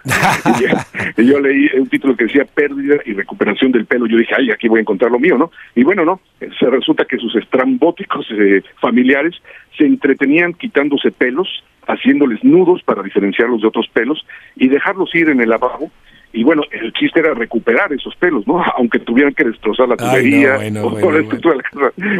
y, 1.16 1.24
yo 1.24 1.40
leí 1.40 1.68
un 1.78 1.88
título 1.88 2.16
que 2.16 2.24
decía 2.24 2.44
pérdida 2.44 2.96
y 3.04 3.12
recuperación 3.12 3.72
del 3.72 3.86
pelo. 3.86 4.06
Yo 4.06 4.16
dije, 4.16 4.34
ay, 4.36 4.50
aquí 4.50 4.68
voy 4.68 4.78
a 4.78 4.82
encontrar 4.82 5.10
lo 5.10 5.18
mío, 5.18 5.38
¿no? 5.38 5.50
Y 5.74 5.84
bueno, 5.84 6.04
no, 6.04 6.20
se 6.38 6.66
resulta 6.66 7.04
que 7.04 7.18
sus 7.18 7.34
estrambóticos 7.36 8.26
eh, 8.30 8.62
familiares 8.80 9.36
se 9.76 9.84
entretenían 9.84 10.54
quitándose 10.54 11.10
pelos, 11.10 11.48
haciéndoles 11.86 12.42
nudos 12.44 12.82
para 12.82 13.02
diferenciarlos 13.02 13.62
de 13.62 13.68
otros 13.68 13.88
pelos 13.92 14.24
y 14.56 14.68
dejarlos 14.68 15.14
ir 15.14 15.28
en 15.28 15.40
el 15.40 15.48
lavabo 15.48 15.90
y 16.32 16.44
bueno, 16.44 16.62
el 16.70 16.92
chiste 16.92 17.20
era 17.20 17.34
recuperar 17.34 17.92
esos 17.92 18.14
pelos, 18.16 18.46
¿no? 18.46 18.62
Aunque 18.76 18.98
tuvieran 19.00 19.34
que 19.34 19.44
destrozar 19.44 19.88
la 19.88 19.96
tubería, 19.96 20.58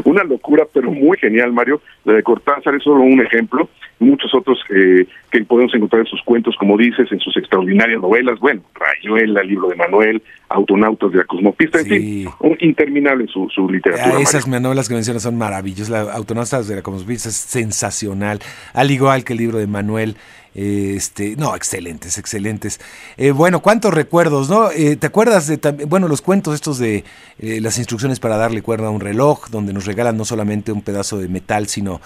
una 0.05 0.25
locura, 0.25 0.65
pero 0.73 0.91
muy 0.91 1.17
genial, 1.19 1.53
Mario. 1.53 1.81
La 2.05 2.15
de 2.15 2.23
Cortázar 2.23 2.75
es 2.75 2.83
solo 2.83 3.03
un 3.03 3.21
ejemplo, 3.21 3.69
muchos 3.99 4.35
otros 4.35 4.59
eh, 4.71 5.07
que 5.31 5.45
podemos 5.45 5.73
encontrar 5.75 6.01
en 6.01 6.07
sus 6.07 6.23
cuentos, 6.23 6.57
como 6.59 6.77
dices, 6.77 7.11
en 7.13 7.21
sus 7.21 7.37
extraordinarias 7.37 8.01
novelas, 8.01 8.39
bueno, 8.41 8.63
Rayuela, 8.75 9.43
libro 9.43 9.69
de 9.69 9.77
Manuel, 9.77 10.23
Autonautas 10.49 11.13
de 11.13 11.19
la 11.19 11.25
Cosmopista, 11.25 11.81
en 11.81 11.87
fin, 11.87 12.29
interminable 12.61 13.27
su, 13.29 13.49
su 13.55 13.69
literatura. 13.69 14.17
Ah, 14.17 14.23
esas 14.23 14.49
novelas 14.49 14.89
que 14.89 14.95
mencionas 14.95 15.23
son 15.23 15.39
maravillosas, 15.39 15.91
la 15.91 16.13
Autonautas 16.13 16.67
de 16.67 16.77
la 16.77 16.83
Cosmopista 16.83 17.29
es 17.29 17.37
sensacional, 17.37 18.41
al 18.75 18.91
igual 18.91 19.23
que 19.23 19.35
el 19.35 19.39
libro 19.39 19.59
de 19.59 19.67
Manuel, 19.67 20.17
este, 20.55 21.37
no, 21.37 21.55
excelentes, 21.55 22.19
excelentes. 22.19 22.81
Eh, 23.17 23.31
bueno, 23.31 23.61
cuántos 23.63 23.95
recuerdos, 23.95 24.49
¿no? 24.49 24.71
Eh, 24.71 24.97
¿Te 24.97 25.07
acuerdas 25.07 25.47
de, 25.47 25.57
bueno, 25.87 26.09
los 26.09 26.23
cuentos 26.23 26.55
estos 26.55 26.79
de 26.79 27.05
eh, 27.39 27.61
las 27.61 27.79
instrucciones 27.79 28.21
para 28.21 28.37
darle 28.37 28.63
cuerda 28.63 28.89
a 28.89 28.91
un 28.91 29.01
reloj, 29.01 29.49
donde 29.51 29.73
nos 29.73 29.87
regalan 29.87 30.17
no 30.17 30.25
solamente 30.25 30.73
un 30.73 30.83
pedazo 30.83 31.19
de 31.19 31.29
metal, 31.29 31.69
sino 31.69 32.01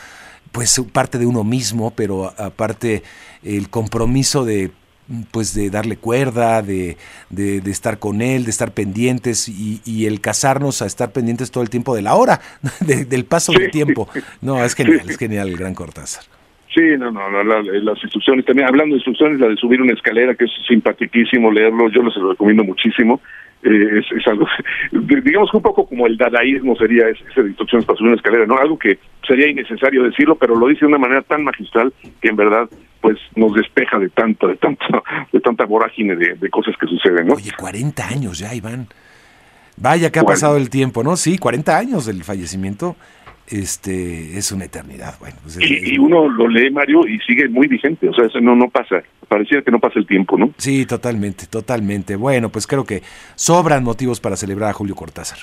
pues 0.53 0.81
parte 0.93 1.19
de 1.19 1.27
uno 1.27 1.43
mismo, 1.43 1.91
pero 1.91 2.33
aparte 2.39 3.03
el 3.43 3.71
compromiso 3.71 4.45
de 4.45 4.73
pues 5.31 5.53
de 5.53 5.69
darle 5.69 5.99
cuerda, 5.99 6.63
de, 6.63 6.97
de, 7.29 7.61
estar 7.71 7.99
con 7.99 8.23
él, 8.23 8.45
de 8.45 8.51
estar 8.51 8.73
pendientes 8.73 9.49
y, 9.49 9.83
y, 9.85 10.07
el 10.07 10.23
casarnos 10.23 10.81
a 10.81 10.87
estar 10.87 11.13
pendientes 11.13 11.51
todo 11.51 11.63
el 11.63 11.69
tiempo 11.69 11.95
de 11.95 12.01
la 12.01 12.15
hora, 12.15 12.41
del 12.81 13.27
paso 13.27 13.53
del 13.53 13.71
tiempo. 13.71 14.09
No, 14.41 14.65
es 14.65 14.75
genial, 14.75 15.11
es 15.11 15.19
genial 15.19 15.49
el 15.49 15.59
gran 15.59 15.75
Cortázar. 15.75 16.25
Sí, 16.75 16.83
no, 16.99 17.13
no, 17.13 17.45
las 17.45 18.03
instrucciones 18.03 18.45
también, 18.45 18.67
hablando 18.67 18.95
de 18.95 18.99
instrucciones, 18.99 19.39
la 19.39 19.49
de 19.49 19.57
subir 19.57 19.81
una 19.81 19.93
escalera, 19.93 20.35
que 20.35 20.47
es 20.47 20.51
simpaticísimo 20.67 21.53
leerlo, 21.53 21.89
yo 21.89 22.03
les 22.03 22.17
lo 22.17 22.31
recomiendo 22.31 22.65
muchísimo. 22.65 23.21
Eh, 23.63 24.01
es, 24.01 24.27
algo, 24.27 24.47
digamos 24.93 25.51
que 25.51 25.57
un 25.57 25.63
poco 25.63 25.87
como 25.87 26.07
el 26.07 26.19
dadaísmo 26.19 26.77
sería 26.77 27.09
ese 27.09 27.43
de 27.43 27.49
instrucciones 27.49 27.87
para 27.87 27.97
subir 27.97 28.09
una 28.09 28.17
escalera, 28.17 28.45
¿no? 28.45 28.59
Algo 28.59 28.79
que 28.79 28.99
sería 29.27 29.49
innecesario 29.49 30.03
decirlo, 30.03 30.35
pero 30.35 30.55
lo 30.55 30.67
dice 30.67 30.81
de 30.81 30.89
una 30.89 30.99
manera 30.99 31.23
tan 31.23 31.45
magistral 31.45 31.93
que 32.21 32.29
en 32.29 32.37
verdad 32.37 32.69
pues 33.01 33.19
nos 33.37 33.55
despeja 33.55 33.99
de 33.99 34.09
tanta, 34.11 34.49
de 34.49 34.57
tanta, 34.57 34.85
de 35.33 35.41
tanta 35.41 35.65
vorágine 35.65 36.17
de, 36.17 36.51
cosas 36.51 36.75
que 36.79 36.87
suceden, 36.87 37.29
¿no? 37.29 37.35
Oye, 37.35 37.53
40 37.57 38.07
años 38.07 38.39
ya, 38.39 38.55
Iván. 38.55 38.89
Vaya 39.77 40.11
que 40.11 40.19
ha 40.19 40.25
pasado 40.25 40.57
el 40.57 40.71
tiempo, 40.71 41.03
¿no? 41.03 41.17
Sí, 41.17 41.39
40 41.39 41.77
años 41.77 42.07
del 42.07 42.23
fallecimiento 42.23 42.97
este 43.49 44.39
es 44.39 44.53
una 44.53 44.65
eternidad. 44.65 45.15
Bueno, 45.21 45.37
pues 45.43 45.59
y, 45.61 45.99
uno 45.99 46.29
lo 46.29 46.49
lee, 46.49 46.71
Mario, 46.71 47.07
y 47.07 47.19
sigue 47.21 47.49
muy 47.49 47.67
vigente. 47.69 48.09
O 48.09 48.15
sea, 48.15 48.27
eso 48.27 48.41
no, 48.41 48.57
no 48.57 48.69
pasa. 48.69 49.03
Parecía 49.29 49.63
que 49.63 49.71
no 49.71 49.79
pasa 49.79 49.99
el 49.99 50.07
tiempo, 50.07 50.39
¿no? 50.39 50.51
Sí, 50.57 50.87
totalmente, 50.87 51.47
totalmente. 51.47 52.17
Bueno, 52.17 52.49
pues 52.51 52.67
creo 52.67 52.85
que 52.85 53.03
sobran 53.35 53.85
motivos 53.85 54.21
para 54.21 54.37
celebrar 54.37 54.71
a 54.71 54.73
Julio 54.73 54.95
Cortázar. 54.95 55.39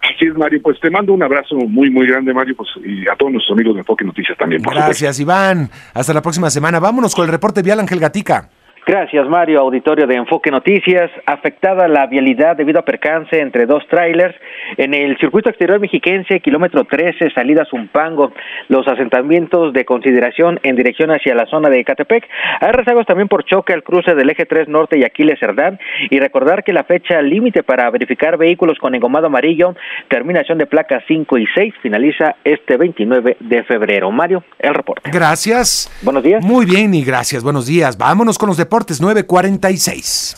Así 0.00 0.26
es, 0.26 0.36
Mario. 0.36 0.60
Pues 0.62 0.78
te 0.80 0.90
mando 0.90 1.12
un 1.12 1.22
abrazo 1.22 1.56
muy, 1.56 1.90
muy 1.90 2.06
grande, 2.06 2.32
Mario, 2.32 2.54
pues, 2.56 2.68
y 2.84 3.08
a 3.08 3.16
todos 3.16 3.32
nuestros 3.32 3.56
amigos 3.56 3.74
de 3.74 3.80
Enfoque 3.80 4.04
Noticias 4.04 4.36
también. 4.38 4.62
Gracias, 4.62 5.18
Iván. 5.18 5.70
Hasta 5.94 6.12
la 6.12 6.22
próxima 6.22 6.50
semana. 6.50 6.78
Vámonos 6.78 7.14
con 7.14 7.24
el 7.24 7.30
reporte 7.30 7.62
vial 7.62 7.80
Ángel 7.80 8.00
Gatica. 8.00 8.50
Gracias, 8.86 9.28
Mario. 9.28 9.58
Auditorio 9.58 10.06
de 10.06 10.14
Enfoque 10.14 10.48
Noticias. 10.52 11.10
Afectada 11.26 11.88
la 11.88 12.06
vialidad 12.06 12.56
debido 12.56 12.78
a 12.78 12.84
percance 12.84 13.36
entre 13.40 13.66
dos 13.66 13.82
trailers 13.88 14.36
en 14.76 14.94
el 14.94 15.18
circuito 15.18 15.50
exterior 15.50 15.80
mexiquense, 15.80 16.38
kilómetro 16.38 16.84
13, 16.84 17.30
salida 17.34 17.64
Zumpango. 17.68 18.32
Los 18.68 18.86
asentamientos 18.86 19.72
de 19.72 19.84
consideración 19.84 20.60
en 20.62 20.76
dirección 20.76 21.10
hacia 21.10 21.34
la 21.34 21.46
zona 21.46 21.68
de 21.68 21.82
Catepec. 21.82 22.28
Hay 22.60 22.70
rezagos 22.70 23.06
también 23.06 23.26
por 23.26 23.44
choque 23.44 23.72
al 23.72 23.82
cruce 23.82 24.14
del 24.14 24.30
eje 24.30 24.46
3 24.46 24.68
norte 24.68 24.96
y 24.96 25.02
Aquiles 25.02 25.40
Cerdán. 25.40 25.80
Y 26.08 26.20
recordar 26.20 26.62
que 26.62 26.72
la 26.72 26.84
fecha 26.84 27.20
límite 27.22 27.64
para 27.64 27.90
verificar 27.90 28.38
vehículos 28.38 28.78
con 28.78 28.94
engomado 28.94 29.26
amarillo, 29.26 29.74
terminación 30.08 30.58
de 30.58 30.66
placas 30.66 31.02
5 31.08 31.38
y 31.38 31.46
6, 31.56 31.74
finaliza 31.82 32.36
este 32.44 32.76
29 32.76 33.36
de 33.40 33.64
febrero. 33.64 34.12
Mario, 34.12 34.44
el 34.60 34.74
reporte. 34.74 35.10
Gracias. 35.10 35.90
Buenos 36.02 36.22
días. 36.22 36.44
Muy 36.44 36.66
bien 36.66 36.94
y 36.94 37.02
gracias. 37.02 37.42
Buenos 37.42 37.66
días. 37.66 37.98
Vámonos 37.98 38.38
con 38.38 38.46
los 38.48 38.56
deportes. 38.56 38.75
Deportes 38.76 39.00
946. 39.00 40.36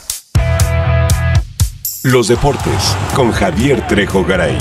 Los 2.04 2.28
deportes 2.28 2.96
con 3.16 3.32
Javier 3.32 3.84
Trejo 3.88 4.24
Garay. 4.24 4.56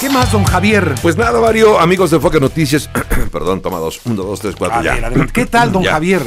¿Qué 0.00 0.08
más, 0.08 0.32
don 0.32 0.44
Javier? 0.44 0.94
Pues 1.02 1.18
nada, 1.18 1.42
Mario, 1.42 1.78
amigos 1.78 2.08
de 2.08 2.16
Enfoque 2.16 2.40
Noticias. 2.40 2.88
Perdón, 3.32 3.60
toma 3.60 3.76
dos. 3.76 4.00
Uno, 4.06 4.22
dos, 4.22 4.40
tres, 4.40 4.56
cuatro, 4.56 4.82
ya. 4.82 5.10
¿Qué 5.30 5.44
tal, 5.44 5.72
don 5.72 5.84
Javier? 5.90 6.22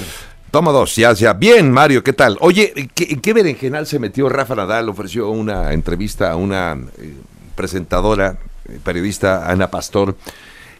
Toma 0.51 0.71
dos, 0.71 0.95
ya, 0.95 1.13
ya. 1.13 1.33
Bien, 1.33 1.71
Mario, 1.71 2.03
¿qué 2.03 2.13
tal? 2.13 2.37
Oye, 2.39 2.71
¿qué, 2.93 3.19
¿qué 3.19 3.33
berenjenal 3.33 3.87
se 3.87 3.97
metió 3.97 4.29
Rafa 4.29 4.53
Nadal? 4.53 4.89
Ofreció 4.89 5.31
una 5.31 5.73
entrevista 5.73 6.29
a 6.29 6.35
una 6.35 6.77
eh, 6.99 7.15
presentadora, 7.55 8.37
eh, 8.69 8.77
periodista, 8.83 9.49
Ana 9.49 9.71
Pastor. 9.71 10.15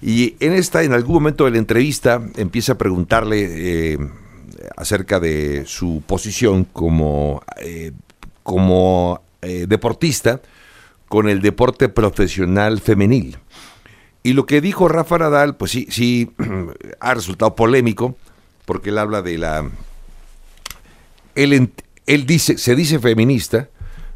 Y 0.04 0.36
en 0.40 0.54
esta, 0.54 0.84
en 0.84 0.94
algún 0.94 1.16
momento 1.16 1.46
de 1.46 1.52
la 1.52 1.58
entrevista, 1.58 2.22
empieza 2.36 2.74
a 2.74 2.78
preguntarle 2.78 3.94
eh, 3.94 3.98
acerca 4.76 5.20
de 5.20 5.66
su 5.66 6.04
posición 6.06 6.64
como, 6.66 7.44
eh, 7.58 7.92
como 8.44 9.22
eh, 9.42 9.66
deportista 9.68 10.42
con 11.08 11.30
el 11.30 11.42
deporte 11.42 11.90
profesional 11.90 12.80
femenil. 12.80 13.38
Y 14.24 14.34
lo 14.34 14.46
que 14.46 14.62
dijo 14.62 14.88
Rafa 14.88 15.18
Nadal, 15.18 15.58
pues 15.58 15.72
sí, 15.72 15.88
sí 15.90 16.32
ha 17.00 17.14
resultado 17.14 17.56
polémico, 17.56 18.16
porque 18.66 18.90
él 18.90 18.98
habla 18.98 19.22
de 19.22 19.38
la... 19.38 19.70
Él, 21.36 21.72
él 22.06 22.26
dice, 22.26 22.58
se 22.58 22.76
dice 22.76 23.00
feminista, 23.00 23.70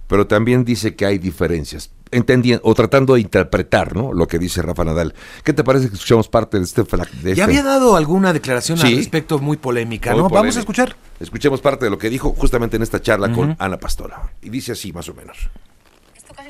pero 0.07 0.27
también 0.27 0.63
dice 0.63 0.95
que 0.95 1.05
hay 1.05 1.17
diferencias 1.17 1.91
entendiendo 2.11 2.61
o 2.65 2.73
tratando 2.73 3.15
de 3.15 3.21
interpretar 3.21 3.95
¿no? 3.95 4.13
lo 4.13 4.27
que 4.27 4.39
dice 4.39 4.61
Rafa 4.61 4.83
Nadal. 4.85 5.13
¿Qué 5.43 5.53
te 5.53 5.63
parece 5.63 5.89
que 5.89 5.95
escuchamos 5.95 6.27
parte 6.27 6.57
de 6.57 6.63
este? 6.63 6.83
De 7.21 7.35
Ya 7.35 7.43
había 7.45 7.63
dado 7.63 7.95
alguna 7.95 8.33
declaración 8.33 8.79
al 8.79 8.95
respecto 8.95 9.39
muy 9.39 9.57
polémica, 9.57 10.13
¿no? 10.13 10.29
Vamos 10.29 10.57
a 10.57 10.59
escuchar. 10.59 10.95
Escuchemos 11.19 11.61
parte 11.61 11.85
de 11.85 11.91
lo 11.91 11.97
que 11.97 12.09
dijo 12.09 12.33
justamente 12.37 12.77
en 12.77 12.83
esta 12.83 13.01
charla 13.01 13.31
con 13.31 13.55
Ana 13.59 13.77
Pastora. 13.77 14.31
Y 14.41 14.49
dice 14.49 14.73
así 14.73 14.93
más 14.93 15.09
o 15.09 15.13
menos 15.13 15.49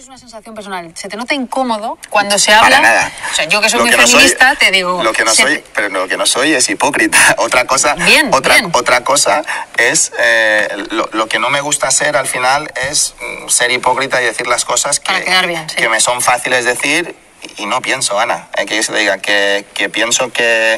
es 0.08 0.10
una 0.10 0.18
sensación 0.18 0.56
personal. 0.56 0.90
¿Se 0.96 1.10
te 1.10 1.18
nota 1.18 1.34
incómodo 1.34 1.98
cuando 2.10 2.40
se 2.40 2.54
habla? 2.54 2.78
Para 2.78 2.82
nada. 2.82 3.12
O 3.30 3.36
sea, 3.36 3.44
yo 3.44 3.60
que 3.60 3.70
soy 3.70 3.82
muy 3.82 3.92
feminista, 3.92 4.56
te 4.56 4.72
digo... 4.72 5.04
Lo 5.04 5.12
que 5.12 5.26
no 5.26 5.36
soy, 5.36 5.62
pero 5.74 5.90
lo 5.90 6.08
que 6.08 6.16
no 6.16 6.26
soy 6.26 6.54
es 6.54 6.70
hipócrita. 6.70 7.18
Otra 7.38 7.66
cosa, 7.66 7.96
bien, 7.96 8.30
otra, 8.34 8.56
otra 8.72 9.04
cosa 9.04 9.44
es 9.78 10.14
eh, 10.18 10.70
lo, 10.92 11.28
que 11.28 11.40
no 11.40 11.50
me 11.50 11.60
gusta 11.60 11.92
ser 11.92 12.16
al 12.16 12.28
final 12.28 12.72
es 12.90 13.16
mm, 13.20 13.50
ser 13.50 13.72
hipócrita 13.72 14.22
y 14.22 14.26
decir 14.26 14.48
las 14.48 14.64
cosas 14.64 15.02
que, 15.02 15.12
bien, 15.46 15.68
que 15.68 15.90
me 15.90 16.00
son 16.00 16.22
fáciles 16.22 16.64
decir 16.64 17.14
y 17.58 17.66
no 17.66 17.82
pienso, 17.82 18.18
Ana, 18.18 18.48
hay 18.58 18.66
que 18.66 18.82
se 18.84 18.96
diga, 18.96 19.18
que, 19.18 19.66
que 19.74 19.90
pienso 19.90 20.32
que 20.32 20.78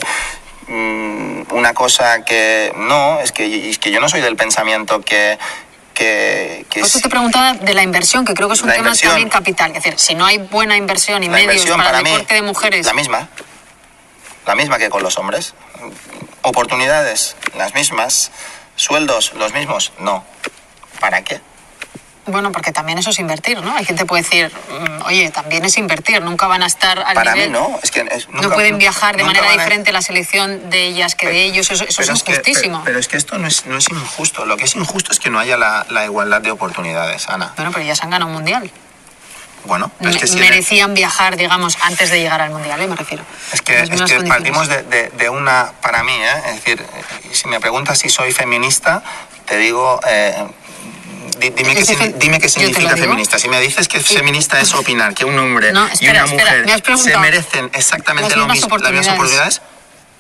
mm, 0.67 1.53
una 1.53 1.73
cosa 1.75 2.25
que 2.25 2.73
no, 2.75 3.19
es 3.19 3.31
que, 3.31 3.69
es 3.69 3.77
que 3.77 3.91
yo 3.91 3.99
no 3.99 4.09
soy 4.09 4.21
del 4.21 4.35
pensamiento 4.35 5.01
que, 5.01 5.37
que, 5.99 6.65
que 6.69 6.79
Por 6.79 6.87
eso 6.87 6.99
te 7.01 7.09
preguntaba 7.09 7.53
de 7.53 7.73
la 7.73 7.83
inversión, 7.83 8.23
que 8.23 8.33
creo 8.33 8.47
que 8.47 8.53
es 8.53 8.61
un 8.61 8.69
La 8.69 8.75
tema 8.75 8.95
también 8.95 9.27
capital. 9.27 9.75
Es 9.75 9.83
decir, 9.83 9.99
si 9.99 10.15
no 10.15 10.25
hay 10.25 10.37
buena 10.37 10.77
inversión 10.77 11.21
y 11.23 11.27
La 11.27 11.33
medios 11.33 11.55
inversión 11.55 11.77
para, 11.77 11.89
para 11.89 11.97
el 11.99 12.03
mí, 12.05 12.11
deporte 12.11 12.33
de 12.35 12.41
mujeres. 12.41 12.85
La 12.85 12.93
misma. 12.93 13.29
La 14.45 14.55
misma 14.55 14.77
que 14.77 14.89
con 14.89 15.03
los 15.03 15.17
hombres. 15.17 15.53
Oportunidades, 16.41 17.35
las 17.57 17.73
mismas. 17.73 18.31
Sueldos, 18.77 19.33
los 19.33 19.53
mismos. 19.53 19.91
No. 19.99 20.23
¿Para 21.01 21.21
qué? 21.21 21.41
Bueno, 22.25 22.51
porque 22.51 22.71
también 22.71 22.97
eso 22.99 23.09
es 23.09 23.17
invertir, 23.17 23.59
¿no? 23.61 23.75
Hay 23.75 23.85
gente 23.85 24.03
que 24.03 24.05
puede 24.05 24.21
decir, 24.21 24.51
mm, 24.69 25.05
oye, 25.05 25.31
también 25.31 25.65
es 25.65 25.77
invertir, 25.77 26.21
nunca 26.21 26.45
van 26.47 26.61
a 26.61 26.67
estar 26.67 26.99
al 26.99 27.15
Para 27.15 27.33
nivel. 27.33 27.49
mí 27.51 27.57
no. 27.57 27.79
Es 27.81 27.89
que 27.89 28.01
es- 28.01 28.27
no 28.29 28.41
nunca- 28.41 28.55
pueden 28.55 28.77
viajar 28.77 29.15
de 29.17 29.23
nunca 29.23 29.39
manera 29.41 29.53
a- 29.53 29.57
diferente 29.57 29.91
la 29.91 30.01
selección 30.03 30.69
de 30.69 30.83
ellas 30.85 31.15
que 31.15 31.27
de 31.27 31.43
ellos, 31.43 31.71
eso, 31.71 31.85
eso 31.85 32.01
es 32.01 32.23
que- 32.23 32.31
injustísimo. 32.33 32.81
pero, 32.85 32.99
es 32.99 33.07
que 33.07 33.17
esto 33.17 33.37
no 33.39 33.47
es, 33.47 33.65
no 33.65 33.77
es 33.77 33.89
injusto. 33.89 34.45
Lo 34.45 34.57
que 34.57 34.65
es 34.65 34.75
injusto 34.75 35.11
es 35.11 35.19
que 35.19 35.29
no 35.31 35.39
haya 35.39 35.57
la, 35.57 35.87
la 35.89 36.05
igualdad 36.05 36.41
de 36.41 36.51
oportunidades, 36.51 37.27
Ana. 37.29 37.53
Bueno, 37.55 37.71
pero 37.71 37.83
ya 37.85 37.95
se 37.95 38.03
han 38.03 38.11
ganado 38.11 38.27
un 38.27 38.33
mundial. 38.35 38.69
Bueno, 39.65 39.91
es 39.99 40.17
que 40.17 40.27
si 40.27 40.37
merecían 40.37 40.93
viajar, 40.93 41.35
digamos, 41.35 41.77
antes 41.81 42.09
de 42.11 42.19
llegar 42.19 42.41
al 42.41 42.49
mundial, 42.51 42.79
¿eh? 42.81 42.87
me 42.87 42.95
refiero. 42.95 43.23
Es 43.51 43.61
que, 43.61 43.81
es 43.81 43.89
que 43.89 44.21
partimos 44.21 44.67
de, 44.69 44.83
de- 44.83 45.09
de 45.09 45.29
una, 45.29 45.71
para 45.81 46.01
mí, 46.03 46.13
¿eh? 46.13 46.33
es 46.47 46.55
decir, 46.55 46.81
eh, 46.81 47.29
si 47.35 47.47
me 47.47 47.59
preguntas 47.59 47.99
si 47.99 48.07
soy 48.09 48.31
feminista, 48.31 49.03
te 49.45 49.57
digo, 49.57 49.99
eh, 50.07 50.33
dime, 51.39 51.75
qué, 51.75 52.13
dime 52.17 52.39
qué 52.39 52.49
significa 52.49 52.95
feminista. 52.95 53.39
Si 53.39 53.49
me 53.49 53.59
dices 53.61 53.87
que 53.87 53.99
feminista 53.99 54.59
es 54.59 54.73
opinar 54.73 55.13
que 55.13 55.25
un 55.25 55.37
hombre 55.39 55.71
No, 55.71 55.87
y 55.99 56.07
una 56.07 56.23
espera, 56.23 56.27
mujer 56.27 56.65
me 56.65 56.73
has 56.73 57.01
se 57.01 57.17
merecen 57.17 57.69
exactamente 57.73 58.35
lo 58.35 58.47
mismo, 58.47 58.77
las 58.77 58.91
mismas 58.91 59.07
oportunidades. 59.15 59.61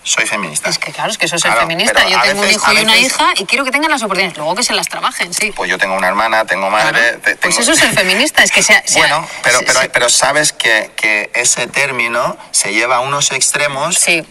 Soy 0.09 0.25
feminista. 0.25 0.69
Es 0.69 0.79
que 0.79 0.91
claro, 0.91 1.11
es 1.11 1.17
que 1.17 1.25
eso 1.27 1.35
es 1.35 1.41
ser 1.41 1.51
Claro, 1.51 1.67
feminista. 1.67 2.03
Yo 2.07 2.19
tengo 2.21 2.41
veces- 2.41 2.57
un 2.57 2.61
hijo 2.61 2.73
y 2.73 2.83
una 2.83 2.93
veces- 2.93 3.07
hija 3.07 3.27
y 3.37 3.45
quiero 3.45 3.63
que 3.63 3.71
tengan 3.71 3.91
las 3.91 4.01
oportunidades, 4.01 4.37
luego 4.37 4.55
que 4.55 4.63
se 4.63 4.73
las 4.73 4.87
trabajen, 4.87 5.33
sí. 5.33 5.51
Pues 5.55 5.69
yo 5.69 5.77
tengo 5.77 5.95
una 5.95 6.07
hermana, 6.07 6.45
tengo 6.45 6.69
madre. 6.69 7.13
te- 7.13 7.35
Pues 7.35 7.39
tengo- 7.55 7.59
eso 7.61 7.71
es 7.73 7.79
ser 7.79 7.93
feminista, 7.93 8.43
es 8.43 8.51
que 8.51 8.63
sea... 8.63 8.81
sea- 8.85 9.01
Bueno, 9.01 9.27
pero, 9.43 9.59
pero, 9.65 9.79
pero 9.93 10.09
sabes 10.09 10.51
que, 10.53 10.91
que 10.95 11.29
ese 11.35 11.67
término 11.67 12.37
se 12.51 12.73
lleva 12.73 12.97
a 12.97 12.99
unos 13.01 13.31
extremos 13.31 13.99
que, 14.03 14.23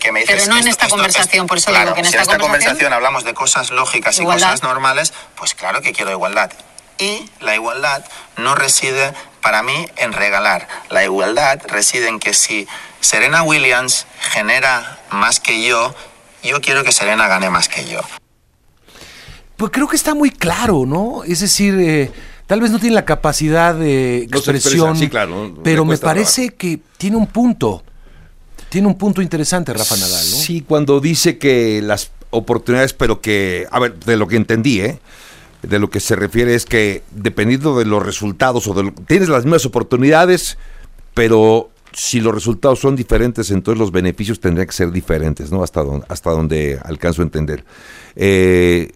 que 0.00 0.12
me 0.12 0.20
dices... 0.20 0.36
Pero 0.42 0.52
no 0.54 0.60
en 0.60 0.68
esta 0.68 0.88
conversación, 0.88 1.46
por 1.46 1.58
eso 1.58 1.70
digo 1.70 1.80
claro, 1.82 1.94
que 1.94 2.00
en 2.00 2.06
si 2.06 2.10
esta 2.10 2.18
en 2.18 2.22
esta 2.22 2.38
conversación- 2.38 2.70
conversación 2.76 2.92
hablamos 2.92 3.24
de 3.24 3.34
cosas 3.34 3.70
lógicas 3.70 4.18
y 4.18 4.22
Igualdad. 4.22 4.48
cosas 4.48 4.62
normales, 4.62 5.12
pues 5.36 5.54
claro 5.54 5.80
que 5.80 5.92
quiero 5.92 6.10
igualdad. 6.10 6.50
Y 7.02 7.28
la 7.40 7.56
igualdad 7.56 8.04
no 8.36 8.54
reside 8.54 9.12
para 9.42 9.64
mí 9.64 9.86
en 9.96 10.12
regalar. 10.12 10.68
La 10.88 11.02
igualdad 11.02 11.60
reside 11.66 12.08
en 12.08 12.20
que 12.20 12.32
si 12.32 12.68
Serena 13.00 13.42
Williams 13.42 14.06
genera 14.20 15.00
más 15.10 15.40
que 15.40 15.66
yo, 15.66 15.94
yo 16.44 16.60
quiero 16.60 16.84
que 16.84 16.92
Serena 16.92 17.26
gane 17.26 17.50
más 17.50 17.68
que 17.68 17.84
yo. 17.90 18.00
Pues 19.56 19.72
creo 19.72 19.88
que 19.88 19.96
está 19.96 20.14
muy 20.14 20.30
claro, 20.30 20.84
¿no? 20.86 21.24
Es 21.24 21.40
decir, 21.40 21.74
eh, 21.80 22.12
tal 22.46 22.60
vez 22.60 22.70
no 22.70 22.78
tiene 22.78 22.94
la 22.94 23.04
capacidad 23.04 23.74
de 23.74 24.28
No 24.30 24.38
expresión, 24.38 24.96
sí, 24.96 25.08
claro, 25.08 25.48
¿no? 25.48 25.62
pero 25.62 25.84
me 25.84 25.98
parece 25.98 26.50
que 26.50 26.78
tiene 26.98 27.16
un 27.16 27.26
punto. 27.26 27.82
Tiene 28.68 28.86
un 28.86 28.96
punto 28.96 29.20
interesante 29.20 29.72
Rafa 29.72 29.96
Nadal, 29.96 30.30
¿no? 30.30 30.36
Sí, 30.36 30.64
cuando 30.66 31.00
dice 31.00 31.36
que 31.36 31.82
las 31.82 32.12
oportunidades, 32.30 32.92
pero 32.92 33.20
que, 33.20 33.66
a 33.70 33.80
ver, 33.80 33.98
de 33.98 34.16
lo 34.16 34.28
que 34.28 34.36
entendí, 34.36 34.80
¿eh? 34.80 35.00
De 35.62 35.78
lo 35.78 35.88
que 35.90 36.00
se 36.00 36.16
refiere 36.16 36.54
es 36.54 36.64
que 36.64 37.02
dependiendo 37.12 37.78
de 37.78 37.84
los 37.84 38.04
resultados 38.04 38.66
o 38.66 38.74
de 38.74 38.84
lo- 38.84 38.92
tienes 38.92 39.28
las 39.28 39.44
mismas 39.44 39.64
oportunidades, 39.66 40.58
pero 41.14 41.70
si 41.92 42.20
los 42.20 42.34
resultados 42.34 42.80
son 42.80 42.96
diferentes, 42.96 43.50
entonces 43.50 43.78
los 43.78 43.92
beneficios 43.92 44.40
tendrían 44.40 44.66
que 44.66 44.72
ser 44.72 44.90
diferentes, 44.90 45.52
¿no? 45.52 45.62
Hasta 45.62 45.82
donde, 45.82 46.06
hasta 46.08 46.30
donde 46.30 46.80
alcanzo 46.82 47.22
a 47.22 47.24
entender. 47.26 47.64
Eh, 48.16 48.92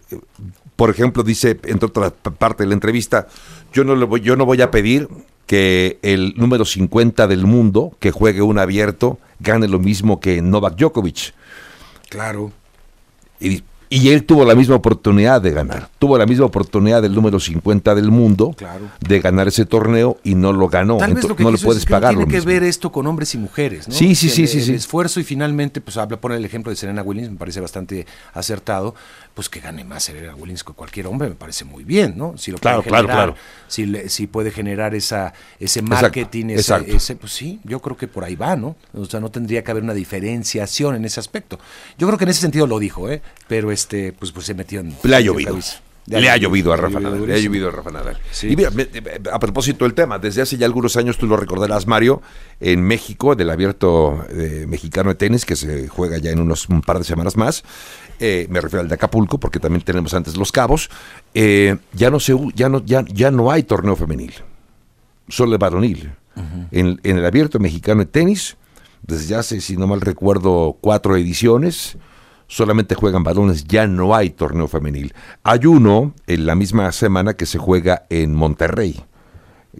por 0.76 0.90
ejemplo, 0.90 1.22
dice, 1.22 1.58
entre 1.64 1.86
otra 1.86 2.10
parte 2.10 2.62
de 2.64 2.68
la 2.68 2.74
entrevista, 2.74 3.28
yo 3.72 3.84
no, 3.84 3.94
le 3.94 4.04
voy, 4.04 4.20
yo 4.20 4.34
no 4.36 4.44
voy 4.46 4.60
a 4.62 4.70
pedir 4.70 5.08
que 5.46 5.98
el 6.02 6.34
número 6.36 6.64
50 6.64 7.26
del 7.28 7.46
mundo 7.46 7.92
que 8.00 8.10
juegue 8.10 8.42
un 8.42 8.58
abierto 8.58 9.18
gane 9.40 9.68
lo 9.68 9.78
mismo 9.78 10.18
que 10.18 10.42
Novak 10.42 10.76
Djokovic. 10.76 11.34
Claro. 12.08 12.50
Y, 13.40 13.62
y 13.88 14.08
él 14.10 14.24
tuvo 14.24 14.44
la 14.44 14.54
misma 14.54 14.74
oportunidad 14.76 15.40
de 15.40 15.50
ganar. 15.52 15.88
Tuvo 15.98 16.18
la 16.18 16.26
misma 16.26 16.46
oportunidad 16.46 17.02
del 17.02 17.14
número 17.14 17.38
50 17.40 17.94
del 17.94 18.10
mundo 18.10 18.52
Claro. 18.56 18.86
de 19.00 19.20
ganar 19.20 19.48
ese 19.48 19.64
torneo 19.64 20.18
y 20.24 20.34
no 20.34 20.52
lo 20.52 20.68
ganó. 20.68 20.96
Tal 20.98 21.14
vez 21.14 21.24
Entonces, 21.24 21.28
lo 21.30 21.36
que 21.36 21.44
no 21.44 21.50
le 21.52 21.58
puedes 21.58 21.88
lo 21.88 21.98
tiene 22.00 22.26
que 22.26 22.36
mismo. 22.36 22.48
ver 22.50 22.62
esto 22.64 22.90
con 22.90 23.06
hombres 23.06 23.34
y 23.34 23.38
mujeres, 23.38 23.86
¿no? 23.88 23.94
Sí, 23.94 24.14
sí, 24.14 24.28
sí, 24.28 24.42
el- 24.42 24.48
sí, 24.48 24.60
sí. 24.62 24.70
El 24.70 24.76
esfuerzo 24.76 25.20
y 25.20 25.24
finalmente, 25.24 25.80
pues 25.80 25.96
habla, 25.96 26.20
pone 26.20 26.36
el 26.36 26.44
ejemplo 26.44 26.70
de 26.70 26.76
Serena 26.76 27.02
Williams, 27.02 27.30
me 27.30 27.38
parece 27.38 27.60
bastante 27.60 28.06
acertado, 28.34 28.94
pues 29.36 29.50
que 29.50 29.60
gane 29.60 29.84
más 29.84 30.04
Serena 30.04 30.34
Williams 30.34 30.64
que 30.64 30.72
cualquier 30.72 31.06
hombre, 31.08 31.28
me 31.28 31.34
parece 31.34 31.66
muy 31.66 31.84
bien, 31.84 32.14
¿no? 32.16 32.38
Si 32.38 32.50
lo 32.50 32.56
Claro, 32.56 32.78
puede 32.78 32.88
claro, 32.88 33.06
generar, 33.08 33.26
claro. 33.34 33.42
Si, 33.68 33.84
le- 33.84 34.08
si 34.08 34.26
puede 34.26 34.50
generar 34.50 34.94
esa, 34.94 35.34
ese 35.60 35.80
Exacto, 35.80 36.04
marketing, 36.04 36.46
ese, 36.46 36.54
exacto. 36.60 36.96
ese- 36.96 37.16
pues 37.16 37.32
sí, 37.34 37.60
yo 37.62 37.80
creo 37.82 37.98
que 37.98 38.08
por 38.08 38.24
ahí 38.24 38.34
va, 38.34 38.56
¿no? 38.56 38.76
O 38.94 39.04
sea, 39.04 39.20
no 39.20 39.30
tendría 39.30 39.62
que 39.62 39.70
haber 39.70 39.82
una 39.82 39.92
diferenciación 39.92 40.94
en 40.96 41.04
ese 41.04 41.20
aspecto. 41.20 41.58
Yo 41.98 42.06
creo 42.06 42.16
que 42.16 42.24
en 42.24 42.30
ese 42.30 42.40
sentido 42.40 42.66
lo 42.66 42.78
dijo, 42.78 43.10
¿eh? 43.10 43.20
Pero 43.46 43.70
este, 43.70 44.14
pues, 44.14 44.32
pues 44.32 44.46
se 44.46 44.54
metió 44.54 44.80
en... 44.80 44.96
Ha 45.12 45.18
en 45.18 45.36
Le 46.06 46.30
ha 46.30 46.36
llovido 46.36 46.72
a 46.72 46.76
Rafa 46.76 47.00
Nadal. 47.00 47.26
Le 47.26 47.34
ha 47.34 47.38
llovido 47.38 47.68
a 47.68 47.72
Rafa 47.72 47.90
Nadal. 47.90 48.16
Sí. 48.30 48.48
Y 48.52 48.56
mira, 48.56 48.70
me- 48.70 48.86
me- 48.86 49.30
a 49.30 49.38
propósito 49.40 49.84
del 49.84 49.94
tema, 49.94 50.18
desde 50.20 50.40
hace 50.42 50.56
ya 50.56 50.64
algunos 50.66 50.96
años, 50.96 51.18
tú 51.18 51.26
lo 51.26 51.36
recordarás, 51.36 51.86
Mario, 51.88 52.22
en 52.60 52.82
México, 52.82 53.34
del 53.34 53.50
abierto 53.50 54.24
eh, 54.30 54.66
mexicano 54.68 55.08
de 55.10 55.16
tenis, 55.16 55.44
que 55.44 55.56
se 55.56 55.88
juega 55.88 56.18
ya 56.18 56.30
en 56.30 56.40
unos 56.40 56.68
un 56.68 56.80
par 56.82 56.98
de 56.98 57.04
semanas 57.04 57.36
más, 57.36 57.64
eh, 58.20 58.46
me 58.50 58.60
refiero 58.60 58.82
al 58.82 58.88
de 58.88 58.94
Acapulco, 58.94 59.38
porque 59.40 59.58
también 59.58 59.82
tenemos 59.82 60.14
antes 60.14 60.36
Los 60.36 60.52
Cabos, 60.52 60.90
eh, 61.34 61.76
ya, 61.92 62.08
no 62.10 62.20
se, 62.20 62.34
ya, 62.54 62.68
no, 62.68 62.84
ya, 62.84 63.04
ya 63.12 63.30
no 63.32 63.50
hay 63.50 63.64
torneo 63.64 63.96
femenil, 63.96 64.32
solo 65.28 65.52
el 65.54 65.58
varonil. 65.58 66.12
en, 66.70 67.00
en 67.02 67.16
el 67.18 67.24
abierto 67.26 67.58
mexicano 67.58 68.00
de 68.00 68.06
tenis, 68.06 68.56
desde 69.02 69.34
hace, 69.34 69.60
si 69.60 69.76
no 69.76 69.86
mal 69.86 70.00
recuerdo, 70.02 70.76
cuatro 70.80 71.16
ediciones, 71.16 71.96
solamente 72.46 72.94
juegan 72.94 73.24
varones, 73.24 73.64
ya 73.64 73.86
no 73.86 74.14
hay 74.14 74.30
torneo 74.30 74.68
femenil. 74.68 75.14
Hay 75.42 75.66
uno 75.66 76.14
en 76.26 76.46
la 76.46 76.54
misma 76.54 76.90
semana 76.92 77.34
que 77.34 77.46
se 77.46 77.58
juega 77.58 78.06
en 78.10 78.34
Monterrey, 78.34 79.04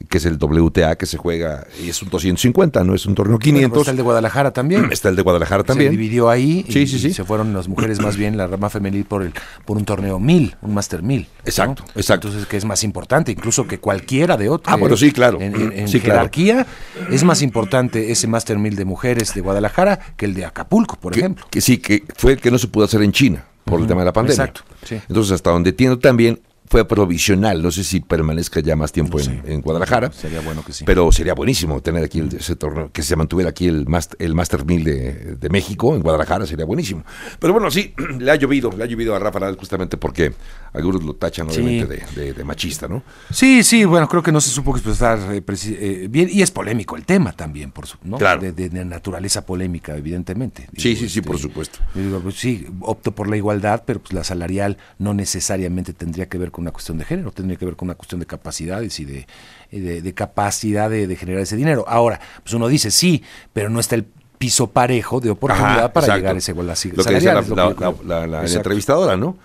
que 0.09 0.19
es 0.19 0.25
el 0.27 0.37
WTA, 0.41 0.97
que 0.97 1.07
se 1.07 1.17
juega, 1.17 1.67
y 1.83 1.89
es 1.89 2.03
un 2.03 2.11
250, 2.11 2.85
no 2.85 2.95
es 2.95 3.07
un 3.07 3.15
torneo 3.15 3.39
Bueno, 3.39 3.45
500. 3.45 3.71
pues 3.71 3.81
está 3.83 3.91
el 3.93 3.97
de 3.97 4.03
Guadalajara 4.03 4.51
también. 4.53 4.89
Está 4.93 5.09
el 5.09 5.17
de 5.17 5.23
Guadalajara 5.23 5.65
también. 5.65 5.91
Se 5.91 5.97
dividió 5.97 6.29
ahí 6.31 6.65
Sí, 6.69 6.81
y, 6.81 6.87
sí, 6.87 6.97
y 6.97 6.99
sí. 7.01 7.13
se 7.13 7.25
fueron 7.25 7.53
las 7.55 7.69
mujeres 7.69 8.01
más 8.01 8.17
bien, 8.17 8.37
la 8.37 8.47
rama 8.47 8.71
femenil, 8.71 9.05
por 9.05 9.23
el 9.23 9.33
por 9.65 9.77
un 9.77 9.85
torneo 9.85 10.19
mil, 10.19 10.55
un 10.63 10.75
Master 10.75 11.03
mil. 11.03 11.27
Exacto, 11.45 11.85
exacto. 11.95 12.29
Entonces, 12.29 12.49
que 12.49 12.57
es 12.57 12.65
más 12.65 12.85
importante, 12.85 13.33
incluso 13.33 13.67
que 13.67 13.79
cualquiera 13.79 14.37
de 14.37 14.49
otros. 14.49 14.73
Ah, 14.73 14.77
bueno, 14.77 14.97
sí, 14.97 15.13
claro. 15.13 15.41
En, 15.41 15.55
en- 15.55 15.73
en 15.73 15.89
Sí, 15.89 16.01
claro. 16.01 16.21
jerarquía, 16.21 16.67
es 17.11 17.25
más 17.25 17.43
importante 17.43 18.11
ese 18.13 18.27
Master 18.27 18.59
mil 18.59 18.77
de 18.77 18.85
mujeres 18.85 19.35
de 19.35 19.41
Guadalajara 19.41 19.99
que 20.17 20.27
el 20.27 20.35
de 20.35 20.45
Acapulco, 20.45 20.97
por 20.97 21.13
que, 21.13 21.21
ejemplo. 21.21 21.47
que 21.51 21.61
sí, 21.61 21.79
que 21.79 22.05
fue 22.17 22.33
el 22.33 22.41
que 22.41 22.51
no 22.51 22.59
se 22.59 22.69
pudo 22.69 22.85
hacer 22.85 23.03
en 23.03 23.13
China 23.13 23.45
por 23.65 23.81
el 23.81 23.87
tema 23.87 24.03
de 24.03 24.05
la 24.07 24.13
pandemia. 24.13 24.45
exacto, 24.45 24.61
sí. 24.85 24.95
Entonces, 25.09 25.33
hasta 25.33 25.51
donde 25.51 25.71
entiendo 25.71 25.99
también 25.99 26.39
fue 26.69 26.87
provisional. 26.87 27.63
No 27.63 27.71
sé 27.71 27.85
si 27.85 28.01
permanezca 28.01 28.61
ya 28.61 28.77
más 28.77 28.93
tiempo 28.93 29.21
en, 29.21 29.43
en 29.47 29.61
Guadalajara. 29.61 30.13
Sería 30.13 30.41
bueno 30.41 30.65
que 30.65 30.73
sí. 30.73 30.85
Pero 30.85 31.11
sería 31.13 31.35
buenísimo 31.35 31.81
tener 31.83 32.05
aquí 32.05 32.19
el- 32.21 32.35
ese 32.35 32.57
torneo, 32.57 32.91
que 32.93 33.03
se 33.03 33.17
mantuviera 33.17 33.51
aquí 33.51 33.67
el, 33.69 33.87
Master, 33.87 34.17
el 34.21 34.35
Master 34.35 34.65
1000 34.65 34.85
de, 34.85 35.13
de 35.37 35.49
México, 35.49 35.95
en 35.95 36.03
Guadalajara, 36.03 36.47
sería 36.47 36.65
buenísimo. 36.65 37.05
Pero 37.39 37.53
bueno, 37.53 37.71
sí, 37.71 37.95
le 38.19 38.31
ha 38.31 38.37
llovido, 38.37 38.71
le 38.77 38.85
ha 38.85 38.87
llovido 38.87 39.15
a 39.15 39.19
Rafa 39.19 39.41
Nadal 39.41 39.57
justamente 39.57 39.97
porque 39.97 40.33
algunos 40.73 41.03
lo 41.05 41.15
tachan 41.15 41.51
Sí. 41.51 41.61
obviamente 41.61 41.87
de, 42.15 42.21
de- 42.25 42.33
de 42.33 42.45
machista, 42.45 42.89
¿no? 42.89 43.03
Sí, 43.31 43.63
sí, 43.63 43.85
bueno, 43.85 44.09
creo 44.09 44.23
que 44.23 44.33
no 44.33 44.41
se 44.41 44.51
supo 44.51 44.73
expresar 44.77 45.19
eh, 45.33 45.43
eh, 45.47 46.09
bien 46.11 46.29
y 46.33 46.43
es 46.43 46.51
polémico 46.51 46.97
el 46.97 47.05
tema 47.05 47.33
también, 47.33 47.71
por 47.71 47.87
su, 47.87 47.97
¿no? 48.03 48.19
Claro. 48.19 48.41
De, 48.41 48.71
naturaleza 48.85 49.45
polémica, 49.47 49.97
evidentemente. 49.97 50.69
Sí, 50.77 50.97
sí, 50.97 51.09
sí, 51.09 51.21
por 51.21 51.39
supuesto. 51.39 51.79
Yo 51.95 52.03
digo, 52.03 52.21
pues 52.21 52.37
sí, 52.37 52.67
opto 52.81 53.13
por 53.13 53.29
la 53.29 53.37
igualdad, 53.37 53.83
pero 53.87 54.01
pues 54.01 54.13
la 54.13 54.23
salarial 54.25 54.77
no 54.99 55.15
necesariamente 55.15 55.93
tendría 55.93 56.29
que 56.29 56.39
ver 56.39 56.51
con 56.51 56.56
una 56.63 56.73
cuestión 56.73 56.99
de 56.99 57.05
género, 57.05 57.33
tendría 57.33 57.59
que 57.59 57.65
ver 57.65 57.77
con 57.77 57.87
una 57.89 57.95
cuestión 57.95 58.21
de 58.21 58.27
capacidades 58.27 58.99
y 59.01 59.05
de, 59.05 59.27
de, 59.71 60.03
de 60.03 60.15
capacidad 60.15 60.91
de, 60.91 61.07
de 61.07 61.17
generar 61.17 61.43
ese 61.43 61.57
dinero. 61.57 61.85
Ahora, 61.89 62.21
pues 62.43 62.55
uno 62.55 62.69
dice 62.69 62.91
sí, 62.91 63.23
pero 63.53 63.69
no 63.69 63.81
está 63.81 63.95
el 63.95 64.07
piso 64.39 64.69
parejo 64.69 65.21
de 65.21 65.31
oportunidad 65.31 65.79
Ajá, 65.79 65.93
para 65.93 66.07
exacto. 66.07 66.21
llegar 66.21 66.35
a 66.35 66.39
esa 66.39 66.51
igualdad 66.51 66.77
Lo 66.95 67.05
que 67.05 67.15
decía 67.15 67.35
la, 67.35 68.45
entrevistadora, 68.47 69.17
¿no? 69.17 69.37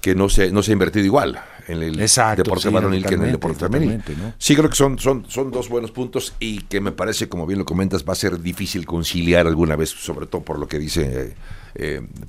Que 0.00 0.14
no 0.14 0.28
se, 0.28 0.50
no 0.52 0.62
se 0.62 0.72
ha 0.72 0.74
invertido 0.74 1.04
igual 1.04 1.40
en 1.66 1.82
el 1.82 2.00
Exacto, 2.00 2.42
deporte 2.44 2.68
sí, 2.68 2.74
varonil 2.74 3.04
que 3.04 3.14
en 3.14 3.24
el 3.24 3.32
deporte 3.32 3.58
femenil. 3.58 4.02
Sí, 4.38 4.54
creo 4.54 4.70
que 4.70 4.76
son, 4.76 4.98
son, 4.98 5.24
son 5.28 5.50
dos 5.50 5.68
buenos 5.68 5.90
puntos 5.90 6.34
y 6.38 6.60
que 6.62 6.80
me 6.80 6.92
parece, 6.92 7.28
como 7.28 7.46
bien 7.46 7.58
lo 7.58 7.64
comentas, 7.64 8.04
va 8.04 8.12
a 8.12 8.16
ser 8.16 8.40
difícil 8.40 8.86
conciliar 8.86 9.46
alguna 9.46 9.74
vez, 9.74 9.90
sobre 9.90 10.26
todo 10.26 10.42
por 10.42 10.58
lo 10.58 10.68
que 10.68 10.78
dice 10.78 11.02
eh, 11.02 11.34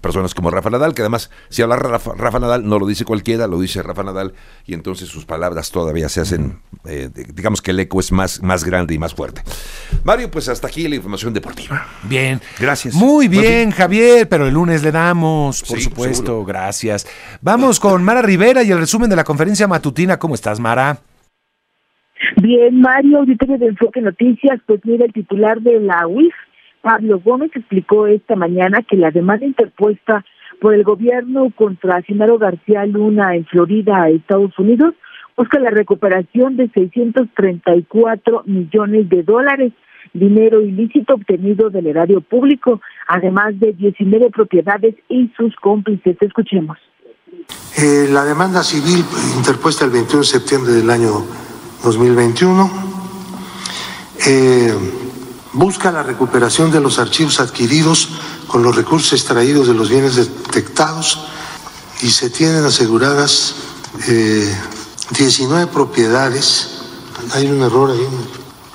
personas 0.01 0.33
como 0.33 0.51
Rafa 0.51 0.69
Nadal, 0.69 0.93
que 0.93 1.01
además, 1.01 1.31
si 1.49 1.61
habla 1.61 1.77
Rafa, 1.77 2.39
Nadal, 2.39 2.67
no 2.67 2.79
lo 2.79 2.85
dice 2.85 3.05
cualquiera, 3.05 3.47
lo 3.47 3.59
dice 3.59 3.81
Rafa 3.81 4.03
Nadal, 4.03 4.33
y 4.65 4.73
entonces 4.73 5.07
sus 5.09 5.25
palabras 5.25 5.71
todavía 5.71 6.09
se 6.09 6.21
hacen, 6.21 6.59
eh, 6.85 7.09
digamos 7.33 7.61
que 7.61 7.71
el 7.71 7.79
eco 7.79 7.99
es 7.99 8.11
más, 8.11 8.41
más 8.43 8.63
grande 8.63 8.93
y 8.93 8.99
más 8.99 9.13
fuerte. 9.13 9.41
Mario, 10.03 10.29
pues 10.29 10.49
hasta 10.49 10.67
aquí 10.67 10.87
la 10.87 10.95
información 10.95 11.33
deportiva. 11.33 11.85
Bien. 12.03 12.41
Gracias. 12.59 12.93
Muy 12.95 13.27
bien, 13.27 13.71
Javier, 13.71 14.27
pero 14.27 14.47
el 14.47 14.53
lunes 14.53 14.83
le 14.83 14.91
damos, 14.91 15.63
por 15.63 15.79
supuesto, 15.79 16.43
gracias. 16.43 17.07
Vamos 17.41 17.79
con 17.79 18.03
Mara 18.03 18.21
Rivera 18.21 18.63
y 18.63 18.71
el 18.71 18.79
resumen 18.79 19.09
de 19.09 19.15
la 19.15 19.23
conferencia 19.23 19.67
matutina. 19.67 20.17
¿Cómo 20.17 20.35
estás, 20.35 20.59
Mara? 20.59 20.99
Bien, 22.41 22.81
Mario, 22.81 23.19
auditorio 23.19 23.57
de 23.57 23.67
Enfoque 23.67 24.01
Noticias, 24.01 24.59
pues 24.65 24.81
mira, 24.83 25.05
el 25.05 25.13
titular 25.13 25.59
de 25.61 25.79
la 25.79 26.07
UIF, 26.07 26.33
Pablo 26.81 27.19
Gómez, 27.23 27.51
explicó 27.55 28.07
esta 28.07 28.35
mañana 28.35 28.81
que 28.81 28.97
la 28.97 29.11
demanda 29.11 29.45
interpuesta 29.45 30.23
por 30.61 30.73
el 30.73 30.83
gobierno 30.83 31.51
contra 31.55 32.01
Genaro 32.01 32.37
García 32.37 32.85
Luna 32.85 33.35
en 33.35 33.45
Florida, 33.45 34.09
Estados 34.09 34.57
Unidos, 34.57 34.93
busca 35.35 35.59
la 35.59 35.69
recuperación 35.69 36.57
de 36.57 36.69
634 36.69 38.43
millones 38.45 39.09
de 39.09 39.23
dólares, 39.23 39.73
dinero 40.13 40.61
ilícito 40.61 41.13
obtenido 41.13 41.69
del 41.69 41.87
erario 41.87 42.21
público, 42.21 42.81
además 43.07 43.59
de 43.59 43.73
19 43.73 44.29
propiedades 44.31 44.95
y 45.09 45.31
sus 45.37 45.55
cómplices. 45.57 46.17
Escuchemos. 46.21 46.77
Eh, 47.77 48.07
la 48.09 48.25
demanda 48.25 48.63
civil 48.63 49.05
interpuesta 49.37 49.85
el 49.85 49.91
21 49.91 50.19
de 50.19 50.25
septiembre 50.25 50.71
del 50.73 50.89
año 50.89 51.23
2021 51.83 52.87
eh, 54.25 54.73
busca 55.57 55.91
la 55.91 56.03
recuperación 56.03 56.71
de 56.71 56.79
los 56.79 56.99
archivos 56.99 57.39
adquiridos 57.39 58.09
con 58.47 58.63
los 58.63 58.75
recursos 58.75 59.13
extraídos 59.13 59.67
de 59.67 59.73
los 59.73 59.89
bienes 59.89 60.15
detectados 60.15 61.19
y 62.01 62.11
se 62.11 62.29
tienen 62.29 62.63
aseguradas 62.63 63.55
19 65.11 65.63
eh, 65.63 65.67
propiedades. 65.67 66.69
Hay 67.33 67.47
un 67.47 67.61
error 67.61 67.91
ahí. 67.91 68.07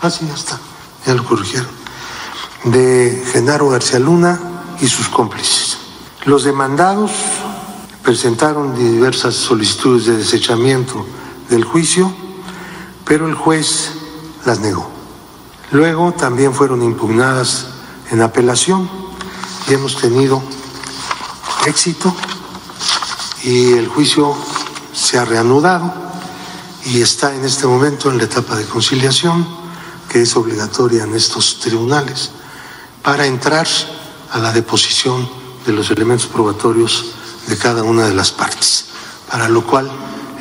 Ah, 0.01 0.11
sí, 0.11 0.27
ya 0.27 0.35
está. 0.35 0.59
Ya 1.07 1.15
lo 1.15 1.25
corrigieron. 1.25 1.71
De 2.65 3.25
Genaro 3.33 3.69
García 3.69 3.99
Luna 3.99 4.41
y 4.81 4.89
sus 4.89 5.09
cómplices. 5.09 5.79
Los 6.25 6.45
demandados 6.45 7.13
presentaron 8.03 8.77
diversas 8.77 9.35
solicitudes 9.35 10.07
de 10.07 10.17
desechamiento 10.17 11.07
del 11.49 11.65
juicio 11.65 12.13
pero 13.05 13.29
el 13.29 13.35
juez 13.35 13.93
las 14.45 14.61
negó. 14.61 15.02
Luego 15.73 16.13
también 16.13 16.53
fueron 16.53 16.83
impugnadas 16.83 17.69
en 18.11 18.21
apelación 18.21 18.91
y 19.67 19.73
hemos 19.73 19.97
tenido 19.97 20.43
éxito 21.67 22.15
y 23.43 23.73
el 23.73 23.89
juicio 23.89 24.37
se 24.93 25.19
ha 25.19 25.25
reanudado 25.25 25.91
y 26.85 27.01
está 27.01 27.35
en 27.35 27.47
este 27.47 27.67
momento 27.67 28.11
en 28.11 28.19
la 28.19 28.25
etapa 28.25 28.55
de 28.57 28.67
conciliación 28.67 29.47
que 30.11 30.21
es 30.21 30.37
obligatoria 30.37 31.05
en 31.05 31.15
estos 31.15 31.59
tribunales 31.61 32.33
para 33.03 33.25
entrar 33.25 33.67
a 34.31 34.39
la 34.41 34.53
deposición 34.53 35.27
de 35.65 35.73
los 35.73 35.91
elementos 35.91 36.27
probatorios 36.27 37.15
de 37.47 37.57
cada 37.57 37.83
una 37.83 38.07
de 38.07 38.15
las 38.15 38.31
partes, 38.31 38.87
para 39.31 39.49
lo 39.49 39.65
cual 39.67 39.91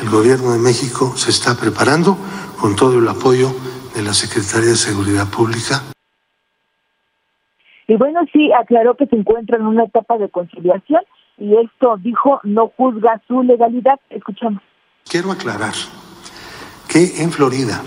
el 0.02 0.10
gobierno 0.10 0.52
de 0.52 0.60
México 0.60 1.14
se 1.16 1.30
está 1.30 1.56
preparando 1.56 2.18
con 2.60 2.76
todo 2.76 3.00
el 3.00 3.08
apoyo 3.08 3.56
de 3.94 4.02
la 4.02 4.14
Secretaría 4.14 4.70
de 4.70 4.76
Seguridad 4.76 5.28
Pública. 5.30 5.82
Y 7.88 7.96
bueno, 7.96 8.22
sí, 8.32 8.52
aclaró 8.54 8.96
que 8.96 9.06
se 9.08 9.16
encuentra 9.16 9.58
en 9.58 9.66
una 9.66 9.84
etapa 9.84 10.18
de 10.18 10.30
conciliación 10.30 11.02
y 11.38 11.56
esto 11.58 11.98
dijo 11.98 12.40
no 12.44 12.72
juzga 12.78 13.22
su 13.28 13.44
legalidad. 13.44 14.00
Escuchamos. 14.10 14.62
Quiero 15.10 15.32
aclarar 15.32 15.74
que 16.88 17.22
en 17.22 17.32
Florida 17.32 17.82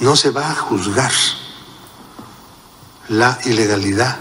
no 0.00 0.16
se 0.16 0.30
va 0.30 0.50
a 0.50 0.54
juzgar 0.54 1.12
la 3.08 3.38
ilegalidad 3.44 4.18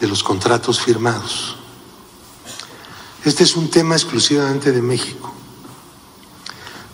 de 0.00 0.08
los 0.08 0.22
contratos 0.22 0.80
firmados. 0.80 1.56
Este 3.24 3.44
es 3.44 3.56
un 3.56 3.70
tema 3.70 3.94
exclusivamente 3.94 4.72
de 4.72 4.82
México. 4.82 5.32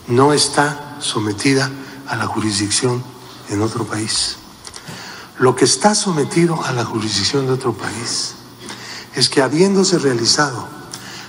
No 0.08 0.32
está 0.32 0.96
sometida 0.98 1.70
a 2.08 2.16
la 2.16 2.26
jurisdicción 2.26 3.11
en 3.52 3.62
otro 3.62 3.84
país. 3.84 4.36
Lo 5.38 5.54
que 5.54 5.64
está 5.64 5.94
sometido 5.94 6.62
a 6.64 6.72
la 6.72 6.84
jurisdicción 6.84 7.46
de 7.46 7.52
otro 7.52 7.72
país 7.72 8.34
es 9.14 9.28
que 9.28 9.42
habiéndose 9.42 9.98
realizado 9.98 10.66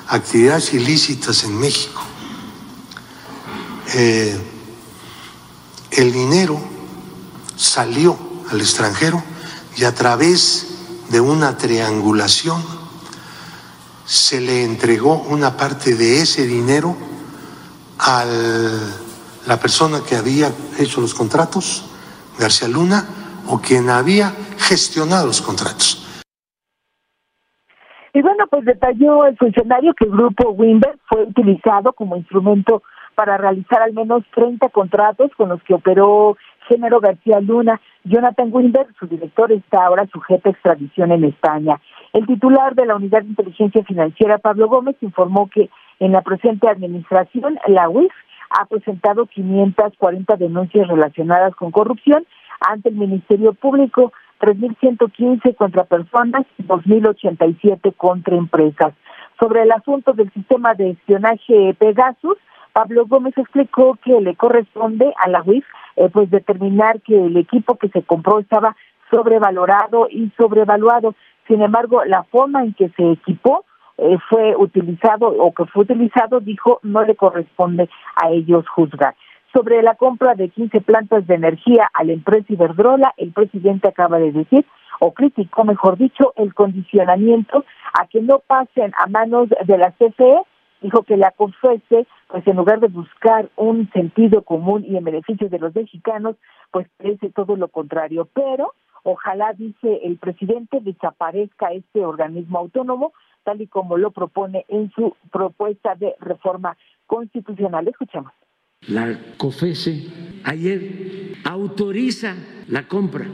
actividades 0.07 0.73
ilícitas 0.73 1.43
en 1.43 1.59
México, 1.59 2.01
eh, 3.93 4.39
el 5.91 6.11
dinero 6.11 6.59
salió 7.55 8.17
al 8.49 8.61
extranjero 8.61 9.23
y 9.75 9.83
a 9.83 9.93
través 9.93 10.67
de 11.09 11.19
una 11.19 11.57
triangulación 11.57 12.63
se 14.05 14.41
le 14.41 14.63
entregó 14.63 15.15
una 15.23 15.55
parte 15.57 15.95
de 15.95 16.21
ese 16.21 16.45
dinero 16.45 16.95
al 17.99 19.03
la 19.45 19.59
persona 19.59 20.01
que 20.01 20.15
había 20.15 20.53
hecho 20.77 21.01
los 21.01 21.13
contratos, 21.13 21.83
García 22.39 22.67
Luna, 22.67 23.03
o 23.49 23.59
quien 23.59 23.89
había 23.89 24.31
gestionado 24.57 25.27
los 25.27 25.41
contratos. 25.41 25.99
Y 28.13 28.21
bueno, 28.21 28.45
pues 28.49 28.63
detalló 28.65 29.25
el 29.25 29.35
funcionario 29.37 29.93
que 29.95 30.05
el 30.05 30.11
grupo 30.11 30.51
Wimber 30.51 30.99
fue 31.09 31.23
utilizado 31.23 31.93
como 31.93 32.15
instrumento 32.15 32.83
para 33.15 33.37
realizar 33.37 33.81
al 33.81 33.93
menos 33.93 34.23
30 34.35 34.69
contratos 34.69 35.31
con 35.35 35.49
los 35.49 35.61
que 35.63 35.73
operó 35.73 36.37
Género 36.67 36.99
García 36.99 37.39
Luna. 37.39 37.81
Jonathan 38.03 38.49
Wimber, 38.51 38.87
su 38.99 39.07
director, 39.07 39.51
está 39.51 39.85
ahora 39.85 40.07
sujeto 40.11 40.49
a 40.49 40.51
extradición 40.51 41.11
en 41.11 41.23
España. 41.23 41.79
El 42.13 42.27
titular 42.27 42.75
de 42.75 42.85
la 42.85 42.95
Unidad 42.95 43.21
de 43.21 43.29
Inteligencia 43.29 43.83
Financiera, 43.83 44.37
Pablo 44.37 44.67
Gómez, 44.67 44.95
informó 45.01 45.49
que 45.49 45.69
en 45.99 46.11
la 46.11 46.21
presente 46.21 46.69
administración, 46.69 47.57
la 47.67 47.89
UIF 47.89 48.11
ha 48.59 48.65
presentado 48.65 49.25
540 49.25 50.35
denuncias 50.37 50.87
relacionadas 50.87 51.55
con 51.55 51.71
corrupción 51.71 52.25
ante 52.59 52.89
el 52.89 52.95
Ministerio 52.95 53.53
Público, 53.53 54.13
3.115 54.39 55.55
contra 55.55 55.85
personas 55.85 56.45
y 56.57 56.63
2.087 56.63 57.95
contra 57.95 58.35
empresas. 58.35 58.93
Sobre 59.39 59.63
el 59.63 59.71
asunto 59.71 60.13
del 60.13 60.31
sistema 60.33 60.73
de 60.73 60.91
espionaje 60.91 61.75
Pegasus, 61.79 62.37
Pablo 62.73 63.05
Gómez 63.07 63.37
explicó 63.37 63.97
que 64.03 64.19
le 64.21 64.35
corresponde 64.35 65.13
a 65.17 65.29
la 65.29 65.43
UIF 65.43 65.65
eh, 65.95 66.09
pues 66.11 66.29
determinar 66.29 67.01
que 67.01 67.25
el 67.25 67.37
equipo 67.37 67.77
que 67.77 67.89
se 67.89 68.01
compró 68.03 68.39
estaba 68.39 68.75
sobrevalorado 69.11 70.07
y 70.09 70.31
sobrevaluado. 70.37 71.15
Sin 71.47 71.61
embargo, 71.61 72.03
la 72.05 72.23
forma 72.23 72.63
en 72.63 72.73
que 72.73 72.89
se 72.89 73.11
equipó 73.11 73.65
eh, 73.97 74.17
fue 74.29 74.55
utilizado 74.55 75.27
o 75.27 75.53
que 75.53 75.65
fue 75.65 75.83
utilizado, 75.83 76.39
dijo, 76.39 76.79
no 76.83 77.03
le 77.03 77.15
corresponde 77.15 77.89
a 78.15 78.29
ellos 78.29 78.67
juzgar. 78.67 79.15
Sobre 79.53 79.83
la 79.83 79.95
compra 79.95 80.33
de 80.33 80.49
15 80.49 80.81
plantas 80.81 81.27
de 81.27 81.35
energía 81.35 81.89
a 81.93 82.03
la 82.03 82.13
empresa 82.13 82.47
Iberdrola, 82.49 83.13
el 83.17 83.31
presidente 83.33 83.87
acaba 83.87 84.17
de 84.17 84.31
decir, 84.31 84.65
o 84.99 85.13
criticó, 85.13 85.63
mejor 85.63 85.97
dicho, 85.97 86.33
el 86.37 86.53
condicionamiento 86.53 87.63
a 87.93 88.07
que 88.07 88.21
no 88.21 88.39
pasen 88.39 88.93
a 88.97 89.07
manos 89.07 89.49
de 89.49 89.77
la 89.77 89.91
CFE, 89.91 90.41
dijo 90.81 91.03
que 91.03 91.17
la 91.17 91.31
COFESE, 91.31 92.07
pues 92.27 92.47
en 92.47 92.57
lugar 92.57 92.79
de 92.79 92.87
buscar 92.87 93.49
un 93.55 93.89
sentido 93.91 94.41
común 94.41 94.83
y 94.87 94.97
en 94.97 95.03
beneficio 95.03 95.49
de 95.49 95.59
los 95.59 95.75
mexicanos, 95.75 96.35
pues 96.71 96.87
parece 96.97 97.29
todo 97.29 97.55
lo 97.55 97.67
contrario. 97.67 98.27
Pero 98.33 98.73
ojalá, 99.03 99.53
dice 99.53 100.01
el 100.03 100.17
presidente, 100.17 100.79
desaparezca 100.81 101.71
este 101.71 102.05
organismo 102.05 102.59
autónomo 102.59 103.13
tal 103.43 103.61
y 103.61 103.67
como 103.67 103.97
lo 103.97 104.11
propone 104.11 104.65
en 104.69 104.91
su 104.91 105.15
propuesta 105.31 105.95
de 105.95 106.15
reforma 106.19 106.77
constitucional. 107.05 107.87
Escuchemos. 107.87 108.31
La 108.87 109.17
COFESE 109.37 110.07
ayer 110.43 111.35
autoriza 111.43 112.35
la 112.67 112.87
compra. 112.87 113.25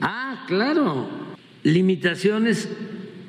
Ah, 0.00 0.44
claro, 0.46 1.08
limitaciones 1.62 2.70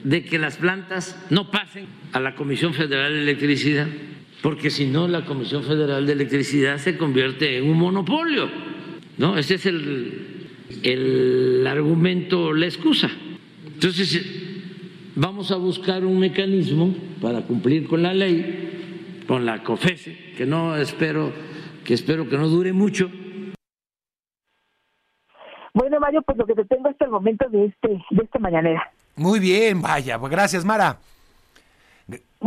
de 0.03 0.23
que 0.23 0.37
las 0.37 0.57
plantas 0.57 1.19
no 1.31 1.49
pasen 1.49 1.87
a 2.13 2.19
la 2.19 2.35
Comisión 2.35 2.73
Federal 2.73 3.13
de 3.13 3.21
Electricidad, 3.21 3.87
porque 4.43 4.69
si 4.69 4.85
no 4.85 5.07
la 5.07 5.25
Comisión 5.25 5.63
Federal 5.63 6.05
de 6.05 6.13
Electricidad 6.13 6.77
se 6.77 6.97
convierte 6.97 7.57
en 7.57 7.69
un 7.69 7.77
monopolio. 7.77 8.47
¿No? 9.17 9.37
Ese 9.37 9.55
es 9.55 9.65
el, 9.65 10.49
el 10.83 11.65
argumento, 11.65 12.53
la 12.53 12.65
excusa. 12.65 13.09
Entonces, 13.65 14.44
vamos 15.15 15.51
a 15.51 15.55
buscar 15.55 16.05
un 16.05 16.19
mecanismo 16.19 16.93
para 17.21 17.41
cumplir 17.41 17.87
con 17.87 18.03
la 18.03 18.13
ley, 18.13 19.23
con 19.27 19.45
la 19.45 19.63
COFESE, 19.63 20.33
que 20.37 20.45
no 20.45 20.75
espero, 20.75 21.31
que 21.83 21.93
espero 21.93 22.27
que 22.29 22.37
no 22.37 22.47
dure 22.47 22.73
mucho. 22.73 23.09
Bueno, 25.73 25.99
Mario, 25.99 26.21
pues 26.21 26.37
lo 26.37 26.45
que 26.45 26.53
te 26.53 26.65
tengo 26.65 26.89
hasta 26.89 27.05
el 27.05 27.11
momento 27.11 27.49
de 27.49 27.65
este, 27.65 27.89
de 28.09 28.23
esta 28.23 28.39
mañanera. 28.39 28.91
Muy 29.15 29.39
bien, 29.39 29.81
vaya, 29.81 30.19
pues 30.19 30.31
gracias, 30.31 30.63
Mara. 30.63 30.97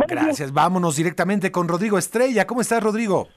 Gracias. 0.07 0.53
Vámonos 0.53 0.95
directamente 0.95 1.51
con 1.51 1.67
Rodrigo 1.67 1.97
Estrella. 1.97 2.47
¿Cómo 2.47 2.61
estás, 2.61 2.81
Rodrigo? 2.81 3.27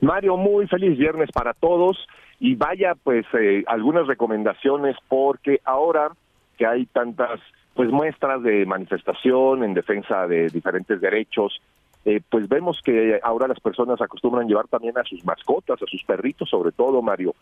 Mario, 0.00 0.36
muy 0.36 0.66
feliz 0.66 0.98
viernes 0.98 1.30
para 1.32 1.54
todos 1.54 1.96
y 2.38 2.54
vaya 2.54 2.94
pues 3.02 3.26
eh, 3.38 3.64
algunas 3.66 4.06
recomendaciones 4.06 4.96
porque 5.08 5.60
ahora 5.64 6.12
que 6.56 6.66
hay 6.66 6.86
tantas 6.86 7.40
pues 7.74 7.90
muestras 7.90 8.42
de 8.42 8.66
manifestación 8.66 9.64
en 9.64 9.74
defensa 9.74 10.26
de 10.26 10.48
diferentes 10.48 11.00
derechos, 11.00 11.60
eh, 12.04 12.20
pues 12.28 12.48
vemos 12.48 12.80
que 12.82 13.20
ahora 13.22 13.46
las 13.46 13.60
personas 13.60 14.00
acostumbran 14.00 14.48
llevar 14.48 14.68
también 14.68 14.96
a 14.98 15.04
sus 15.04 15.24
mascotas, 15.24 15.82
a 15.82 15.86
sus 15.86 16.02
perritos 16.04 16.48
sobre 16.48 16.72
todo, 16.72 17.02
Mario. 17.02 17.34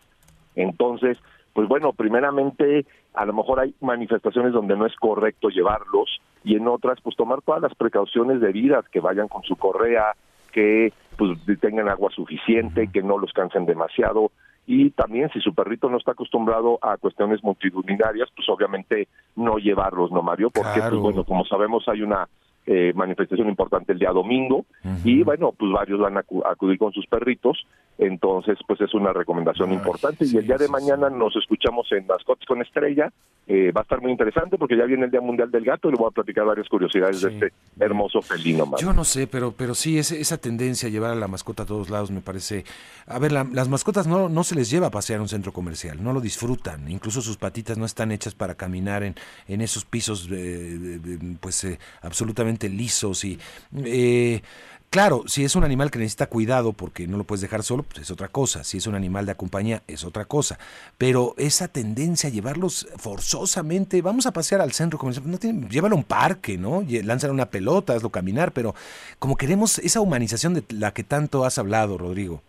Entonces, 0.55 1.17
pues 1.53 1.67
bueno, 1.67 1.93
primeramente 1.93 2.85
a 3.13 3.25
lo 3.25 3.33
mejor 3.33 3.59
hay 3.59 3.73
manifestaciones 3.81 4.53
donde 4.53 4.75
no 4.75 4.85
es 4.85 4.95
correcto 4.95 5.49
llevarlos 5.49 6.21
y 6.43 6.55
en 6.55 6.67
otras 6.67 6.99
pues 7.01 7.15
tomar 7.15 7.41
todas 7.41 7.61
las 7.61 7.75
precauciones 7.75 8.41
debidas, 8.41 8.87
que 8.89 8.99
vayan 8.99 9.27
con 9.27 9.43
su 9.43 9.55
correa, 9.55 10.13
que 10.51 10.93
pues 11.17 11.37
tengan 11.59 11.89
agua 11.89 12.11
suficiente, 12.11 12.89
que 12.91 13.01
no 13.01 13.17
los 13.17 13.33
cansen 13.33 13.65
demasiado 13.65 14.31
y 14.71 14.91
también 14.91 15.31
si 15.33 15.39
su 15.39 15.55
perrito 15.55 15.89
no 15.89 15.97
está 15.97 16.11
acostumbrado 16.11 16.77
a 16.83 16.95
cuestiones 16.97 17.43
multitudinarias, 17.43 18.29
pues 18.35 18.47
obviamente 18.49 19.07
no 19.35 19.57
llevarlos, 19.57 20.11
¿no, 20.11 20.21
Mario? 20.21 20.51
Porque, 20.51 20.79
pues 20.79 20.95
bueno, 21.01 21.23
como 21.23 21.43
sabemos 21.43 21.85
hay 21.87 22.03
una 22.03 22.29
eh, 22.71 22.93
manifestación 22.93 23.49
importante 23.49 23.93
el 23.93 23.97
día 23.97 24.11
domingo. 24.11 24.63
Y 25.03 25.23
bueno, 25.23 25.53
pues 25.57 25.71
varios 25.71 25.99
van 25.99 26.17
a 26.17 26.23
acudir 26.45 26.77
con 26.77 26.93
sus 26.93 27.07
perritos, 27.07 27.65
entonces 27.97 28.59
pues 28.67 28.79
es 28.79 28.93
una 28.93 29.11
recomendación 29.11 29.73
importante. 29.73 30.25
y 30.25 30.37
el 30.37 30.45
día 30.45 30.57
de 30.57 30.67
mañana 30.67 31.09
nos 31.09 31.35
escuchamos 31.35 31.91
en 31.91 32.05
Mascotes 32.05 32.45
con 32.45 32.61
Estrella, 32.61 33.11
eh, 33.47 33.71
va 33.71 33.81
a 33.81 33.83
estar 33.83 33.99
muy 33.99 34.11
interesante 34.11 34.59
porque 34.59 34.77
ya 34.77 34.85
viene 34.85 35.05
el 35.05 35.11
Día 35.11 35.19
Mundial 35.19 35.49
del 35.49 35.65
Gato 35.65 35.87
y 35.89 35.93
le 35.93 35.97
voy 35.97 36.09
a 36.09 36.11
platicar 36.11 36.45
varias 36.45 36.69
curiosidades 36.69 37.21
de 37.21 37.33
este 37.33 37.53
hermoso 37.79 38.21
felino. 38.21 38.71
Yo 38.77 38.93
no 38.93 39.03
sé, 39.03 39.25
pero, 39.25 39.51
pero 39.51 39.73
sí, 39.73 39.97
esa 39.97 40.37
tendencia 40.37 40.87
a 40.87 40.91
llevar 40.91 41.09
a 41.09 41.15
la 41.15 41.27
mascota 41.27 41.63
a 41.63 41.65
todos 41.65 41.89
lados 41.89 42.11
me 42.11 42.21
parece... 42.21 42.65
A 43.07 43.17
ver, 43.17 43.31
las 43.31 43.67
mascotas 43.67 44.05
no, 44.05 44.29
no 44.29 44.43
se 44.43 44.53
les 44.53 44.69
lleva 44.69 44.87
a 44.87 44.91
pasear 44.91 45.17
a 45.17 45.23
un 45.23 45.27
centro 45.27 45.51
comercial, 45.51 46.03
no 46.03 46.13
lo 46.13 46.21
disfrutan, 46.21 46.87
incluso 46.91 47.21
sus 47.21 47.37
patitas 47.37 47.79
no 47.79 47.85
están 47.85 48.11
hechas 48.11 48.35
para 48.35 48.53
caminar 48.53 49.01
en, 49.01 49.15
en 49.47 49.61
esos 49.61 49.83
pisos 49.85 50.29
eh, 50.31 50.99
pues 51.41 51.65
absolutamente 52.03 52.58
lisos 52.67 53.23
y... 53.23 53.39
Eh, 53.85 54.41
claro, 54.89 55.23
si 55.27 55.45
es 55.45 55.55
un 55.55 55.63
animal 55.63 55.91
que 55.91 55.99
necesita 55.99 56.25
cuidado 56.27 56.73
porque 56.73 57.07
no 57.07 57.17
lo 57.17 57.23
puedes 57.23 57.41
dejar 57.41 57.63
solo, 57.63 57.83
pues 57.83 58.01
es 58.01 58.11
otra 58.11 58.27
cosa. 58.27 58.65
Si 58.65 58.77
es 58.77 58.87
un 58.87 58.95
animal 58.95 59.25
de 59.25 59.35
compañía, 59.35 59.83
es 59.87 60.03
otra 60.03 60.25
cosa. 60.25 60.59
Pero 60.97 61.35
esa 61.37 61.67
tendencia 61.67 62.29
a 62.29 62.33
llevarlos 62.33 62.89
forzosamente, 62.97 64.01
vamos 64.01 64.25
a 64.25 64.33
pasear 64.33 64.59
al 64.59 64.73
centro 64.73 64.99
no 65.23 65.37
tiene, 65.37 65.69
llévalo 65.69 65.95
a 65.95 65.99
un 65.99 66.03
parque, 66.03 66.57
¿no? 66.57 66.83
Lánzale 67.03 67.31
una 67.31 67.45
pelota, 67.45 67.93
hazlo 67.93 68.09
caminar, 68.09 68.51
pero 68.51 68.75
como 69.19 69.37
queremos 69.37 69.79
esa 69.79 70.01
humanización 70.01 70.55
de 70.55 70.63
la 70.69 70.91
que 70.91 71.03
tanto 71.03 71.45
has 71.45 71.57
hablado, 71.57 71.97
Rodrigo. 71.97 72.41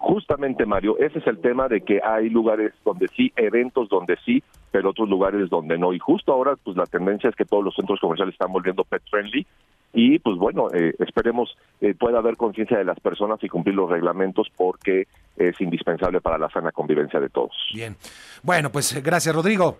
Justamente, 0.00 0.64
Mario, 0.64 0.98
ese 0.98 1.18
es 1.18 1.26
el 1.26 1.38
tema 1.40 1.68
de 1.68 1.82
que 1.82 2.00
hay 2.02 2.30
lugares 2.30 2.72
donde 2.86 3.06
sí, 3.08 3.32
eventos 3.36 3.88
donde 3.90 4.16
sí, 4.24 4.42
pero 4.70 4.90
otros 4.90 5.08
lugares 5.08 5.48
donde 5.50 5.78
no. 5.78 5.92
Y 5.92 5.98
justo 5.98 6.32
ahora, 6.32 6.56
pues 6.62 6.76
la 6.76 6.86
tendencia 6.86 7.30
es 7.30 7.36
que 7.36 7.44
todos 7.44 7.64
los 7.64 7.74
centros 7.74 8.00
comerciales 8.00 8.34
están 8.34 8.52
volviendo 8.52 8.84
pet 8.84 9.02
friendly 9.10 9.46
y 9.92 10.18
pues 10.20 10.36
bueno, 10.36 10.68
eh, 10.72 10.94
esperemos 11.00 11.56
eh, 11.80 11.94
pueda 11.94 12.18
haber 12.18 12.36
conciencia 12.36 12.78
de 12.78 12.84
las 12.84 13.00
personas 13.00 13.42
y 13.42 13.48
cumplir 13.48 13.74
los 13.74 13.90
reglamentos 13.90 14.48
porque 14.56 15.08
es 15.36 15.60
indispensable 15.60 16.20
para 16.20 16.38
la 16.38 16.48
sana 16.50 16.70
convivencia 16.70 17.18
de 17.18 17.28
todos. 17.28 17.52
Bien, 17.74 17.96
bueno, 18.42 18.70
pues 18.70 19.02
gracias 19.02 19.34
Rodrigo. 19.34 19.78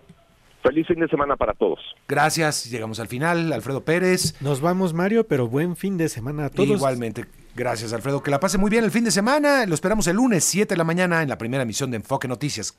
Feliz 0.62 0.86
fin 0.86 1.00
de 1.00 1.08
semana 1.08 1.36
para 1.36 1.54
todos. 1.54 1.78
Gracias, 2.06 2.70
llegamos 2.70 3.00
al 3.00 3.08
final. 3.08 3.52
Alfredo 3.52 3.82
Pérez. 3.82 4.40
Nos 4.42 4.60
vamos, 4.60 4.92
Mario, 4.92 5.26
pero 5.26 5.48
buen 5.48 5.74
fin 5.74 5.96
de 5.96 6.08
semana 6.08 6.46
a 6.46 6.50
todos. 6.50 6.68
Igualmente. 6.68 7.24
Gracias, 7.54 7.92
Alfredo. 7.92 8.22
Que 8.22 8.30
la 8.30 8.40
pase 8.40 8.58
muy 8.58 8.70
bien 8.70 8.84
el 8.84 8.90
fin 8.90 9.04
de 9.04 9.10
semana. 9.10 9.64
Lo 9.64 9.74
esperamos 9.74 10.06
el 10.06 10.16
lunes, 10.16 10.44
7 10.44 10.74
de 10.74 10.78
la 10.78 10.84
mañana, 10.84 11.22
en 11.22 11.30
la 11.30 11.38
primera 11.38 11.62
emisión 11.62 11.90
de 11.90 11.96
Enfoque 11.96 12.28
Noticias. 12.28 12.78